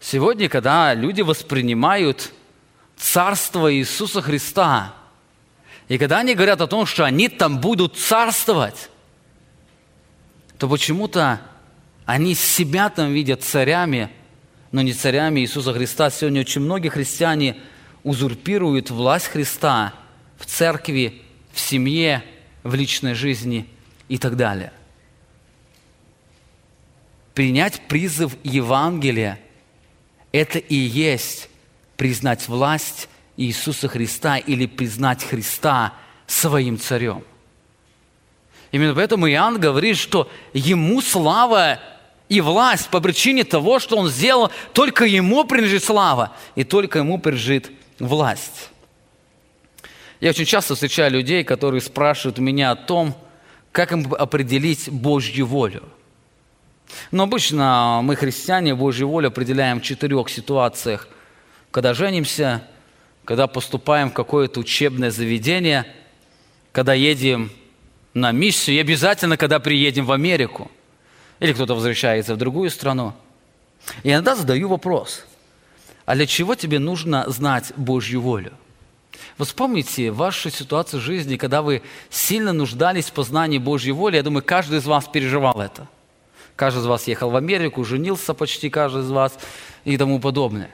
Сегодня, 0.00 0.48
когда 0.48 0.94
люди 0.94 1.22
воспринимают 1.22 2.32
царство 2.96 3.72
Иисуса 3.72 4.20
Христа, 4.20 4.94
и 5.88 5.98
когда 5.98 6.18
они 6.18 6.34
говорят 6.34 6.60
о 6.60 6.66
том, 6.66 6.86
что 6.86 7.04
они 7.04 7.28
там 7.28 7.60
будут 7.60 7.96
царствовать, 7.96 8.88
то 10.58 10.68
почему-то 10.68 11.40
они 12.04 12.34
себя 12.34 12.88
там 12.88 13.12
видят 13.12 13.42
царями, 13.42 14.10
но 14.70 14.82
не 14.82 14.92
царями 14.92 15.40
Иисуса 15.40 15.72
Христа. 15.72 16.10
Сегодня 16.10 16.40
очень 16.42 16.60
многие 16.60 16.88
христиане– 16.88 17.56
узурпируют 18.04 18.90
власть 18.90 19.26
Христа 19.26 19.94
в 20.38 20.46
церкви, 20.46 21.22
в 21.52 21.60
семье, 21.60 22.24
в 22.62 22.74
личной 22.74 23.14
жизни 23.14 23.68
и 24.08 24.18
так 24.18 24.36
далее. 24.36 24.72
Принять 27.34 27.80
призыв 27.88 28.36
Евангелия– 28.42 29.38
это 30.32 30.58
и 30.58 30.74
есть 30.74 31.48
признать 31.96 32.48
власть 32.48 33.08
Иисуса 33.36 33.88
Христа 33.88 34.36
или 34.36 34.66
признать 34.66 35.24
Христа 35.24 35.94
своим 36.26 36.78
царем. 36.78 37.24
Именно 38.70 38.94
поэтому 38.94 39.28
Иоанн 39.30 39.60
говорит, 39.60 39.96
что 39.98 40.30
ему 40.52 41.00
слава 41.00 41.78
и 42.28 42.40
власть 42.40 42.88
по 42.88 43.00
причине 43.00 43.44
того, 43.44 43.78
что 43.78 43.96
он 43.96 44.08
сделал, 44.08 44.50
только 44.72 45.04
ему 45.04 45.44
принадлежит 45.44 45.84
слава, 45.84 46.34
и 46.54 46.64
только 46.64 47.00
ему 47.00 47.18
принадлежит 47.18 47.70
власть. 48.02 48.70
Я 50.20 50.30
очень 50.30 50.44
часто 50.44 50.74
встречаю 50.74 51.10
людей, 51.10 51.44
которые 51.44 51.80
спрашивают 51.80 52.38
меня 52.38 52.70
о 52.70 52.76
том, 52.76 53.14
как 53.72 53.92
им 53.92 54.12
определить 54.14 54.90
Божью 54.90 55.46
волю. 55.46 55.88
Но 57.10 57.22
обычно 57.22 58.00
мы, 58.02 58.16
христиане, 58.16 58.74
Божью 58.74 59.08
волю 59.08 59.28
определяем 59.28 59.80
в 59.80 59.82
четырех 59.82 60.28
ситуациях. 60.28 61.08
Когда 61.70 61.94
женимся, 61.94 62.62
когда 63.24 63.46
поступаем 63.46 64.10
в 64.10 64.14
какое-то 64.14 64.60
учебное 64.60 65.10
заведение, 65.10 65.86
когда 66.72 66.92
едем 66.92 67.50
на 68.14 68.30
миссию 68.30 68.76
и 68.76 68.80
обязательно, 68.80 69.36
когда 69.36 69.58
приедем 69.58 70.04
в 70.04 70.12
Америку. 70.12 70.70
Или 71.40 71.52
кто-то 71.52 71.74
возвращается 71.74 72.34
в 72.34 72.38
другую 72.38 72.70
страну. 72.70 73.14
Я 74.04 74.14
иногда 74.14 74.36
задаю 74.36 74.68
вопрос– 74.68 75.24
а 76.04 76.14
для 76.14 76.26
чего 76.26 76.54
тебе 76.54 76.78
нужно 76.78 77.24
знать 77.28 77.72
Божью 77.76 78.20
волю? 78.20 78.52
Вы 79.38 79.44
вспомните 79.44 80.10
вашу 80.10 80.50
ситуацию 80.50 81.00
в 81.00 81.04
жизни, 81.04 81.36
когда 81.36 81.62
вы 81.62 81.82
сильно 82.10 82.52
нуждались 82.52 83.06
в 83.06 83.12
познании 83.12 83.58
Божьей 83.58 83.92
воли. 83.92 84.16
Я 84.16 84.22
думаю, 84.22 84.42
каждый 84.42 84.78
из 84.78 84.86
вас 84.86 85.06
переживал 85.06 85.60
это. 85.60 85.88
Каждый 86.56 86.80
из 86.80 86.86
вас 86.86 87.06
ехал 87.08 87.30
в 87.30 87.36
Америку, 87.36 87.84
женился 87.84 88.34
почти 88.34 88.68
каждый 88.68 89.02
из 89.02 89.10
вас 89.10 89.38
и 89.84 89.96
тому 89.96 90.20
подобное. 90.20 90.70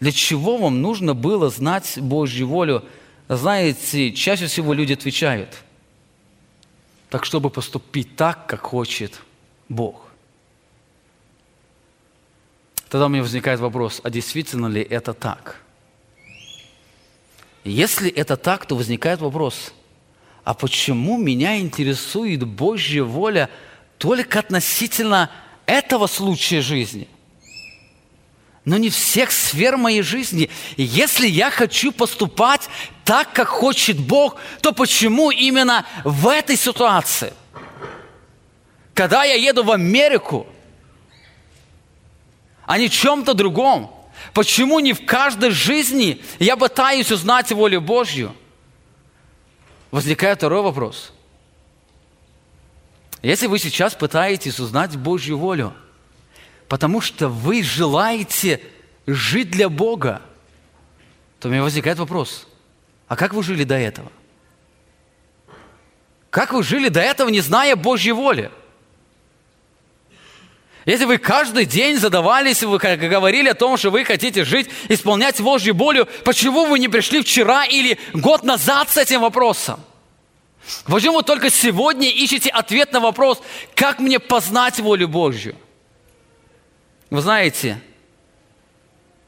Для 0.00 0.12
чего 0.12 0.56
вам 0.56 0.80
нужно 0.80 1.14
было 1.14 1.50
знать 1.50 1.98
Божью 1.98 2.48
волю? 2.48 2.84
Знаете, 3.28 4.12
чаще 4.12 4.46
всего 4.46 4.72
люди 4.72 4.94
отвечают, 4.94 5.56
так 7.10 7.24
чтобы 7.24 7.50
поступить 7.50 8.16
так, 8.16 8.46
как 8.46 8.62
хочет 8.62 9.20
Бог. 9.68 10.09
Тогда 12.90 13.06
у 13.06 13.08
меня 13.08 13.22
возникает 13.22 13.60
вопрос, 13.60 14.00
а 14.02 14.10
действительно 14.10 14.66
ли 14.66 14.82
это 14.82 15.14
так? 15.14 15.62
Если 17.64 18.10
это 18.10 18.36
так, 18.36 18.66
то 18.66 18.74
возникает 18.74 19.20
вопрос, 19.20 19.72
а 20.44 20.54
почему 20.54 21.16
меня 21.16 21.58
интересует 21.58 22.44
Божья 22.44 23.04
воля 23.04 23.48
только 23.98 24.40
относительно 24.40 25.30
этого 25.66 26.06
случая 26.06 26.60
жизни– 26.60 27.08
но 28.64 28.76
не 28.76 28.90
всех 28.90 29.32
сфер 29.32 29.76
моей 29.76 30.02
жизни. 30.02 30.50
Если 30.76 31.26
я 31.26 31.50
хочу 31.50 31.92
поступать 31.92 32.68
так, 33.04 33.32
как 33.32 33.48
хочет 33.48 33.98
Бог, 33.98 34.36
то 34.60 34.72
почему 34.72 35.30
именно 35.30 35.86
в 36.04 36.28
этой 36.28 36.56
ситуации? 36.56 37.32
Когда 38.92 39.24
я 39.24 39.34
еду 39.34 39.64
в 39.64 39.70
Америку, 39.70 40.46
а 42.70 42.78
не 42.78 42.88
чем-то 42.88 43.34
другом, 43.34 43.90
почему 44.32 44.78
не 44.80 44.92
в 44.92 45.04
каждой 45.04 45.50
жизни 45.50 46.22
я 46.38 46.56
пытаюсь 46.56 47.10
узнать 47.10 47.50
волю 47.50 47.80
Божью? 47.80 48.34
Возникает 49.90 50.38
второй 50.38 50.62
вопрос. 50.62 51.12
Если 53.22 53.48
вы 53.48 53.58
сейчас 53.58 53.94
пытаетесь 53.94 54.60
узнать 54.60 54.96
Божью 54.96 55.36
волю– 55.36 55.74
потому 56.70 57.00
что 57.00 57.28
вы 57.28 57.64
желаете 57.64 58.62
жить 59.04 59.50
для 59.50 59.68
Бога, 59.68 60.22
то 61.40 61.48
у 61.48 61.50
меня 61.50 61.64
возникает 61.64 61.98
вопрос, 61.98 62.46
а 63.08 63.16
как 63.16 63.34
вы 63.34 63.42
жили 63.42 63.64
до 63.64 63.74
этого? 63.74 64.12
Как 66.30 66.52
вы 66.52 66.62
жили 66.62 66.88
до 66.88 67.00
этого, 67.00 67.28
не 67.28 67.40
зная 67.40 67.74
Божьей 67.74 68.12
воли? 68.12 68.52
Если 70.86 71.04
вы 71.04 71.18
каждый 71.18 71.66
день 71.66 71.98
задавались, 71.98 72.62
вы 72.62 72.78
говорили 72.78 73.48
о 73.48 73.54
том, 73.54 73.76
что 73.76 73.90
вы 73.90 74.04
хотите 74.04 74.44
жить, 74.44 74.70
исполнять 74.88 75.40
Божью 75.40 75.74
волю, 75.74 76.08
почему 76.24 76.64
вы 76.64 76.78
не 76.78 76.88
пришли 76.88 77.22
вчера 77.22 77.66
или 77.66 77.98
год 78.14 78.44
назад 78.44 78.88
с 78.88 78.96
этим 78.96 79.20
вопросом? 79.20 79.80
Почему 80.86 81.18
вы 81.18 81.22
только 81.22 81.50
сегодня 81.50 82.08
ищете 82.08 82.48
ответ 82.50 82.92
на 82.92 83.00
вопрос, 83.00 83.42
как 83.74 83.98
мне 83.98 84.18
познать 84.18 84.78
волю 84.78 85.08
Божью? 85.08 85.54
Вы 87.10 87.20
знаете, 87.20 87.80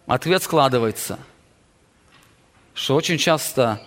ответ 0.06 0.42
складывается, 0.42 1.18
что 2.74 2.94
очень 2.94 3.18
часто 3.18 3.82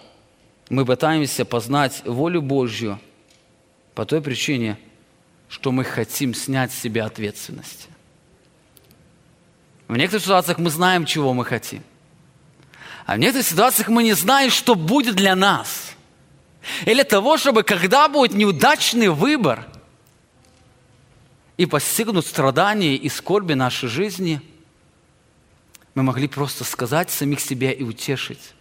мы 0.70 0.86
пытаемся 0.86 1.46
познать 1.46 2.02
волю 2.06 2.42
Божью 2.42 3.00
по 3.96 4.06
той 4.06 4.22
причине, 4.22 4.78
что 5.56 5.72
мы 5.72 5.86
хотим 5.86 6.34
снять 6.34 6.74
с 6.74 6.82
себя 6.82 7.06
ответственность. 7.06 7.88
В 9.88 9.96
некоторых 9.96 10.24
ситуациях 10.24 10.58
мы 10.58 10.70
знаем, 10.70 11.06
чего 11.06 11.34
мы 11.34 11.46
хотим. 11.46 11.82
А 13.06 13.16
в 13.16 13.20
некоторых 13.20 13.48
ситуациях 13.48 13.88
мы 13.88 14.04
не 14.04 14.12
знаем, 14.12 14.52
что 14.52 14.76
будет 14.76 15.16
для 15.16 15.34
нас. 15.34 15.94
Или 16.86 17.04
того, 17.04 17.38
чтобы 17.38 17.64
когда 17.64 18.10
будет 18.10 18.34
неудачный 18.34 19.08
выбор, 19.08 19.66
и 21.56 21.66
постигнут 21.66 22.26
страдания 22.26 22.98
и 22.98 23.08
скорби 23.08 23.54
нашей 23.54 23.88
жизни, 23.88 24.42
мы 25.94 26.04
могли 26.04 26.28
просто 26.28 26.66
сказать 26.66 27.10
самих 27.10 27.40
себе 27.40 27.72
и 27.72 27.82
утешить. 27.82 28.54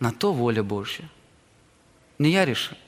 На 0.00 0.12
то 0.12 0.32
воля 0.32 0.62
Божья. 0.62 1.10
Не 2.18 2.30
я 2.30 2.46
решил. 2.46 2.78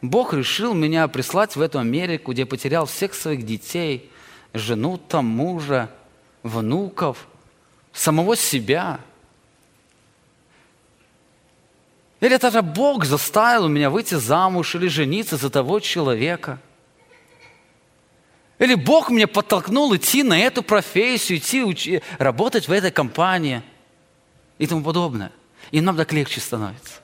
Бог 0.00 0.32
решил 0.32 0.74
меня 0.74 1.08
прислать 1.08 1.56
в 1.56 1.60
эту 1.60 1.78
Америку, 1.78 2.32
где 2.32 2.46
потерял 2.46 2.86
всех 2.86 3.14
своих 3.14 3.44
детей, 3.44 4.10
жену 4.54 4.96
там, 4.96 5.26
мужа, 5.26 5.90
внуков, 6.42 7.26
самого 7.92 8.36
себя. 8.36 9.00
Или 12.20 12.34
это 12.34 12.50
же 12.50 12.62
Бог 12.62 13.04
заставил 13.04 13.68
меня 13.68 13.90
выйти 13.90 14.14
замуж 14.14 14.74
или 14.74 14.88
жениться 14.88 15.36
за 15.36 15.50
того 15.50 15.80
человека– 15.80 16.60
или 18.58 18.74
Бог 18.74 19.10
меня 19.10 19.28
подтолкнул 19.28 19.94
идти 19.94 20.22
на 20.22 20.38
эту 20.38 20.62
профессию, 20.62 21.38
идти 21.38 21.62
учи, 21.62 22.02
работать 22.18 22.66
в 22.66 22.72
этой 22.72 22.90
компании 22.90 23.62
и 24.58 24.66
тому 24.66 24.82
подобное. 24.82 25.30
И 25.70 25.80
нам 25.80 25.96
так 25.96 26.12
легче 26.12 26.40
становится. 26.40 26.94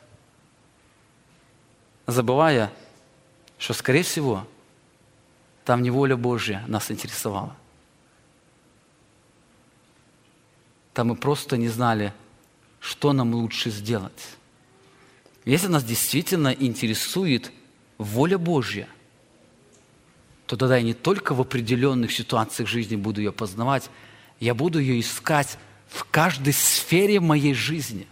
Забывая, 2.07 2.73
что, 3.59 3.73
скорее 3.75 4.03
всего, 4.03 4.47
там 5.65 5.83
не 5.83 5.91
воля 5.91 6.17
Божья 6.17 6.65
нас 6.67 6.91
интересовала. 6.91 7.57
Там 10.93 11.09
мы 11.09 11.17
просто 11.17 11.57
не 11.57 11.69
знали, 11.69 12.13
что 12.81 13.13
нам 13.13 13.35
лучше 13.35 13.71
сделать. 13.71 14.37
Если 15.45 15.67
нас 15.67 15.85
действительно 15.85 16.49
интересует 16.49 17.51
воля 17.99 18.39
Божья, 18.39 18.89
то 20.47 20.57
тогда 20.57 20.77
я 20.77 20.83
не 20.83 20.95
только 20.95 21.35
в 21.35 21.41
определенных 21.41 22.13
ситуациях 22.13 22.69
жизни 22.69 22.97
буду 22.97 23.21
ее 23.21 23.33
познавать, 23.33 23.91
я 24.41 24.55
буду 24.55 24.79
ее 24.79 25.01
искать 25.01 25.59
в 25.89 26.05
каждой 26.05 26.53
сфере 26.53 27.21
моей 27.21 27.55
жизни. 27.55 28.07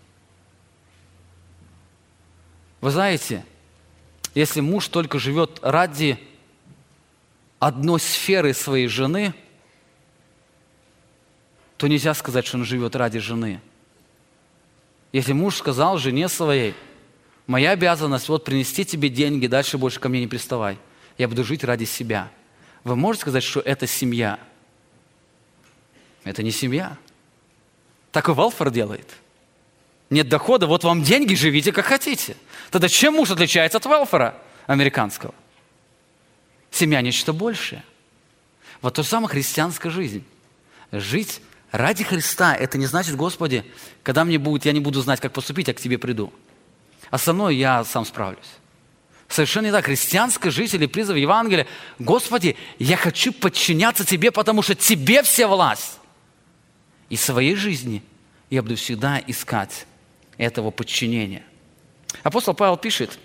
Вы 2.80 2.90
знаете, 2.90 3.44
если 4.34 4.60
муж 4.60 4.88
только 4.88 5.18
живет 5.18 5.58
ради 5.62 6.18
одной 7.58 8.00
сферы 8.00 8.54
своей 8.54 8.86
жены, 8.86 9.34
то 11.76 11.88
нельзя 11.88 12.14
сказать, 12.14 12.46
что 12.46 12.58
он 12.58 12.64
живет 12.64 12.96
ради 12.96 13.18
жены. 13.18 13.60
Если 15.12 15.32
муж 15.32 15.56
сказал 15.56 15.98
жене 15.98 16.28
своей, 16.28 16.74
моя 17.46 17.72
обязанность 17.72 18.28
вот 18.28 18.44
принести 18.44 18.84
тебе 18.84 19.08
деньги, 19.08 19.46
дальше 19.46 19.78
больше 19.78 20.00
ко 20.00 20.08
мне 20.08 20.20
не 20.20 20.28
приставай– 20.28 20.78
я 21.18 21.28
буду 21.28 21.44
жить 21.44 21.64
ради 21.64 21.84
себя. 21.84 22.30
Вы 22.84 22.96
можете 22.96 23.22
сказать, 23.22 23.44
что 23.44 23.60
это 23.60 23.86
семья? 23.86 24.38
Это 26.24 26.42
не 26.42 26.50
семья. 26.50 26.96
Так 28.10 28.28
и 28.28 28.32
Валфор 28.32 28.70
делает. 28.70 29.08
Нет 30.12 30.28
дохода, 30.28 30.66
вот 30.66 30.84
вам 30.84 31.02
деньги, 31.02 31.34
живите 31.34 31.72
как 31.72 31.86
хотите. 31.86 32.36
Тогда 32.70 32.90
чем 32.90 33.14
муж 33.14 33.30
отличается 33.30 33.78
от 33.78 33.86
Велфора 33.86 34.34
американского? 34.66 35.34
Семья– 36.70 37.00
нечто 37.02 37.32
большее. 37.32 37.82
Вот 38.82 38.92
то 38.92 39.02
же 39.02 39.08
самое 39.08 39.30
христианская 39.30 39.88
жизнь. 39.88 40.22
Жить 40.92 41.40
ради 41.70 42.04
Христа– 42.04 42.54
это 42.60 42.76
не 42.76 42.84
значит, 42.84 43.16
Господи, 43.16 43.64
когда 44.02 44.26
мне 44.26 44.36
будет, 44.36 44.66
я 44.66 44.72
не 44.72 44.80
буду 44.80 45.00
знать, 45.00 45.18
как 45.18 45.32
поступить, 45.32 45.68
я 45.68 45.72
к 45.72 45.80
Тебе 45.80 45.96
приду. 45.96 46.30
Остальное 47.08 47.54
я 47.54 47.82
сам 47.82 48.04
справлюсь. 48.04 48.58
Совершенно 49.28 49.64
не 49.64 49.72
так. 49.72 49.86
Христианская 49.86 50.50
жизнь 50.50 50.76
или 50.76 50.84
призыв 50.84 51.16
Евангелия. 51.16 51.66
Господи, 51.98 52.58
я 52.78 52.98
хочу 52.98 53.32
подчиняться 53.32 54.04
Тебе, 54.04 54.30
потому 54.30 54.60
что 54.60 54.74
Тебе 54.74 55.22
вся 55.22 55.48
власть. 55.48 56.00
И 57.08 57.16
своей 57.16 57.56
жизни 57.56 58.02
я 58.50 58.60
буду 58.60 58.76
всегда 58.76 59.18
искать 59.26 59.86
этого 60.38 60.70
подчинения. 60.70 61.42
Апостол 62.22 62.54
Павел 62.54 62.76
пишет, 62.76 63.18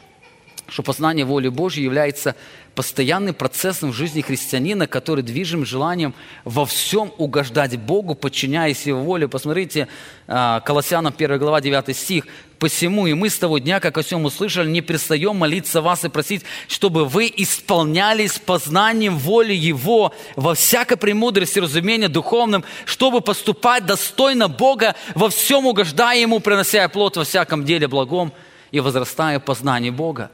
что 0.67 0.83
познание 0.83 1.25
воли 1.25 1.47
Божьей 1.47 1.83
является 1.83 2.35
постоянным 2.75 3.33
процессом 3.33 3.91
в 3.91 3.95
жизни 3.95 4.21
христианина, 4.21 4.85
который 4.85 5.23
движим 5.23 5.65
желанием 5.65 6.13
во 6.43 6.65
всем 6.65 7.11
угождать 7.17 7.77
Богу, 7.77 8.15
подчиняясь 8.15 8.85
Его 8.85 9.01
воле. 9.01 9.27
Посмотрите, 9.27 9.87
а, 10.27 10.59
Колоссянам 10.59 11.13
1 11.17 11.39
глава 11.39 11.61
9 11.61 11.95
стих. 11.95 12.27
«Посему 12.59 13.07
и 13.07 13.13
мы 13.13 13.29
с 13.29 13.37
того 13.37 13.59
дня, 13.59 13.79
как 13.79 13.97
о 13.97 14.01
всем 14.01 14.25
услышали, 14.25 14.69
не 14.69 14.81
перестаем 14.81 15.35
молиться 15.35 15.81
вас 15.81 16.03
и 16.05 16.09
просить, 16.09 16.43
чтобы 16.67 17.05
вы 17.05 17.31
исполнялись 17.35 18.39
познанием 18.39 19.17
воли 19.17 19.53
Его 19.53 20.13
во 20.35 20.55
всякой 20.55 20.97
премудрости, 20.97 21.59
разумения 21.59 22.07
духовным, 22.07 22.63
чтобы 22.85 23.21
поступать 23.21 23.85
достойно 23.85 24.47
Бога, 24.47 24.95
во 25.13 25.29
всем 25.29 25.67
угождая 25.67 26.19
Ему, 26.19 26.39
принося 26.39 26.87
плод 26.89 27.17
во 27.17 27.23
всяком 27.23 27.63
деле 27.63 27.87
благом 27.87 28.33
и 28.71 28.79
возрастая 28.79 29.39
познание 29.39 29.91
Бога» 29.91 30.31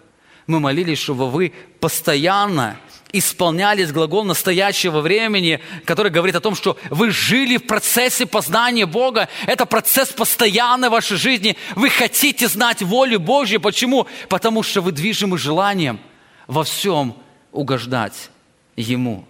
мы 0.48 0.60
молились, 0.60 1.00
чтобы 1.00 1.30
вы 1.30 1.54
постоянно 1.80 2.78
исполнялись 3.14 3.92
глагол 3.92 4.24
настоящего 4.24 5.00
времени, 5.00 5.60
который 5.86 6.12
говорит 6.12 6.36
о 6.36 6.40
том, 6.40 6.56
что 6.56 6.78
вы 6.90 7.12
жили 7.12 7.58
в 7.58 7.68
процессе 7.68 8.26
познания 8.26 8.88
Бога. 8.88 9.30
Это 9.46 9.66
процесс 9.66 10.10
постоянной 10.10 10.90
вашей 10.90 11.18
жизни. 11.18 11.56
Вы 11.76 11.90
хотите 11.90 12.48
знать 12.48 12.82
волю 12.82 13.20
Божью. 13.20 13.62
Почему? 13.62 14.08
Потому 14.30 14.64
что 14.64 14.82
вы 14.82 14.92
движимы 14.92 15.38
желанием 15.38 16.00
во 16.48 16.64
всем 16.64 17.16
угождать 17.52 18.32
Ему. 18.76 19.26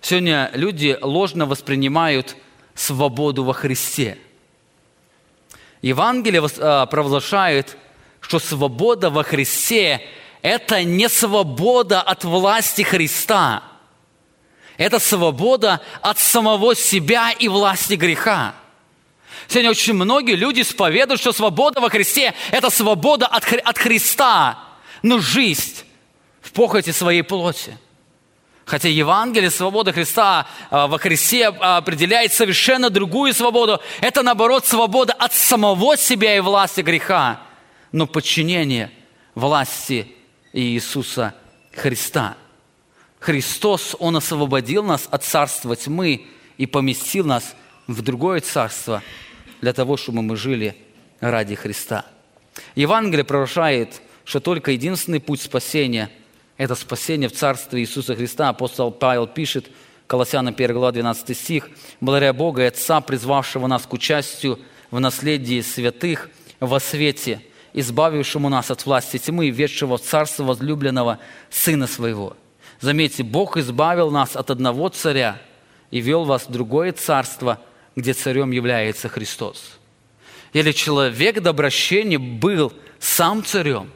Сегодня 0.00 0.50
люди 0.54 0.96
ложно 1.02 1.44
воспринимают 1.44 2.34
свободу 2.74 3.44
во 3.44 3.52
Христе. 3.52 4.16
Евангелие 5.82 6.42
а, 6.58 6.86
провозглашает, 6.86 7.76
что 8.20 8.38
свобода 8.38 9.10
во 9.10 9.22
Христе– 9.22 10.06
это 10.42 10.84
не 10.84 11.08
свобода 11.08 12.00
от 12.00 12.24
власти 12.24 12.82
Христа. 12.82 13.62
Это 14.76 14.98
свобода 14.98 15.80
от 16.00 16.18
самого 16.18 16.74
себя 16.74 17.32
и 17.32 17.48
власти 17.48 17.94
греха. 17.94 18.54
Сегодня 19.48 19.70
очень 19.70 19.94
многие 19.94 20.36
люди 20.36 20.62
исповедуют, 20.62 21.20
что 21.20 21.32
свобода 21.32 21.80
во 21.80 21.90
Христе– 21.90 22.34
это 22.50 22.70
свобода 22.70 23.26
от, 23.26 23.44
Хри- 23.44 23.58
от 23.58 23.76
Христа, 23.78 24.58
но 25.02 25.18
жизнь 25.18 25.84
в 26.40 26.52
похоти 26.52 26.90
своей 26.90 27.22
плоти. 27.22 27.76
Хотя 28.64 28.88
Евангелие 28.88 29.50
свободы 29.50 29.92
Христа 29.92 30.46
а, 30.70 30.86
во 30.86 30.98
Христе 30.98 31.48
определяет 31.48 32.32
совершенно 32.32 32.88
другую 32.88 33.34
свободу. 33.34 33.80
Это, 34.00 34.22
наоборот, 34.22 34.64
свобода 34.64 35.12
от 35.12 35.34
самого 35.34 35.96
себя 35.96 36.36
и 36.36 36.40
власти 36.40 36.80
греха, 36.80 37.40
но 37.92 38.06
подчинение 38.06 38.90
власти 39.34 40.08
Иисуса 40.52 41.34
Христа. 41.72 42.36
Христос, 43.18 43.94
Он 43.98 44.16
освободил 44.16 44.82
нас 44.82 45.08
от 45.10 45.24
царства 45.24 45.76
тьмы 45.76 46.26
и 46.56 46.66
поместил 46.66 47.26
нас 47.26 47.54
в 47.86 48.02
другое 48.02 48.40
царство 48.40 49.02
для 49.60 49.72
того, 49.72 49.96
чтобы 49.96 50.22
мы 50.22 50.36
жили 50.36 50.76
ради 51.20 51.54
Христа. 51.54 52.06
Евангелие 52.74 53.24
провозглашает, 53.24 54.00
что 54.24 54.40
только 54.40 54.72
единственный 54.72 55.20
путь 55.20 55.40
спасения– 55.40 56.10
это 56.56 56.74
спасение 56.74 57.28
в 57.28 57.32
Царстве 57.32 57.80
Иисуса 57.80 58.14
Христа. 58.14 58.50
Апостол 58.50 58.90
Павел 58.90 59.26
пишет, 59.26 59.70
Колоссянам 60.06 60.54
1 60.54 60.74
глава 60.74 60.92
12 60.92 61.36
стих, 61.36 61.70
«Благодаря 62.00 62.32
Бога 62.32 62.62
и 62.62 62.66
Отца, 62.66 63.00
призвавшего 63.00 63.66
нас 63.66 63.86
к 63.86 63.92
участию 63.92 64.58
в 64.90 65.00
наследии 65.00 65.60
святых 65.62 66.28
во 66.58 66.78
свете, 66.80 67.40
избавившему 67.72 68.48
нас 68.48 68.70
от 68.70 68.84
власти 68.86 69.18
тьмы 69.18 69.46
и 69.46 69.50
ведшего 69.50 69.98
в 69.98 70.02
царство 70.02 70.44
возлюбленного 70.44 71.18
Сына 71.50 71.86
Своего». 71.86 72.36
Заметьте, 72.80 73.22
Бог 73.22 73.56
избавил 73.56 74.10
нас 74.10 74.36
от 74.36 74.50
одного 74.50 74.88
царя 74.88 75.38
и 75.90 76.00
вел 76.00 76.24
вас 76.24 76.46
в 76.46 76.50
другое 76.50 76.92
царство, 76.92 77.60
где 77.94 78.14
царем 78.14 78.52
является 78.52 79.08
Христос. 79.08 79.78
Или 80.52 80.72
человек 80.72 81.40
до 81.40 81.50
обращения 81.50 82.18
был 82.18 82.72
сам 82.98 83.44
царем, 83.44 83.90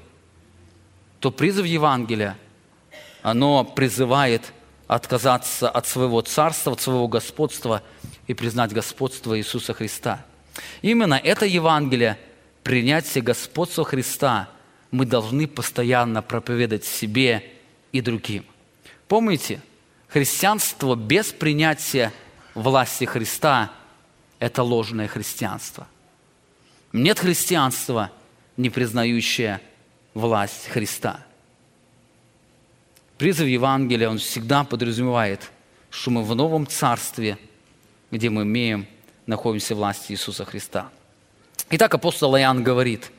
то 1.21 1.31
призыв 1.31 1.67
Евангелия, 1.67 2.37
оно 3.23 3.65
призывает 3.65 4.53
отказаться 4.87 5.71
от 5.71 5.87
своего 5.87 6.21
царства, 6.21 6.73
от 6.73 6.81
своего 6.81 7.09
господства 7.09 7.83
и 8.27 8.35
признать 8.35 8.73
господство 8.73 9.37
Иисуса 9.39 9.73
Христа. 9.73 10.25
Именно 10.83 11.15
это 11.15 11.47
Евангелие, 11.47 12.19
принятие 12.65 13.23
господства 13.23 13.85
Христа, 13.85 14.49
мы 14.91 15.07
должны 15.07 15.47
постоянно 15.47 16.23
проповедовать 16.23 16.85
себе 16.85 17.45
и 17.93 18.01
другим. 18.01 18.45
Помните, 19.07 19.61
христианство 20.09 20.97
без 20.97 21.31
принятия 21.33 22.13
власти 22.55 23.05
Христа– 23.05 23.73
это 24.41 24.63
ложное 24.63 25.07
христианство. 25.07 25.87
Нет 26.93 27.19
христианства, 27.19 28.11
не 28.57 28.71
признающее 28.71 29.61
власть 30.15 30.69
Христа. 30.69 31.25
Призыв 33.19 33.47
Евангелия, 33.47 34.09
он 34.09 34.19
всегда 34.19 34.65
подразумевает, 34.65 35.51
что 35.91 36.11
мы 36.11 36.23
в 36.23 36.35
новом 36.35 36.67
царстве, 36.67 37.39
где 38.11 38.31
мы 38.31 38.43
имеем, 38.43 38.87
находимся 39.27 39.75
в 39.75 39.79
власти 39.79 40.13
Иисуса 40.13 40.45
Христа. 40.45 40.91
Итак, 41.71 41.95
апостол 41.95 42.37
Иоанн 42.37 42.63
говорит, 42.63 43.11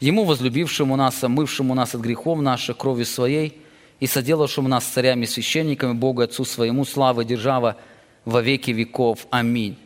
«Ему, 0.00 0.24
возлюбившему 0.24 0.96
нас, 0.96 1.22
омывшему 1.22 1.74
нас 1.74 1.94
от 1.94 2.00
грехов 2.00 2.40
наших 2.40 2.76
кровью 2.76 3.06
своей, 3.06 3.60
и 4.00 4.06
соделавшему 4.06 4.68
нас 4.68 4.84
царями 4.84 5.24
и 5.24 5.26
священниками, 5.26 5.92
Богу 5.92 6.22
Отцу 6.22 6.44
своему, 6.44 6.84
слава 6.84 7.22
и 7.22 7.24
держава 7.24 7.76
во 8.24 8.42
веки 8.42 8.72
веков. 8.72 9.26
Аминь». 9.30 9.76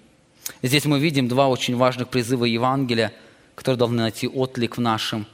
Здесь 0.62 0.84
мы 0.86 0.99
видим 0.99 1.28
два 1.28 1.49
очень 1.49 1.76
важных 1.76 2.09
призыва 2.09 2.45
Евангелия, 2.45 3.12
которые 3.55 3.78
должны 3.78 3.99
найти 3.99 4.26
отклик 4.26 4.76
в 4.76 4.80
нашем 4.80 5.26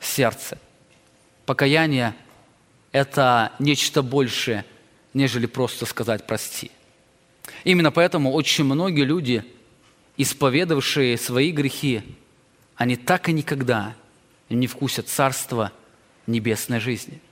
сердце. 0.00 0.58
Покаяние– 1.46 2.14
это 2.92 3.52
нечто 3.58 4.02
большее, 4.02 4.64
нежели 5.14 5.46
просто 5.46 5.86
сказать 5.86 6.26
«прости». 6.26 6.70
Именно 7.64 7.90
поэтому 7.90 8.32
очень 8.32 8.64
многие 8.64 9.04
люди, 9.04 9.44
исповедовавшие 10.18 11.16
свои 11.16 11.52
грехи, 11.52 12.02
они 12.76 12.96
так 12.96 13.28
и 13.28 13.32
никогда 13.32 13.94
не 14.50 14.66
вкусят 14.66 15.08
Царства 15.08 15.72
Небесной 16.26 16.80
жизни. 16.80 17.22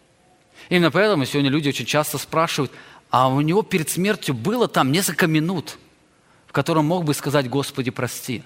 Именно 0.71 0.91
поэтому 0.91 1.27
сегодня 1.27 1.51
люди 1.51 1.69
очень 1.69 1.85
часто 1.85 2.17
спрашивают, 2.17 2.73
а 3.11 3.29
у 3.29 3.41
него 3.43 3.63
перед 3.63 3.91
смертью 3.91 4.35
было 4.35 4.69
там 4.69 4.91
несколько 4.91 5.27
минут, 5.27 5.79
в 6.47 6.53
котором 6.53 6.87
мог 6.87 7.05
бы 7.05 7.13
сказать 7.13 7.51
«Господи, 7.51 7.91
прости». 7.91 8.43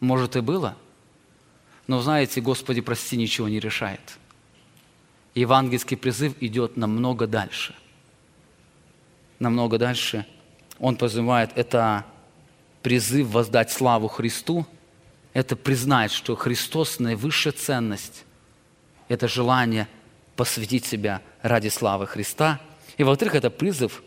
Может, 0.00 0.36
и 0.36 0.40
было, 0.40 0.76
но, 1.86 2.00
знаете, 2.00 2.40
«Господи, 2.40 2.80
прости» 2.80 3.16
ничего 3.16 3.48
не 3.48 3.60
решает. 3.60 4.18
Евангельский 5.34 5.96
призыв 5.96 6.34
идет 6.40 6.76
намного 6.76 7.26
дальше. 7.26 7.74
Намного 9.38 9.78
дальше. 9.78 10.26
Он 10.78 10.96
подразумевает, 10.96 11.50
это 11.54 12.04
призыв 12.86 13.26
воздать 13.30 13.72
славу 13.72 14.06
Христу, 14.06 14.64
это 15.32 15.56
признать, 15.56 16.12
что 16.12 16.36
Христос– 16.36 16.98
наивысшая 17.00 17.52
ценность, 17.52 18.24
это 19.08 19.26
желание 19.26 19.88
посвятить 20.36 20.86
себя 20.86 21.20
ради 21.42 21.66
славы 21.66 22.06
Христа. 22.06 22.60
И, 22.96 23.02
во-вторых, 23.02 23.34
это 23.34 23.50
призыв 23.50 24.04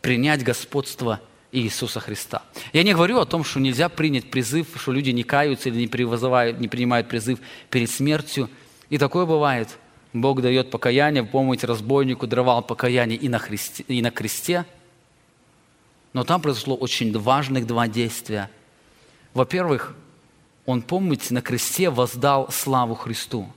принять 0.00 0.42
господство 0.42 1.20
Иисуса 1.52 2.00
Христа. 2.00 2.40
Я 2.72 2.84
не 2.84 2.94
говорю 2.94 3.18
о 3.18 3.26
том, 3.26 3.44
что 3.44 3.60
нельзя 3.60 3.90
принять 3.90 4.30
призыв, 4.30 4.68
что 4.76 4.92
люди 4.92 5.10
не 5.10 5.22
каются 5.22 5.68
или 5.68 5.76
не, 5.76 6.58
не 6.58 6.68
принимают 6.68 7.10
призыв 7.10 7.38
перед 7.68 7.90
смертью. 7.90 8.48
И 8.88 8.96
такое 8.96 9.26
бывает. 9.26 9.76
Бог 10.14 10.40
дает 10.40 10.70
покаяние, 10.70 11.22
помните, 11.22 11.66
разбойнику 11.66 12.26
даровал 12.26 12.62
покаяние 12.62 13.18
и 13.18 13.28
на, 13.28 13.38
христе, 13.38 13.84
и 13.88 14.00
на 14.00 14.10
кресте. 14.10 14.64
Но 16.12 16.24
там 16.24 16.40
произошло 16.40 16.76
очень 16.76 17.16
важных 17.18 17.66
два 17.66 17.88
действия. 17.88 18.50
Во-первых, 19.34 19.94
он, 20.64 20.82
помните, 20.82 21.32
на 21.34 21.42
кресте 21.42 21.90
воздал 21.90 22.50
славу 22.50 22.94
Христу. 22.94 23.52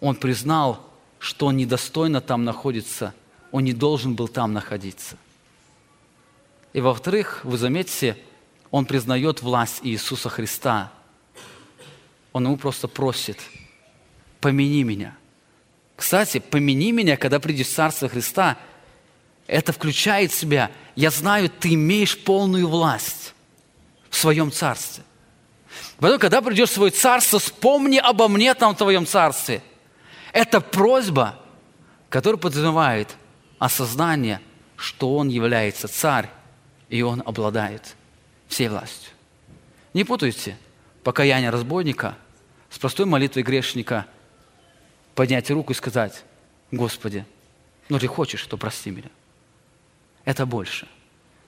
Он 0.00 0.16
признал, 0.16 0.84
что 1.18 1.46
он 1.46 1.56
недостойно 1.56 2.20
там 2.20 2.44
находится, 2.44 3.14
он 3.52 3.64
не 3.64 3.72
должен 3.72 4.14
был 4.14 4.28
там 4.28 4.52
находиться. 4.52 5.16
И 6.72 6.80
во-вторых, 6.80 7.40
вы 7.44 7.56
заметите, 7.58 8.16
он 8.70 8.84
признает 8.86 9.42
власть 9.42 9.80
Иисуса 9.82 10.28
Христа. 10.28 10.92
Он 12.32 12.44
ему 12.44 12.56
просто 12.56 12.88
просит, 12.88 13.38
помяни 14.40 14.82
меня. 14.82 15.16
Кстати, 15.96 16.38
помяни 16.38 16.92
меня, 16.92 17.16
когда 17.16 17.40
придешь 17.40 17.68
в 17.68 17.74
Царство 17.74 18.08
Христа, 18.08 18.58
это 19.46 19.72
включает 19.72 20.30
в 20.30 20.38
себя, 20.38 20.70
я 20.98 21.12
знаю, 21.12 21.48
ты 21.48 21.74
имеешь 21.74 22.18
полную 22.18 22.66
власть 22.66 23.32
в 24.10 24.16
своем 24.16 24.50
царстве. 24.50 25.04
Поэтому, 25.98 26.18
когда 26.18 26.42
придешь 26.42 26.70
в 26.70 26.72
свое 26.72 26.90
царство, 26.90 27.38
вспомни 27.38 27.98
обо 27.98 28.26
мне 28.26 28.52
там 28.54 28.74
в 28.74 28.78
твоем 28.78 29.06
царстве. 29.06 29.62
Это 30.32 30.60
просьба, 30.60 31.38
которая 32.08 32.40
подразумевает 32.40 33.14
осознание, 33.60 34.40
что 34.74 35.14
Он 35.14 35.28
является 35.28 35.86
царь, 35.86 36.30
и 36.88 37.00
Он 37.02 37.22
обладает 37.24 37.94
всей 38.48 38.66
властью. 38.66 39.12
Не 39.94 40.02
путайте 40.02 40.58
покаяние 41.04 41.50
разбойника 41.50 42.16
с 42.70 42.78
простой 42.80 43.06
молитвой 43.06 43.44
грешника 43.44 44.04
поднять 45.14 45.48
руку 45.48 45.70
и 45.70 45.76
сказать, 45.76 46.24
Господи, 46.72 47.24
ну 47.88 48.00
ты 48.00 48.08
хочешь, 48.08 48.44
то 48.44 48.56
прости 48.56 48.90
меня. 48.90 49.10
Это 50.28 50.44
больше. 50.44 50.86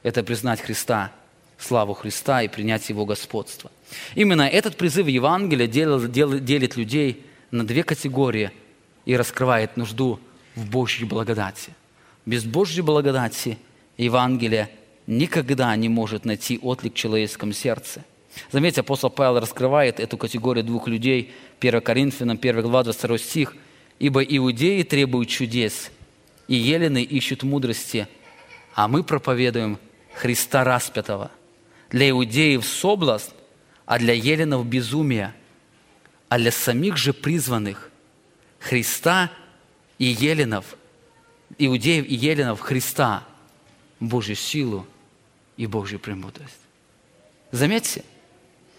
Это 0.03 0.23
признать 0.23 0.61
Христа, 0.61 1.13
славу 1.59 1.93
Христа 1.93 2.43
и 2.43 2.49
принять 2.49 2.89
Его 2.89 3.05
господство. 3.05 3.71
Именно 4.15 4.49
этот 4.49 4.77
призыв 4.77 5.07
Евангелия 5.07 5.67
делит 5.67 6.77
людей 6.77 7.27
на 7.51 7.67
две 7.67 7.83
категории– 7.83 8.51
и 9.05 9.17
раскрывает 9.17 9.77
нужду 9.77 10.21
в 10.55 10.71
Божьей 10.71 11.05
благодати. 11.05 11.73
Без 12.27 12.45
Божьей 12.45 12.83
благодати 12.83 13.59
Евангелие 13.97 14.71
никогда 15.07 15.75
не 15.77 15.89
может 15.89 16.25
найти 16.25 16.59
отклик 16.63 16.95
в 16.95 16.97
человеческом 16.97 17.53
сердце. 17.53 18.05
Заметьте, 18.53 18.83
апостол 18.83 19.11
Павел 19.11 19.41
раскрывает 19.41 19.99
эту 19.99 20.17
категорию 20.17 20.65
двух 20.65 20.87
людей, 20.87 21.33
1 21.61 21.81
Коринфянам, 21.81 22.39
1 22.41 22.63
глава, 22.63 22.85
22 22.85 23.19
стих. 23.19 23.57
«Ибо 23.99 24.23
иудеи 24.23 24.83
требуют 24.83 25.29
чудес, 25.29 25.91
и 26.47 26.55
елены 26.55 27.03
ищут 27.03 27.43
мудрости, 27.43 28.07
а 28.75 28.89
мы 28.89 29.03
проповедуем 29.03 29.79
Христа 30.15 30.65
распятого. 30.65 31.31
Для 31.91 32.11
иудеев 32.11 32.65
соблазн, 32.65 33.33
а 33.87 33.99
для 33.99 34.15
еленов 34.15 34.67
безумие. 34.67 35.35
А 36.29 36.39
для 36.39 36.53
самих 36.53 36.97
же 36.97 37.13
призванных 37.13 37.91
Христа 38.61 39.31
и 39.99 40.05
еленов, 40.05 40.77
иудеев 41.59 42.07
и 42.07 42.15
еленов 42.15 42.61
Христа, 42.61 43.25
Божью 43.99 44.37
силу 44.37 44.87
и 45.57 45.67
Божью 45.67 45.99
премудрость. 45.99 46.61
Заметьте, 47.51 48.05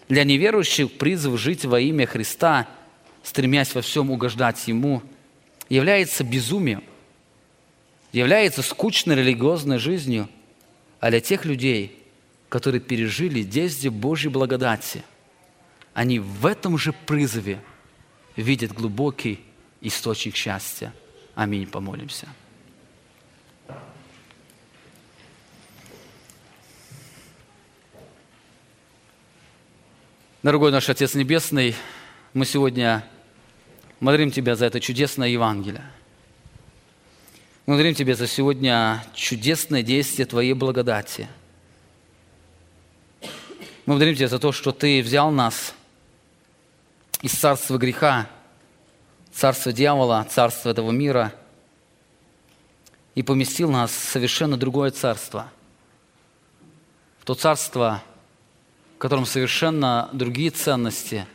для 0.08 0.24
неверующих 0.24 0.98
призыв 0.98 1.38
жить 1.38 1.64
во 1.64 1.78
имя 1.78 2.06
Христа, 2.06 2.68
стремясь 3.22 3.74
во 3.74 3.82
всем 3.82 4.10
угождать 4.10 4.66
Ему, 4.66 5.02
является 5.68 6.24
безумием, 6.24 6.82
является 8.12 8.62
скучной 8.62 9.16
религиозной 9.16 9.78
жизнью, 9.78 10.28
а 11.00 11.10
для 11.10 11.20
тех 11.20 11.44
людей, 11.44 11.98
которые 12.48 12.80
пережили 12.80 13.42
действие 13.42 13.90
Божьей 13.90 14.30
благодати, 14.30 15.02
они 15.94 16.18
в 16.18 16.46
этом 16.46 16.78
же 16.78 16.92
призыве 16.92 17.60
видят 18.36 18.72
глубокий 18.72 19.40
источник 19.80 20.36
счастья. 20.36 20.94
Аминь. 21.34 21.66
Помолимся. 21.66 22.28
Дорогой 30.42 30.72
наш 30.72 30.88
Отец 30.88 31.14
Небесный, 31.14 31.76
мы 32.34 32.44
сегодня 32.46 33.06
благодарим 34.00 34.32
Тебя 34.32 34.56
за 34.56 34.66
это 34.66 34.80
чудесное 34.80 35.28
Евангелие. 35.28 35.84
Благодарим 37.64 37.94
Тебя 37.94 38.16
за 38.16 38.26
сегодня 38.26 39.04
чудесное 39.14 39.84
действие 39.84 40.26
Твоей 40.26 40.52
благодати. 40.52 41.28
Мы 43.86 43.94
благодарим 43.94 44.16
Тебя 44.16 44.26
за 44.26 44.40
то, 44.40 44.50
что 44.50 44.72
Ты 44.72 45.00
взял 45.00 45.30
нас 45.30 45.72
из 47.20 47.30
царства 47.30 47.78
греха, 47.78 48.28
царства 49.32 49.72
дьявола, 49.72 50.26
царства 50.28 50.70
этого 50.70 50.90
мира 50.90 51.32
и 53.14 53.22
поместил 53.22 53.70
нас 53.70 53.92
в 53.92 54.10
совершенно 54.10 54.56
другое 54.56 54.90
царство. 54.90 55.48
В 57.20 57.24
то 57.24 57.34
царство, 57.34 58.02
в 58.96 58.98
котором 58.98 59.24
совершенно 59.24 60.10
другие 60.12 60.50
ценности, 60.50 61.28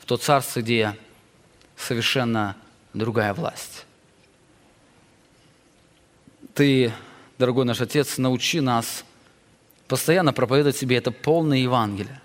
в 0.00 0.04
то 0.04 0.16
царство, 0.16 0.62
где 0.62 0.96
совершенно 1.76 2.56
другая 2.92 3.32
власть. 3.32 3.86
Ты, 6.54 6.92
дорогой 7.38 7.64
наш 7.64 7.80
Отец, 7.80 8.18
научи 8.18 8.60
нас 8.60 9.04
постоянно 9.88 10.32
проповедовать 10.32 10.76
себе 10.76 10.96
это 10.96 11.10
полное 11.10 11.58
Евангелие. 11.58 12.20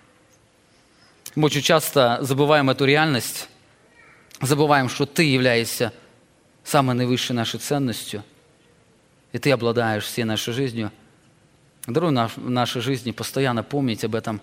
Мы 1.36 1.46
очень 1.46 1.62
часто 1.62 2.20
забываем 2.22 2.70
эту 2.70 2.86
реальность, 2.86 3.50
забываем, 4.42 4.90
что 4.90 5.06
Ты 5.06 5.24
являешься 5.24 5.94
самой 6.64 6.96
наивысшей 6.96 7.36
нашей 7.36 7.60
ценностью, 7.60 8.24
и 9.32 9.40
Ты 9.40 9.52
обладаешь 9.52 10.04
всей 10.04 10.24
нашей 10.24 10.54
жизнью– 10.54 10.92
Даруй 11.88 12.12
в 12.12 12.50
нашей 12.50 12.82
жизни 12.82 13.12
постоянно 13.12 13.64
помнить 13.64 14.04
об 14.04 14.14
этом 14.14 14.42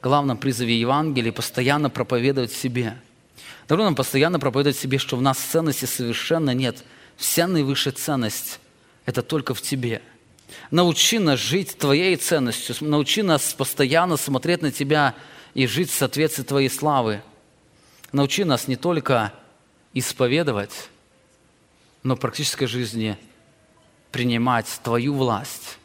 главном 0.00 0.38
призыве 0.38 0.78
Евангелия, 0.78 1.32
постоянно 1.32 1.90
проповедовать 1.90 2.52
себе. 2.52 2.96
Даруй 3.66 3.84
нам 3.84 3.96
постоянно 3.96 4.38
проповедовать 4.38 4.78
себе, 4.78 4.98
что 4.98 5.16
в 5.16 5.22
нас 5.22 5.38
ценности 5.38 5.86
совершенно 5.86 6.54
нет. 6.54 6.84
Вся 7.16 7.48
наивысшая 7.48 7.92
ценность– 7.92 8.60
это 9.04 9.22
только 9.22 9.54
в 9.54 9.62
Тебе. 9.62 10.02
Научи 10.70 11.18
нас 11.18 11.38
жить 11.40 11.76
Твоей 11.78 12.16
ценностью, 12.16 12.76
научи 12.80 13.22
нас 13.22 13.54
постоянно 13.54 14.16
смотреть 14.16 14.62
на 14.62 14.70
Тебя 14.70 15.14
и 15.54 15.66
жить 15.66 15.90
в 15.90 15.94
соответствии 15.94 16.42
Твоей 16.42 16.68
славы. 16.68 17.22
Научи 18.12 18.44
нас 18.44 18.68
не 18.68 18.76
только 18.76 19.32
исповедовать, 19.92 20.88
но 22.02 22.16
в 22.16 22.20
практической 22.20 22.66
жизни 22.66 23.16
принимать 24.12 24.66
Твою 24.82 25.14
власть 25.14 25.78